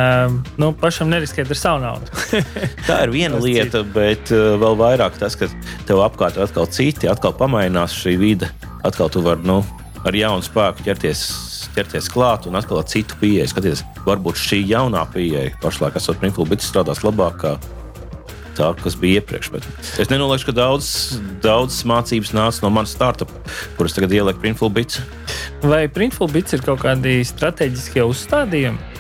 nu, 0.59 0.73
pašam 0.81 1.13
neriskēt 1.13 1.55
ar 1.55 1.61
savu 1.61 1.85
naudu. 1.87 2.11
tā 2.89 3.05
ir 3.07 3.15
viena 3.15 3.39
lieta, 3.43 3.85
bet 3.95 4.35
vēl 4.35 4.79
vairāk 4.81 5.21
tas, 5.23 5.39
ka 5.39 5.47
tev 5.87 6.03
apkārt 6.03 6.41
ir 6.41 6.49
atkal 6.49 6.67
citi, 6.67 7.11
atkal 7.11 7.37
pamainās 7.39 7.95
šī 7.95 8.19
vide. 8.19 8.51
Atkal 8.87 9.11
tu 9.13 9.23
vari 9.23 9.47
nu, 9.47 9.61
ar 10.03 10.19
jaunu 10.19 10.43
spēku 10.47 10.87
ķerties 10.87 11.29
ķerties 11.79 12.11
klāt 12.13 12.49
un 12.51 12.59
atkal 12.59 12.83
ar 12.83 12.87
citu 12.91 13.17
pieeju. 13.23 13.49
Skaties, 13.51 13.85
varbūt 14.07 14.39
šī 14.43 14.63
jaunā 14.69 15.05
pieeja, 15.15 15.55
pašlaik 15.63 15.99
esot 16.01 16.21
Printful, 16.21 16.49
bet 16.51 16.65
strādās 16.65 17.05
labāk. 17.07 17.47
Tā, 18.59 18.73
kas 18.83 18.97
bija 18.99 19.21
iepriekš. 19.21 19.53
Bet 19.55 19.67
es 20.03 20.11
nenoliekšu, 20.11 20.49
ka 20.49 20.55
daudz, 20.57 20.89
daudz 21.45 21.77
mācības 21.87 22.33
nāca 22.35 22.65
no 22.65 22.73
manas 22.75 22.91
startup, 22.97 23.31
kuras 23.79 23.95
tagad 23.95 24.17
ielieku 24.17 24.43
Printful 24.43 24.73
bits. 24.75 24.99
Vai 25.63 25.85
Printful 25.87 26.31
bits 26.35 26.57
ir 26.59 26.65
kaut 26.67 26.83
kādi 26.83 27.21
strateģiskie 27.27 28.03
uzstādījumi? 28.03 28.97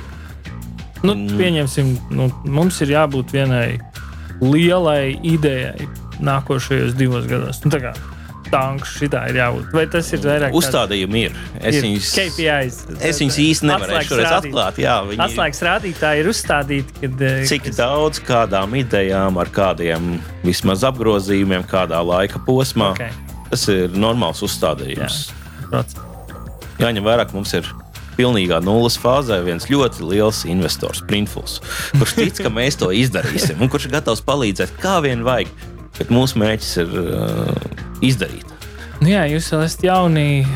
Nu, 1.02 1.14
mm. 1.14 1.34
Pieņemsim, 1.38 1.90
nu, 2.14 2.28
mums 2.46 2.78
ir 2.82 2.94
jābūt 2.94 3.34
vienai 3.34 3.78
lielai 4.42 5.18
idejai 5.26 5.88
nākošajos 6.22 6.94
divos 6.98 7.26
gados. 7.30 7.62
Nu, 7.64 7.74
tanks 8.52 8.96
šitā 8.98 9.24
ir 9.30 9.38
jābūt. 9.40 9.70
Vai 9.76 9.84
tas 9.92 10.10
ir 10.14 10.22
vairāk? 10.24 10.56
Uzstādījumi 10.58 11.22
ir. 11.28 11.38
Es 11.58 11.78
ir 11.78 11.86
viņus, 11.86 12.10
KPIs, 12.18 12.78
es 13.10 13.22
viņus 13.22 13.38
īsti 13.44 13.68
nevarēšu 13.70 14.12
šoreiz 14.12 14.34
atklāt. 14.38 14.82
Jā, 14.82 14.98
viņi... 15.08 15.22
Atslēgas 15.26 15.64
rādītāji 15.68 16.22
ir 16.24 16.30
uzstādīti. 16.32 16.96
Kad, 17.00 17.24
eh, 17.30 17.40
Cik 17.50 17.66
kas... 17.68 17.80
daudz, 17.80 18.22
kādām 18.28 18.76
idejām, 18.80 19.40
ar 19.40 19.52
kādiem 19.54 20.16
vismaz 20.44 20.86
apgrozījumiem, 20.88 21.66
kādā 21.68 22.00
laika 22.04 22.42
posmā. 22.46 22.92
Okay. 22.96 23.12
Tas 23.48 23.68
ir 23.72 23.92
normāls 23.96 24.44
uzstādījums. 24.44 25.28
Jā. 25.72 25.84
Jāņem 26.78 27.06
vērā, 27.06 27.24
ka 27.28 27.36
mums 27.36 27.54
ir 27.56 27.68
pilnīgā 28.18 28.58
nulles 28.64 28.98
fāzē 28.98 29.38
viens 29.46 29.68
ļoti 29.70 30.06
liels 30.10 30.42
investors, 30.50 31.02
Printfuls, 31.06 31.58
kurš 31.94 32.16
tic, 32.18 32.42
ka 32.42 32.50
mēs 32.52 32.78
to 32.80 32.90
izdarīsim 32.94 33.62
un 33.62 33.70
kurš 33.70 33.88
ir 33.88 33.98
gatavs 33.98 34.24
palīdzēt, 34.26 34.78
kā 34.82 34.98
vien 35.04 35.22
vajag. 35.26 35.52
Bet 35.98 36.12
mūsu 36.14 36.38
mērķis 36.38 36.74
ir 36.84 36.94
uh, 37.02 37.56
izdarīt. 38.04 38.46
Nu 39.02 39.10
jā, 39.12 39.24
jūs 39.30 39.50
esat 39.54 39.84
jauni 39.86 40.46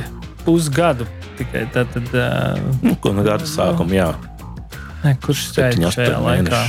pusgadu 0.46 1.06
tikai 1.38 1.66
tad. 1.74 1.90
tad 1.94 2.14
uh, 2.14 2.60
nu, 2.82 2.94
ko 3.02 3.14
no 3.16 3.24
gada 3.26 3.46
sākuma, 3.48 3.96
jā. 3.96 4.10
Ne, 5.02 5.16
kurš 5.22 5.48
strādā 5.50 5.90
šajā 5.94 6.22
laikā? 6.22 6.62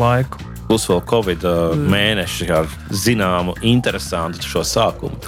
Laiku. 0.00 0.48
Plus 0.68 0.86
vēl 0.88 1.02
Covid 1.08 1.44
uh, 1.44 1.76
mēneši 1.76 2.48
ar 2.54 2.68
zināmu, 2.96 3.58
interesantu 3.66 4.48
šo 4.48 4.64
sākumu. 4.64 5.20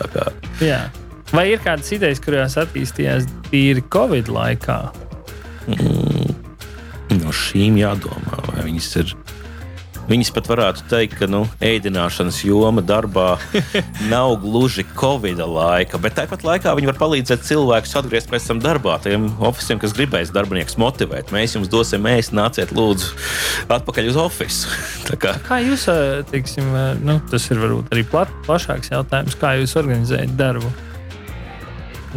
Vai 1.35 1.49
ir 1.51 1.61
kādas 1.65 1.91
idejas, 1.93 2.21
kurās 2.23 2.57
attīstījās 2.61 3.27
tīri 3.51 3.83
Covid 3.93 4.31
laikā? 4.33 4.79
Mm, 5.69 6.33
no 7.19 7.33
šīm 7.35 7.77
jādomā, 7.81 8.39
vai 8.53 8.69
viņas 8.69 8.91
ir 9.03 9.15
Viņas 10.05 10.31
pat 10.37 10.49
varētu 10.51 10.85
teikt, 10.91 11.15
ka 11.17 11.27
nu, 11.31 11.45
ēdināšanas 11.65 12.43
joma 12.45 12.83
darbā 12.85 13.39
nav 14.13 14.35
gluži 14.43 14.85
Covid 14.99 15.41
laika, 15.41 15.97
bet 16.03 16.19
tāpat 16.19 16.45
laikā 16.45 16.75
viņi 16.77 16.91
var 16.91 16.99
palīdzēt 17.01 17.47
cilvēkus 17.49 17.97
atgriezties 18.03 18.33
pēc 18.35 18.49
tam 18.51 18.61
darbā. 18.61 18.99
Tiem 19.05 19.31
oficiāliem, 19.41 19.81
kas 19.81 19.97
gribēs 19.97 20.33
darbiniekus 20.35 20.77
motivēt, 20.81 21.33
mēs 21.33 21.57
jums 21.57 21.73
dosim 21.73 22.05
ēst, 22.11 22.35
nāciet 22.37 22.75
lūdzu 22.77 23.15
atpakaļ 23.73 24.11
uz 24.13 24.21
oficiālu. 24.27 25.19
kā. 25.25 25.37
kā 25.49 25.63
jūs, 25.65 25.89
teiksim, 26.29 26.69
nu, 27.01 27.17
tas 27.33 27.49
ir 27.49 27.65
varbūt 27.65 27.95
arī 27.97 28.05
plat, 28.09 28.37
plašāks 28.45 28.93
jautājums, 28.93 29.39
kā 29.41 29.57
jūs 29.63 29.77
organizējat 29.81 30.37
darbu? 30.37 30.69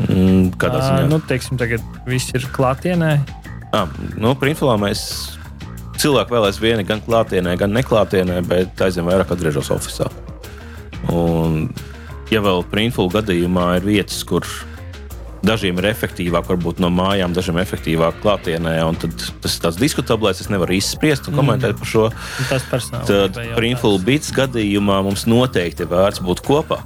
Mm, 0.04 0.52
kādā 0.60 0.84
ziņā? 0.84 1.08
Nu, 1.10 1.24
teiksim, 1.24 1.58
tagad 1.58 1.84
viss 2.10 2.36
ir 2.36 2.46
klātienē. 2.54 3.16
Ah, 3.76 3.88
nu, 4.20 4.36
Printfilā 4.40 4.76
mēs 4.80 5.37
cilvēki 6.02 6.36
vēl 6.36 6.48
aizvien 6.50 6.86
gan 6.88 7.04
klātienē, 7.06 7.58
gan 7.60 7.76
neklātienē, 7.76 8.42
bet 8.48 8.82
aizvien 8.86 9.08
vairāk 9.10 9.34
atgriežas 9.36 9.72
oficiālā. 9.76 10.14
Un, 11.14 11.68
ja 12.34 12.42
vēl 12.44 12.66
printfulu 12.72 13.14
gadījumā 13.14 13.70
ir 13.78 13.88
vietas, 13.88 14.24
kur 14.28 14.46
dažiem 15.46 15.78
ir 15.80 15.90
efektīvāk, 15.92 16.48
varbūt 16.50 16.82
no 16.84 16.90
mājām, 16.94 17.36
dažiem 17.36 17.60
efektīvāk 17.62 18.22
klātienē, 18.24 18.78
un 18.88 18.98
tas 19.00 19.54
ir 19.54 19.64
tāds 19.64 19.80
diskutablais. 19.80 20.42
Es 20.42 20.52
nevaru 20.52 20.78
izspriest 20.78 21.30
un 21.30 21.38
komentēt 21.40 21.76
mm. 21.76 21.82
par 21.82 21.92
šo. 21.92 22.08
Tas 22.50 22.66
personīgi. 22.72 23.08
Tad 23.12 23.40
printfulu 23.58 24.02
bits 24.08 24.34
gadījumā 24.36 25.00
mums 25.06 25.28
noteikti 25.30 25.88
vērts 25.90 26.24
būt 26.26 26.44
kopā. 26.48 26.82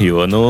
Jo 0.00 0.24
nu, 0.30 0.44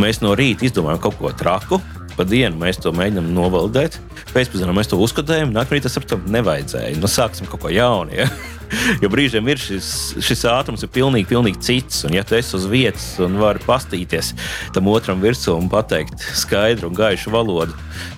mēs 0.00 0.22
no 0.24 0.32
rīta 0.38 0.68
izdomājam 0.68 1.02
kaut 1.04 1.18
ko 1.20 1.34
traku, 1.36 1.80
pa 2.16 2.26
dienu 2.28 2.58
mēs 2.60 2.80
to 2.82 2.92
mēģinām 2.94 3.30
novaldēt. 3.34 3.98
Pēcpusdienā 4.32 4.74
mēs 4.76 4.90
to 4.90 4.98
uzskatījām, 5.02 5.54
nākamā 5.54 5.78
rītā 5.78 5.92
saprotam, 5.92 6.24
nevajadzēja. 6.34 6.98
Nu, 7.00 7.10
sāksim 7.10 7.48
kaut 7.50 7.64
ko 7.64 7.72
jaunu. 7.72 8.14
Ja? 8.14 8.28
jo 9.02 9.10
brīžiem 9.12 9.48
ir 9.50 9.60
šis, 9.60 9.88
šis 10.24 10.44
ātrums 10.50 10.84
ir 10.84 10.92
pilnīgi, 10.94 11.28
pilnīgi 11.30 11.62
cits. 11.64 12.02
Un, 12.08 12.16
ja 12.16 12.24
tu 12.26 12.36
esi 12.38 12.56
uz 12.58 12.66
vietas 12.70 13.06
un 13.22 13.38
vari 13.40 13.62
pastīties 13.64 14.32
tam 14.74 14.90
otram 14.92 15.22
virsū 15.24 15.56
un 15.58 15.70
pateikt 15.72 16.24
skaidru 16.38 16.90
un 16.90 16.98
gaišu 16.98 17.32
valodu, 17.34 17.76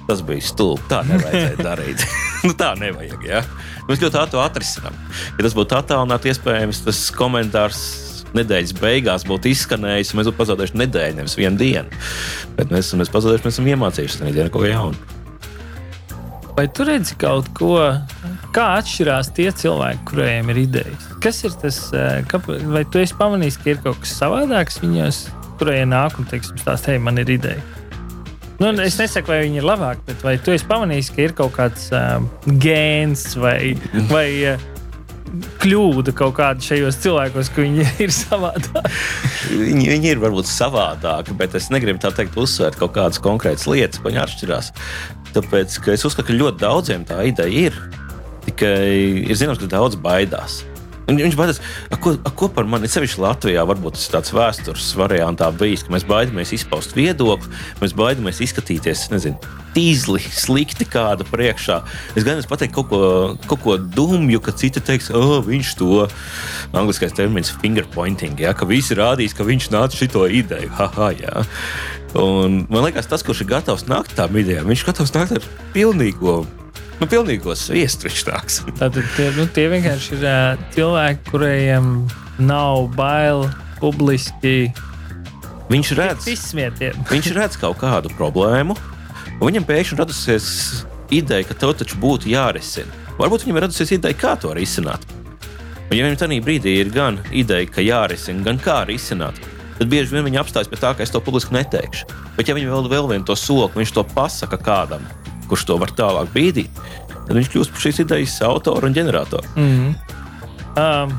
tas 0.09 0.23
bija 0.27 0.45
stulbi. 0.45 0.87
Tā 0.91 1.03
nevajadzēja 1.09 1.63
darīt. 1.63 2.07
nu, 2.47 2.55
tā 2.59 2.75
nevajag. 2.81 3.29
Ja? 3.29 3.45
Mēs 3.87 4.03
ļoti 4.03 4.21
ātri 4.23 4.43
atrisinām. 4.43 4.99
Ja 5.37 5.47
tas 5.47 5.57
būtu 5.57 5.79
attālināti, 5.79 6.33
iespējams, 6.33 6.85
tas 6.89 7.07
komentārs 7.15 7.85
nedēļas 8.35 8.74
beigās 8.81 9.27
būtu 9.29 9.53
izskanējis, 9.53 10.14
mēs 10.16 10.31
būtu 10.31 10.41
pazaudējuši 10.41 10.81
nedēļu, 10.83 11.18
nevis 11.20 11.37
vienu 11.39 11.61
dienu. 11.61 12.01
Bet 12.59 12.72
mēs 12.74 12.89
esam 12.89 13.05
pazaudējuši, 13.05 13.47
mēs 13.47 13.59
esam 13.59 13.70
iemācījušies 13.74 14.24
dienā 14.24 14.49
kaut 14.51 14.64
ko 14.64 14.70
jaunu. 14.70 15.14
Vai 16.57 16.64
tu 16.72 16.87
redzi 16.89 17.12
kaut 17.20 17.51
ko, 17.53 17.74
kā 18.57 18.66
atšķirās 18.79 19.29
tie 19.37 19.51
cilvēki, 19.53 20.07
kuriem 20.09 20.53
ir 20.55 20.62
idejas? 20.62 21.09
Kas 21.20 21.43
ir 21.45 21.57
tas, 21.61 21.81
eh, 21.93 22.22
ka, 22.31 22.41
vai 22.49 22.87
tu 22.89 23.03
esi 23.03 23.12
pamanījis, 23.18 23.59
ka 23.61 23.74
ir 23.74 23.83
kaut 23.85 24.01
kas 24.01 24.14
savādāks 24.16 24.81
viņos, 24.81 25.27
kuriem 25.61 25.93
nāk 25.93 26.16
un 26.16 26.24
teiks, 26.31 26.55
stāst, 26.57 26.89
hei, 26.89 26.97
man 26.97 27.20
ir 27.20 27.29
ideja? 27.37 27.61
Nu, 28.57 28.70
es 28.81 28.97
nesaku, 28.97 29.35
vai 29.35 29.43
viņi 29.45 29.61
ir 29.61 29.68
labāki, 29.68 30.01
bet 30.07 30.24
vai 30.24 30.39
tu 30.41 30.55
esi 30.55 30.64
pamanījis, 30.64 31.12
ka 31.12 31.27
ir 31.27 31.37
kaut 31.37 31.53
kāds 31.59 31.91
um, 31.93 32.31
gēns 32.64 33.35
vai, 33.37 33.77
vai 34.14 34.29
uh, 34.55 34.64
kļūda 35.62 36.14
kaut 36.16 36.37
kāda 36.39 36.64
šajos 36.64 37.01
cilvēkos, 37.03 37.51
ka 37.55 37.64
viņi 37.64 37.87
ir 38.05 38.14
savādāki. 38.14 38.93
viņi, 39.53 39.91
viņi 39.95 40.12
ir 40.12 40.22
varbūt 40.22 40.51
savādāki, 40.51 41.37
bet 41.39 41.57
es 41.59 41.70
negribu 41.74 42.03
tā 42.03 42.12
teikt, 42.16 42.39
uzsvērt 42.41 42.78
kaut 42.80 42.95
kādas 42.97 43.22
konkrētas 43.22 43.68
lietas, 43.70 44.03
ko 44.03 44.11
viņi 44.11 44.22
atšķirās. 44.24 44.72
Tāpēc 45.37 45.80
es 45.93 46.07
uzskatu, 46.09 46.30
ka 46.30 46.39
ļoti 46.39 46.62
daudziem 46.64 47.05
tā 47.09 47.20
ideja 47.28 47.68
ir. 47.68 47.82
Tikai 48.47 49.26
ir 49.26 49.37
zināms, 49.37 49.61
ka 49.61 49.68
daudz 49.72 49.99
baidās. 50.01 50.62
Un 51.07 51.21
viņš 51.21 51.37
baidās, 51.39 51.61
ko, 52.03 52.17
ko 52.35 52.49
par 52.51 52.67
mani, 52.67 52.89
sevišķi 52.91 53.21
Latvijā, 53.23 53.63
varbūt 53.69 53.95
tas 53.95 54.09
ir 54.09 54.15
tāds 54.17 54.33
vēstures 54.35 54.89
variantā 54.99 55.53
bijis, 55.55 55.85
ka 55.87 55.95
mēs 55.95 56.07
baidāmies 56.09 56.51
izpaust 56.57 56.97
viedokli, 56.99 57.53
mēs 57.79 57.95
baidāmies 57.95 58.43
izskatīties, 58.43 59.05
nezinu, 59.13 59.55
tīzli, 59.77 60.19
slikti 60.35 60.89
kāda 60.91 61.27
priekšā. 61.31 61.79
Es 62.19 62.27
gan 62.27 62.41
es 62.41 62.51
pateiktu 62.51 62.81
kaut 62.81 62.91
ko, 62.91 63.01
kaut 63.47 63.63
ko 63.63 63.77
dumju, 63.79 64.43
ka 64.43 64.57
citi 64.59 64.83
teiks, 64.83 65.13
oh, 65.15 65.39
viņš 65.47 65.73
to, 65.79 66.09
angliskais 66.75 67.15
termins, 67.15 67.55
finger 67.63 67.87
pointing, 67.95 68.35
ja, 68.43 68.57
ka 68.57 68.67
visi 68.67 68.99
rādīs, 68.99 69.37
ka 69.37 69.47
viņš 69.47 69.71
nāca 69.77 70.03
šito 70.03 70.27
ideju. 70.27 70.75
Haha, 70.75 71.13
jā. 71.15 71.47
Un 72.19 72.65
man 72.73 72.89
liekas, 72.89 73.07
tas, 73.07 73.23
kurš 73.23 73.45
ir 73.45 73.53
gatavs 73.55 73.87
nākt 73.87 74.17
tām 74.19 74.35
idejām, 74.43 74.67
viņš 74.67 74.83
ir 74.83 74.91
gatavs 74.91 75.15
nākt 75.15 75.39
ar 75.39 75.51
pilnīgo 75.77 76.41
nu, 77.01 77.09
pilnīgos 77.11 77.67
viestrušķāks. 77.75 78.63
Tātad 78.81 79.03
tie, 79.17 79.31
nu, 79.37 79.47
tie 79.53 79.69
vienkārši 79.73 80.17
ir 80.17 80.27
uh, 80.27 80.67
cilvēki, 80.75 81.31
kuriem 81.31 81.95
nav 82.39 82.91
bail 82.97 83.47
publiski. 83.81 84.73
Viņš 85.73 85.95
redz, 85.99 86.29
viņš 87.13 87.33
redz 87.37 87.59
kaut 87.61 87.81
kādu 87.83 88.13
problēmu, 88.17 88.77
un 89.37 89.43
viņam 89.43 89.67
pēkšņi 89.67 89.99
radusies 90.01 90.49
ideja, 91.15 91.47
ka 91.49 91.59
tev 91.59 91.75
taču 91.79 91.99
būtu 92.03 92.31
jārisina. 92.33 93.05
Varbūt 93.17 93.47
viņam 93.47 93.59
ir 93.59 93.67
radusies 93.67 93.95
ideja, 93.97 94.17
kā 94.19 94.35
to 94.41 94.53
risināt. 94.57 95.05
Un, 95.87 95.95
ja 95.95 96.03
viņam 96.03 96.19
tajā 96.19 96.43
brīdī 96.43 96.81
ir 96.81 96.91
gan 96.95 97.21
ideja, 97.31 97.69
ka 97.71 97.85
jārisina, 97.85 98.43
gan 98.47 98.59
kā 98.63 98.81
risināt, 98.89 99.39
tad 99.79 99.91
bieži 99.93 100.17
vien 100.17 100.27
viņi 100.27 100.41
apstājas 100.43 100.71
pie 100.71 100.81
tā, 100.83 100.91
ka 100.97 101.05
es 101.05 101.13
to 101.15 101.23
publiski 101.23 101.55
neteikšu. 101.55 102.09
Bet, 102.37 102.49
ja 102.51 102.57
viņi 102.57 102.73
vēl, 102.73 102.91
vēl 102.91 103.11
vienu 103.13 103.29
to 103.29 103.37
soku, 103.39 103.79
viņš 103.79 103.95
to 103.95 104.05
pasaka 104.11 104.59
kādam, 104.61 105.07
kurš 105.51 105.67
to 105.69 105.79
var 105.83 105.93
tālāk 105.97 106.33
bīdīt, 106.35 106.83
tad 107.15 107.33
viņš 107.37 107.53
kļūst 107.53 107.75
par 107.75 107.85
šīs 107.87 108.03
idejas 108.05 108.37
autoru 108.47 108.89
un 108.89 108.97
ģeneratoru. 108.97 109.55
Mm 109.57 109.73
-hmm. 109.73 109.95
um, 110.83 111.17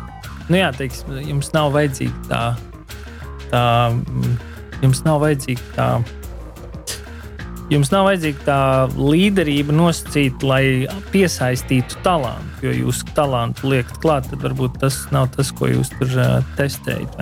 nu 0.49 0.61
jā, 0.61 0.71
teiks, 0.77 1.03
jums 1.25 1.51
nav 1.53 1.71
vajadzīga 1.75 2.21
tā, 2.29 2.43
tā, 3.51 3.65
jums 4.81 5.03
nav 5.07 5.21
vajadzīga 5.25 5.73
tā. 5.75 5.89
Jums 7.67 7.89
nav 7.91 8.05
vajadzīga 8.07 8.43
tā 8.47 8.59
līderība 8.95 9.73
nosacīt, 9.75 10.43
lai 10.47 10.87
piesaistītu 11.11 11.97
talantu. 12.03 12.61
Jo 12.63 12.71
jūs 12.71 13.01
talantu 13.11 13.67
liekat 13.73 13.97
klāt, 13.99 14.29
tad 14.31 14.39
varbūt 14.39 14.79
tas 14.79 15.01
nav 15.11 15.27
tas, 15.35 15.51
ko 15.51 15.67
jūs 15.67 15.91
tur 15.99 16.07
uh, 16.15 16.37
testējat. 16.55 17.19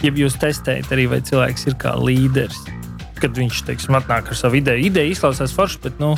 Ja 0.00 0.12
jūs 0.16 0.38
testējat 0.40 0.88
arī, 0.96 1.04
vai 1.12 1.20
cilvēks 1.20 1.66
ir 1.68 1.76
kā 1.76 1.92
līderis, 1.92 2.62
kad 3.22 3.36
viņš 3.36 3.64
teiksim, 3.68 3.96
atnāk 3.98 4.30
ar 4.32 4.38
savu 4.38 4.60
ideju. 4.60 4.86
Ideja 4.90 5.12
izklausās 5.12 5.54
forši, 5.56 5.82
bet 5.84 6.00
nu, 6.02 6.14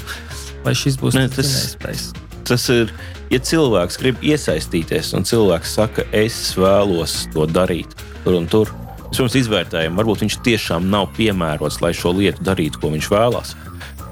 vai 0.67 0.75
šis 0.79 0.99
būs 1.01 1.19
ne, 1.19 1.27
tas 1.33 1.51
iespējas? 1.63 2.13
Tas 2.49 2.65
ir, 2.75 2.91
ja 3.31 3.39
cilvēks 3.43 3.99
grib 4.03 4.23
iesaistīties, 4.27 5.13
un 5.19 5.27
cilvēks 5.29 5.77
saka, 5.79 6.07
es 6.17 6.39
vēlos 6.59 7.27
to 7.35 7.47
darīt 7.51 7.93
tur 8.25 8.39
un 8.39 8.49
tur. 8.51 8.73
Mēs 9.13 9.21
pirms 9.21 9.37
izvērtējam, 9.43 9.99
varbūt 9.99 10.25
viņš 10.25 10.39
tiešām 10.47 10.89
nav 10.91 11.11
piemērots, 11.19 11.83
lai 11.85 11.93
šo 11.97 12.15
lietu 12.17 12.45
darītu, 12.47 12.81
ko 12.81 12.93
viņš 12.95 13.11
vēlās. 13.13 13.55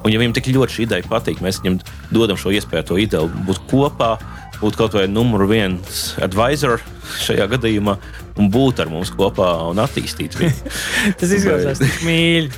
Un, 0.01 0.12
ja 0.12 0.20
viņam 0.20 0.34
tik 0.36 0.51
ļoti 0.53 0.76
šī 0.76 0.86
ideja 0.86 1.09
patīk, 1.09 1.41
mēs 1.45 1.61
viņam 1.62 1.78
dodam 2.12 2.38
šo 2.41 2.53
iespēju, 2.57 2.86
to 2.88 2.99
ideju 3.01 3.28
būt 3.49 3.62
kopā, 3.72 4.14
būt 4.61 4.76
kaut 4.76 4.97
vai 4.97 5.07
numur 5.09 5.47
viens 5.49 6.03
advisor 6.20 6.84
šajā 7.24 7.46
gadījumā 7.54 7.96
un 8.40 8.48
būt 8.52 8.82
ar 8.84 8.90
mums 8.92 9.12
kopā 9.14 9.48
un 9.68 9.80
attīstīt 9.82 10.36
viņu. 10.38 10.72
Tas 11.20 11.34
izklausās 11.36 11.82
tik 11.82 12.00
mīļi. 12.06 12.50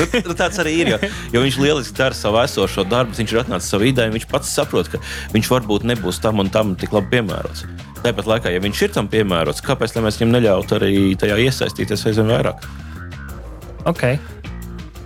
nu, 0.00 0.08
nu, 0.28 0.36
tāds 0.38 0.60
arī 0.62 0.74
ir. 0.82 0.92
Jo, 0.94 1.00
jo 1.34 1.44
viņš 1.46 1.58
lieliski 1.62 1.96
dara 1.98 2.16
savu 2.16 2.40
esošo 2.42 2.86
darbu, 2.88 3.16
viņš 3.18 3.34
ir 3.34 3.42
atnācis 3.44 3.72
savu 3.72 3.88
ideju, 3.90 4.14
viņš 4.16 4.28
pats 4.30 4.54
saprot, 4.58 4.90
ka 4.92 5.00
viņš 5.34 5.50
varbūt 5.52 5.86
nebūs 5.92 6.20
tam 6.24 6.42
un 6.44 6.52
tam 6.52 6.74
tik 6.78 6.94
labi 6.96 7.16
piemērots. 7.16 7.66
Tāpat 8.04 8.30
laikā, 8.30 8.54
ja 8.54 8.62
viņš 8.62 8.82
ir 8.86 8.96
tam 8.96 9.10
piemērots, 9.12 9.64
kāpēc 9.66 9.96
mēs 9.98 10.20
viņam 10.20 10.36
neļautu 10.36 10.78
arī 10.78 10.96
tajā 11.18 11.38
iesaistīties 11.46 12.06
aizvien 12.10 12.34
vairāk? 12.34 12.66
Okay. 13.86 14.18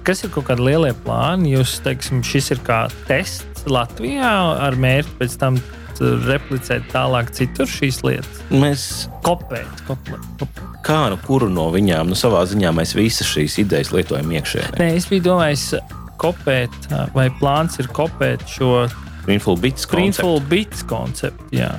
Kas 0.05 0.25
ir 0.25 0.33
kaut 0.33 0.49
kādi 0.49 0.65
lielie 0.65 0.95
plāni? 1.05 1.53
Jūs 1.53 1.77
teiksim, 1.85 2.23
šis 2.25 2.55
ir 2.55 2.63
kā 2.65 2.87
tests 3.09 3.67
Latvijā 3.69 4.33
ar 4.65 4.77
mērķi 4.81 5.19
pēc 5.19 5.37
tam 5.41 5.59
replicēt 6.01 6.89
tālāk 6.93 7.31
citur 7.37 7.69
šīs 7.71 8.01
lietas? 8.07 8.41
Mēs 8.51 8.87
kopēt. 9.27 9.85
kopēt. 9.89 10.61
Kā 10.87 11.03
nu 11.13 11.21
kuru 11.27 11.51
no 11.53 11.69
viņām, 11.75 12.09
nu 12.11 12.19
savā 12.19 12.43
ziņā 12.49 12.73
mēs 12.77 12.97
visas 12.97 13.29
šīs 13.29 13.59
idejas 13.65 13.93
lietojam 13.95 14.33
iekšēnē? 14.39 14.81
Nē, 14.81 14.91
es 14.97 15.09
biju 15.11 15.29
domājis 15.29 15.67
kopēt, 16.21 16.75
vai 17.17 17.29
plāns 17.41 17.79
ir 17.81 17.89
kopēt 17.93 18.45
šo 18.49 18.89
Printful 19.25 19.59
bits 19.61 19.87
konceptu. 19.87 20.89
Konceptu 20.89 21.51
jā. 21.55 21.71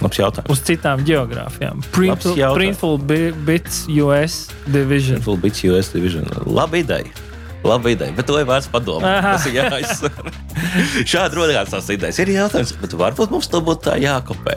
Labs 0.00 0.16
jautājums. 0.16 0.48
Uz 0.52 0.62
citām 0.64 1.02
geogrāfijām. 1.04 1.82
Printful 1.92 2.96
bits 3.04 3.82
US 4.00 4.46
division. 4.66 5.20
Printful 5.20 5.40
bits 5.42 5.64
US 5.68 5.92
division. 5.92 6.24
Laba 6.48 6.80
ideja. 6.80 7.29
Laba 7.64 7.90
ideja, 7.92 8.14
bet 8.16 8.24
to 8.28 8.38
ir 8.40 8.46
vērts 8.48 8.70
padomāt. 8.72 9.20
Tas 9.24 9.44
ir 9.50 9.58
jāizsver. 9.58 10.30
Šādi 11.10 11.36
radās 11.36 11.72
tās 11.74 11.90
idejas. 11.92 12.20
Ir 12.22 12.32
jautājums, 12.32 12.72
bet 12.80 12.94
varbūt 12.96 13.34
mums 13.34 13.50
to 13.52 13.60
būtu 13.64 13.90
tā 13.90 13.98
jākopē. 14.00 14.56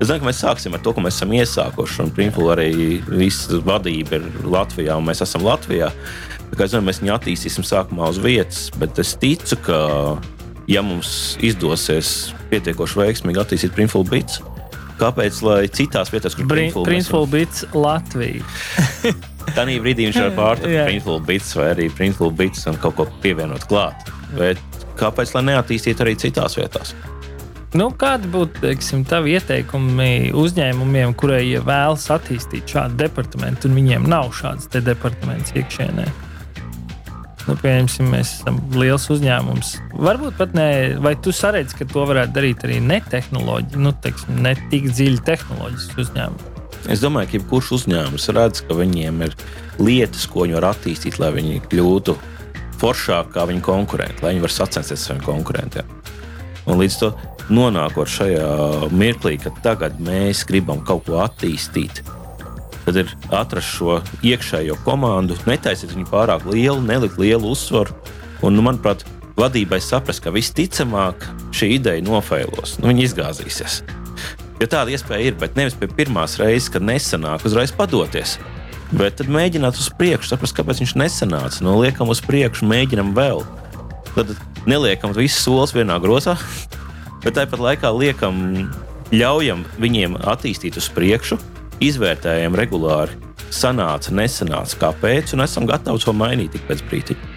Es 0.00 0.08
domāju, 0.08 0.24
ka 0.24 0.28
mēs 0.30 0.42
sāksim 0.42 0.74
ar 0.74 0.82
to, 0.82 0.94
ko 0.96 1.04
mēs 1.04 1.20
esam 1.20 1.34
iesākuši. 1.38 2.02
Un 2.04 2.12
Printful 2.16 2.50
arī 2.56 2.72
viss 3.06 3.46
vadība 3.66 4.18
ir 4.18 4.26
Latvijā, 4.50 4.98
un 4.98 5.06
mēs 5.06 5.22
esam 5.26 5.46
Latvijā. 5.46 5.92
Es 6.50 6.74
domāju, 6.74 6.88
mēs 6.90 7.02
viņu 7.04 7.14
attīstīsim 7.14 7.66
sākumā 7.66 8.10
uz 8.10 8.18
vietas, 8.22 8.66
bet 8.82 8.98
es 8.98 9.14
ticu, 9.20 9.60
ka 9.68 9.80
ja 10.70 10.82
mums 10.86 11.36
izdosies 11.46 12.32
pietiekoši 12.50 13.04
veiksmīgi 13.04 13.44
attīstīt 13.44 13.78
Printful 13.78 14.06
bits, 14.10 14.42
kāpēc 14.98 15.38
lai 15.46 15.60
citās 15.70 16.10
vietās, 16.10 16.34
kur 16.34 16.50
Printful 16.50 17.30
bits 17.30 17.68
Latvija? 17.78 18.42
Tā 19.50 19.66
brīdī 19.66 20.08
viņš 20.08 20.18
var 20.20 20.34
pārtraukt 20.36 20.86
Printful 20.86 21.20
bits 21.26 21.54
vai 21.58 21.70
arī 21.74 21.88
Printful 21.92 22.32
bits 22.36 22.66
un 22.70 22.78
kaut 22.80 22.96
ko 22.98 23.06
pievienot 23.24 23.66
klāt. 23.70 24.10
Bet 24.36 24.60
kāpēc 25.00 25.34
lai 25.34 25.46
neattīstītu 25.50 26.04
arī 26.04 26.16
citās 26.20 26.58
vietās? 26.60 26.94
Nu, 27.74 27.86
kādi 27.94 28.26
būtu 28.30 28.64
teiksim, 28.64 29.04
tavi 29.06 29.36
ieteikumi 29.38 30.32
uzņēmumiem, 30.34 31.14
kurai 31.18 31.44
vēlas 31.62 32.08
attīstīt 32.10 32.66
šādu 32.66 32.98
departamentu, 33.04 33.70
un 33.70 33.78
viņiem 33.78 34.08
nav 34.10 34.32
šāds 34.34 34.66
de 34.72 34.82
departaments 34.90 35.54
iekšēnē? 35.54 36.08
nu, 37.50 37.56
pieņemsim, 37.58 38.10
mēs 38.12 38.34
esam 38.38 38.60
liels 38.76 39.08
uzņēmums. 39.12 39.72
Varbūt 40.06 40.38
pat 40.38 40.54
ne, 40.56 40.68
vai 41.02 41.16
tu 41.22 41.34
saredzi, 41.34 41.80
ka 41.80 41.88
to 41.90 42.06
varētu 42.10 42.36
darīt 42.36 42.64
arī 42.66 42.78
ne 42.84 43.00
tehnoloģi, 43.10 43.80
nu, 43.82 43.94
teiksim, 44.04 44.40
ne 44.44 44.54
tik 44.70 44.90
dziļi 44.92 45.24
tehnoloģiski 45.26 46.02
uzņēmumi. 46.04 46.59
Es 46.88 47.02
domāju, 47.02 47.28
ka 47.28 47.38
jebkurš 47.38 47.72
uzņēmums 47.76 48.28
redz, 48.36 48.62
ka 48.64 48.76
viņiem 48.78 49.24
ir 49.26 49.34
lietas, 49.80 50.24
ko 50.30 50.46
viņi 50.46 50.56
var 50.56 50.70
attīstīt, 50.72 51.18
lai 51.20 51.32
viņi 51.36 51.60
kļūtu 51.68 52.16
foršāki 52.80 53.34
kā 53.34 53.44
viņu 53.50 53.64
konkurenti, 53.64 54.24
lai 54.24 54.34
viņi 54.34 54.44
var 54.46 54.54
sacensties 54.54 55.02
ar 55.02 55.10
saviem 55.10 55.26
konkurentiem. 55.26 55.90
Un 56.70 56.80
līdz 56.80 56.96
to 57.02 57.10
nonākot 57.52 58.08
šajā 58.08 58.88
mirklī, 58.94 59.36
kad 59.42 59.60
tagad 59.64 60.00
mēs 60.00 60.44
gribam 60.48 60.80
kaut 60.86 61.04
ko 61.08 61.20
attīstīt, 61.24 62.02
tad 62.86 63.02
ir 63.02 63.12
atrast 63.28 63.76
šo 63.76 64.00
iekšējo 64.26 64.78
komandu, 64.86 65.36
netaisīt 65.48 65.92
viņu 65.94 66.08
pārāk 66.10 66.46
lielu, 66.48 66.80
nelikt 66.84 67.20
lielu 67.20 67.52
uzsvaru. 67.52 67.96
Un, 68.40 68.56
nu, 68.56 68.64
manuprāt, 68.64 69.04
vadībai 69.36 69.80
saprast, 69.84 70.22
ka 70.24 70.32
visticamāk 70.32 71.26
šī 71.56 71.74
ideja 71.76 72.04
nofailos, 72.04 72.78
nu, 72.80 72.88
viņa 72.88 73.04
izgāzīsies. 73.08 73.82
Jo 74.60 74.68
tāda 74.68 74.92
iespēja 74.92 75.30
ir, 75.30 75.36
bet 75.40 75.54
nevis 75.56 75.76
pie 75.78 75.88
pirmās 75.88 76.36
reizes, 76.40 76.68
kad 76.72 76.84
nesanāk, 76.84 77.46
uzreiz 77.48 77.72
padoties. 77.72 78.36
Bet 78.92 79.16
tad 79.20 79.30
mēģināt 79.32 79.78
uz 79.80 79.86
priekšu, 79.96 80.34
saprast, 80.34 80.56
kāpēc 80.58 80.82
viņš 80.82 80.92
nesanāca. 81.00 81.62
Nu, 81.64 81.78
liekam 81.80 82.10
uz 82.12 82.20
priekšu, 82.24 82.68
mēģinam 82.68 83.14
vēl. 83.16 83.40
Tad 84.12 84.34
neliekam 84.68 85.14
visus 85.16 85.40
solis 85.46 85.72
vienā 85.72 85.96
grozā, 86.02 86.36
bet 87.24 87.38
tāpat 87.38 87.62
laikā 87.62 87.92
liekam, 87.94 88.68
ļaujam 89.14 89.64
viņiem 89.80 90.18
attīstīt 90.28 90.76
uz 90.76 90.90
priekšu, 90.92 91.40
izvērtējam 91.80 92.58
regulāri, 92.58 93.16
sanāca, 93.48 94.12
nesanāca, 94.12 94.76
kāpēc, 94.84 95.32
un 95.34 95.46
esam 95.46 95.64
gatavi 95.70 96.04
to 96.04 96.12
mainīt 96.12 96.58
ik 96.58 96.68
pēc 96.68 96.84
brīdiņa. 96.90 97.36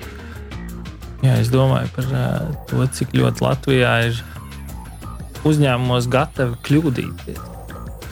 Jā, 1.23 1.37
es 1.39 1.47
domāju 1.47 1.87
par 1.95 2.09
uh, 2.11 2.51
to, 2.67 2.83
cik 2.97 3.15
ļoti 3.15 3.45
Latvijā 3.45 3.93
ir 4.09 4.17
uzņēmumos 5.47 6.07
gatavi 6.11 6.57
kļūdīties. 6.65 7.41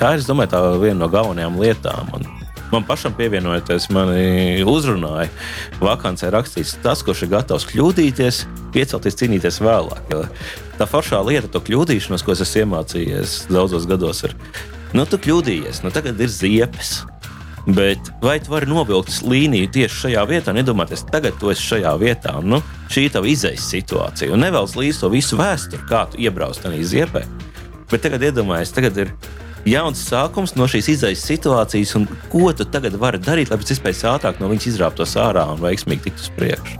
Tā 0.01 0.15
ir 0.17 0.23
domāju, 0.25 0.51
tā 0.53 0.61
viena 0.81 1.03
no 1.03 1.09
galvenajām 1.11 1.59
lietām. 1.61 2.09
Un 2.17 2.25
man 2.71 2.85
pašam 2.87 3.13
pievienojoties, 3.17 3.89
mani 3.93 4.63
uzrunāja. 4.67 5.29
Vakancē 5.81 6.31
rakstīts, 6.33 6.77
tas, 6.83 7.03
kurš 7.05 7.27
ir 7.27 7.33
gatavs 7.35 7.67
kļūdīties, 7.69 8.43
piecelties, 8.73 9.19
cīnīties 9.21 9.61
vēlāk. 9.61 10.13
Tā 10.79 10.87
foršā 10.89 11.21
lieta, 11.27 11.51
to 11.51 11.61
kļūdīšanos, 11.67 12.25
ko 12.25 12.33
es 12.33 12.43
esmu 12.47 12.65
iemācījies 12.65 13.37
daudzos 13.51 13.85
gados, 13.89 14.23
ir 14.25 14.35
nu, 14.97 15.05
tu 15.05 15.21
kļūdījies, 15.21 15.83
nu, 15.85 15.93
tagad 15.93 16.19
ir 16.23 16.31
ziepes. 16.33 17.01
Bet 17.67 18.09
vai 18.21 18.39
tu 18.41 18.55
vari 18.55 18.65
novilkt 18.65 19.21
līniju 19.27 19.69
tieši 19.75 19.99
šajā 20.05 20.23
vietā, 20.29 20.53
nedomāties, 20.55 21.03
tagad 21.11 21.35
tu 21.37 21.51
esi 21.53 21.67
šajā 21.75 21.91
vietā, 22.01 22.33
un 22.39 22.55
nu, 22.55 22.61
šī 22.89 23.05
ir 23.05 23.13
tava 23.13 23.29
izējas 23.29 23.67
situācija, 23.69 24.31
un 24.33 24.41
nevelc 24.41 24.73
līdzi 24.79 25.03
to 25.03 25.11
visu 25.13 25.37
vēsturi, 25.37 25.85
kā 25.89 26.07
tu 26.09 26.21
iebrauc 26.25 26.57
tajā 26.57 26.81
ziepē. 26.93 27.21
Bet 27.91 28.01
tagad 28.01 28.25
iedomājies, 28.25 28.73
tagad 28.73 28.97
ir 29.03 29.13
jauns 29.69 30.01
sākums 30.09 30.55
no 30.57 30.65
šīs 30.65 30.89
izējas 30.95 31.27
situācijas, 31.29 31.93
un 31.99 32.09
ko 32.31 32.49
tu 32.57 32.65
tagad 32.65 32.97
vari 32.97 33.21
darīt, 33.21 33.51
lai 33.51 33.61
pēc 33.61 33.75
iespējas 33.75 34.05
ātrāk 34.15 34.41
no 34.41 34.49
viņas 34.49 34.71
izrāptos 34.73 35.13
ārā 35.21 35.45
un 35.53 35.61
veiksmīgi 35.61 36.07
tiktu 36.07 36.25
uz 36.25 36.33
priekšu. 36.39 36.79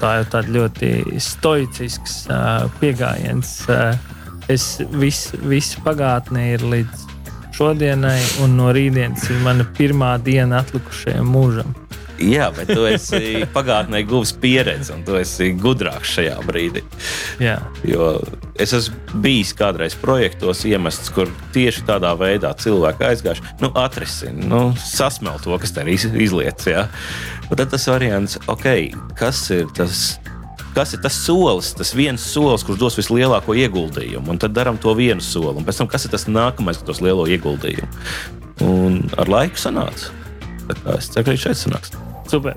Tā 0.00 0.14
ir 0.22 0.30
tāda 0.32 0.54
ļoti 0.54 1.18
stoicisks 1.20 2.22
uh, 2.30 2.70
pieejams. 2.78 3.56
Uh, 3.66 3.98
es 4.48 4.76
visu, 4.94 5.42
visu 5.50 5.82
pagātnē 5.84 6.52
ir 6.54 6.64
līdz 6.70 7.09
šodienai, 7.60 8.18
un 8.40 8.56
no 8.56 8.70
rītdienas 8.72 9.28
ir 9.28 9.40
mana 9.44 9.66
pirmā 9.76 10.14
diena 10.24 10.62
atlikušajam 10.64 11.28
mūžam. 11.28 11.74
Jā, 12.20 12.50
bet 12.52 12.68
tu 12.68 12.84
esi 12.84 13.42
pagātnē 13.54 14.02
guvis 14.08 14.32
pieredzi, 14.36 14.92
un 14.92 15.04
tu 15.06 15.16
esi 15.16 15.50
gudrāks 15.56 16.14
šajā 16.16 16.36
brīdī. 16.44 16.82
Jā. 17.40 17.56
Jo 17.88 18.12
es 18.60 18.74
esmu 18.76 19.20
bijis 19.24 19.54
kādreiz 19.56 19.96
projektos 20.00 20.66
iemests, 20.68 21.12
kur 21.16 21.32
tieši 21.54 21.86
tādā 21.88 22.12
veidā 22.20 22.52
cilvēki 22.60 23.06
aizgājuši, 23.08 23.46
nu, 23.64 23.72
atrisina, 23.80 24.48
nu, 24.52 24.62
sasmelt 24.84 25.44
to, 25.44 25.56
kas 25.60 25.72
tur 25.76 25.88
izlietas. 25.88 26.92
Tad 27.50 27.72
tas 27.72 27.88
variants, 27.88 28.36
ok, 28.52 28.68
kas 29.20 29.46
ir 29.56 29.72
tas 29.76 30.20
kas 30.74 30.94
ir 30.94 31.02
tas 31.04 31.16
solis, 31.24 31.72
tas 31.76 31.92
viens 31.96 32.22
solis, 32.32 32.64
kurš 32.66 32.80
dos 32.80 32.98
vislielāko 32.98 33.56
ieguldījumu. 33.58 34.30
Un 34.32 34.40
tad 34.40 34.54
darām 34.56 34.78
to 34.80 34.94
vienu 34.98 35.24
soli. 35.24 35.58
Un 35.58 35.66
pēc 35.66 35.82
tam, 35.82 35.90
kas 35.90 36.06
ir 36.06 36.14
tas 36.14 36.28
nākamais, 36.30 36.80
kas 36.80 36.88
dos 36.88 37.02
lielo 37.04 37.26
ieguldījumu. 37.30 37.90
Un 38.66 39.02
ar 39.20 39.30
laiku 39.30 39.60
sanāca. 39.60 40.12
Es 40.94 41.10
ceru, 41.10 41.26
ka 41.26 41.32
arī 41.32 41.40
šeit 41.40 41.58
sanāks. 41.58 41.94
Super. 42.30 42.54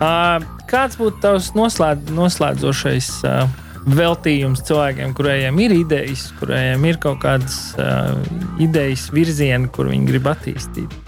Uh, 0.00 0.40
kāds 0.70 0.96
būtu 0.96 1.20
tavs 1.20 1.50
noslēdz, 1.56 2.14
noslēdzošais 2.16 3.10
uh, 3.28 3.44
veltījums 3.92 4.64
cilvēkiem, 4.68 5.12
kuriem 5.18 5.60
ir 5.60 5.76
idejas, 5.76 6.30
kuriem 6.38 6.86
ir 6.88 7.00
kaut 7.02 7.20
kādas 7.24 7.60
uh, 7.76 8.16
idejas, 8.62 9.10
virzieni, 9.12 9.68
kur 9.74 9.92
viņi 9.92 10.08
grib 10.08 10.30
attīstīt? 10.32 11.00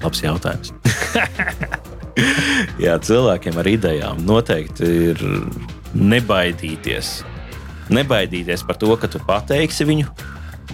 Labs 0.00 0.22
jautājums. 0.24 0.76
Jā, 2.84 2.96
cilvēkiem 3.02 3.60
ar 3.60 3.68
idejām 3.70 4.24
noteikti 4.26 4.90
ir 5.10 5.22
nebaidīties. 5.94 7.20
Nebaidīties 7.90 8.62
par 8.66 8.78
to, 8.78 8.92
ka 9.00 9.10
tu 9.10 9.18
pateiksi 9.26 9.86
viņu, 9.88 10.06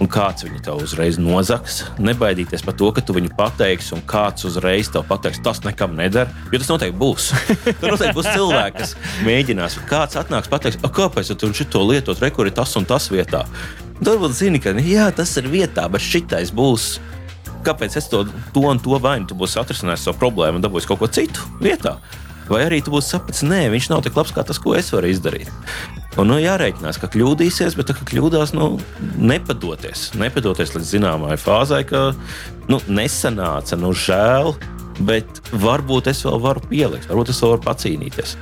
un 0.03 0.09
kāds 0.11 0.45
viņu 0.45 0.61
tev 0.65 0.83
uzreiz 0.83 1.17
nozags. 1.21 1.79
Nebaidīties 2.03 2.63
par 2.65 2.77
to, 2.77 2.91
ka 2.93 3.01
tu 3.01 3.15
viņu 3.17 3.33
pateiksi, 3.37 3.95
un 3.97 4.03
kāds 4.09 4.45
uzreiz 4.47 4.91
tev 4.93 5.07
pateiks, 5.09 5.41
tas 5.45 5.63
nekam 5.65 5.97
neder. 5.97 6.29
Jo 6.51 6.61
tas 6.61 6.69
noteikti 6.69 6.99
būs. 7.01 7.31
Tur 7.81 7.95
noteikti 7.95 8.13
būs 8.19 8.29
cilvēki, 8.29 8.77
kas 8.77 8.95
mēģinās. 9.25 9.79
Kāds 9.89 10.19
atnāks, 10.21 10.51
pateiks, 10.51 10.79
kāpēc 10.85 11.33
tu 11.33 11.51
šo 11.57 11.83
lietot, 11.87 12.21
rekurbi 12.21 12.53
tas 12.53 12.75
un 12.77 12.85
tas 12.87 13.09
vietā. 13.13 13.47
Varbūt 13.97 14.35
zini, 14.37 14.61
ka 14.61 14.75
jā, 14.77 15.09
tas 15.15 15.31
ir 15.41 15.49
vietā, 15.49 15.87
bet 15.89 16.03
šitais 16.05 16.51
būs 16.53 16.97
kāpēc 17.67 17.99
es 17.99 18.09
to, 18.11 18.23
to 18.55 18.63
un 18.65 18.79
to 18.83 18.97
vainu, 19.03 19.27
tu 19.29 19.37
būsi 19.37 19.59
atrisinājis 19.61 20.07
savu 20.07 20.21
problēmu 20.23 20.59
un 20.59 20.65
dabūjis 20.65 20.87
kaut 20.89 21.03
ko 21.03 21.11
citu 21.11 21.45
vietā. 21.61 21.97
Vai 22.47 22.61
arī 22.63 22.79
tu 22.83 22.93
būsi 22.93 23.11
sapratis, 23.11 23.43
nē, 23.43 23.65
viņš 23.73 23.89
nav 23.91 24.05
tik 24.05 24.15
labs 24.15 24.31
kā 24.31 24.43
tas, 24.47 24.59
ko 24.63 24.75
es 24.77 24.93
varu 24.95 25.09
izdarīt. 25.11 25.51
Un, 26.17 26.31
nu, 26.31 26.39
jārēķinās, 26.41 26.97
ka 26.97 27.09
kļūdīsies, 27.13 27.75
bet, 27.77 27.91
ka 27.93 28.07
kļūdās, 28.07 28.55
nu, 28.57 28.71
nepadoties. 29.19 30.13
Nepadoties 30.17 30.73
līdz 30.73 30.93
zināmai 30.95 31.35
fāzai, 31.37 31.83
ka 31.85 32.07
nu, 32.71 32.79
nesanāca, 32.87 33.77
nu, 33.77 33.91
žēl, 33.93 34.55
bet 35.05 35.43
varbūt 35.53 36.09
es 36.09 36.23
vēl 36.25 36.39
varu 36.41 36.63
pielikt, 36.71 37.11
varbūt 37.11 37.33
es 37.35 37.43
vēl 37.43 37.57
varu 37.57 37.65
pacīnīties. 37.67 38.37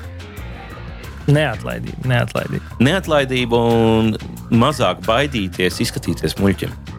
Neatlaidība, 1.25 2.05
neatlaidība. 2.07 2.77
Neatlaidība 2.85 3.59
un 3.73 4.13
mazāk 4.53 5.01
baidīties, 5.07 5.81
izskatīties 5.81 6.37
muļķiem. 6.37 6.94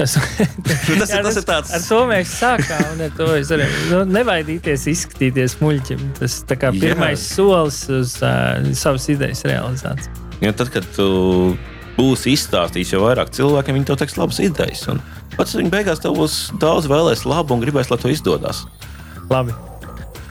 Tas, 0.00 0.14
tas, 0.16 1.10
jā, 1.12 1.18
tas 1.20 1.36
ir 1.36 1.44
tāds. 1.44 1.72
Ar 1.76 1.82
to 1.84 1.98
mēs 2.08 2.30
sākām. 2.40 2.84
Un 2.94 3.16
to 3.18 3.26
es 3.36 3.50
arī 3.52 3.66
nu, 3.90 3.98
nebaidīties, 4.08 4.86
izskatīties 4.94 5.58
muļķim. 5.60 6.06
Tas 6.16 6.38
ir 6.40 6.62
pirmais 6.78 7.18
jā. 7.18 7.26
solis 7.34 7.82
uz 7.92 8.14
uh, 8.24 8.70
savas 8.78 9.10
idejas 9.12 9.44
realizāciju. 9.44 10.30
Ja 10.40 10.54
tad, 10.56 10.72
kad 10.72 10.88
tu 10.96 11.10
būsi 11.98 12.32
izstāstījis 12.32 12.94
jau 12.94 13.02
vairāk 13.04 13.34
cilvēkiem, 13.36 13.76
viņi 13.76 13.90
tev 13.90 14.00
teiks 14.00 14.16
labas 14.16 14.40
idejas. 14.40 14.86
Un 14.88 15.02
pats 15.36 15.52
viņi 15.58 15.74
beigās 15.74 16.00
tev 16.00 16.16
būs 16.16 16.38
daudz 16.62 16.88
vēlēs 16.88 17.26
labu 17.28 17.58
un 17.58 17.66
gribēs, 17.66 17.92
lai 17.92 18.00
to 18.00 18.12
izdodas. 18.12 18.64
Labi. 19.28 19.52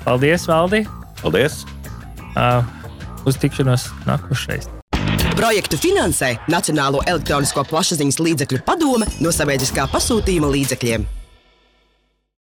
Paldies, 0.01 0.49
Valdi! 0.49 0.81
Paldies! 1.21 1.61
Uh, 2.33 2.65
uz 3.29 3.37
tikšanos 3.37 3.91
nākošais! 4.09 4.78
Projektu 5.39 5.77
finansē 5.79 6.33
Nacionālo 6.51 6.99
elektronisko 7.07 7.63
plašsaziņas 7.69 8.17
līdzekļu 8.25 8.59
padome 8.67 9.07
no 9.23 9.31
sabiedriskā 9.31 9.85
pasūtījuma 9.93 10.51
līdzekļiem. 10.51 11.07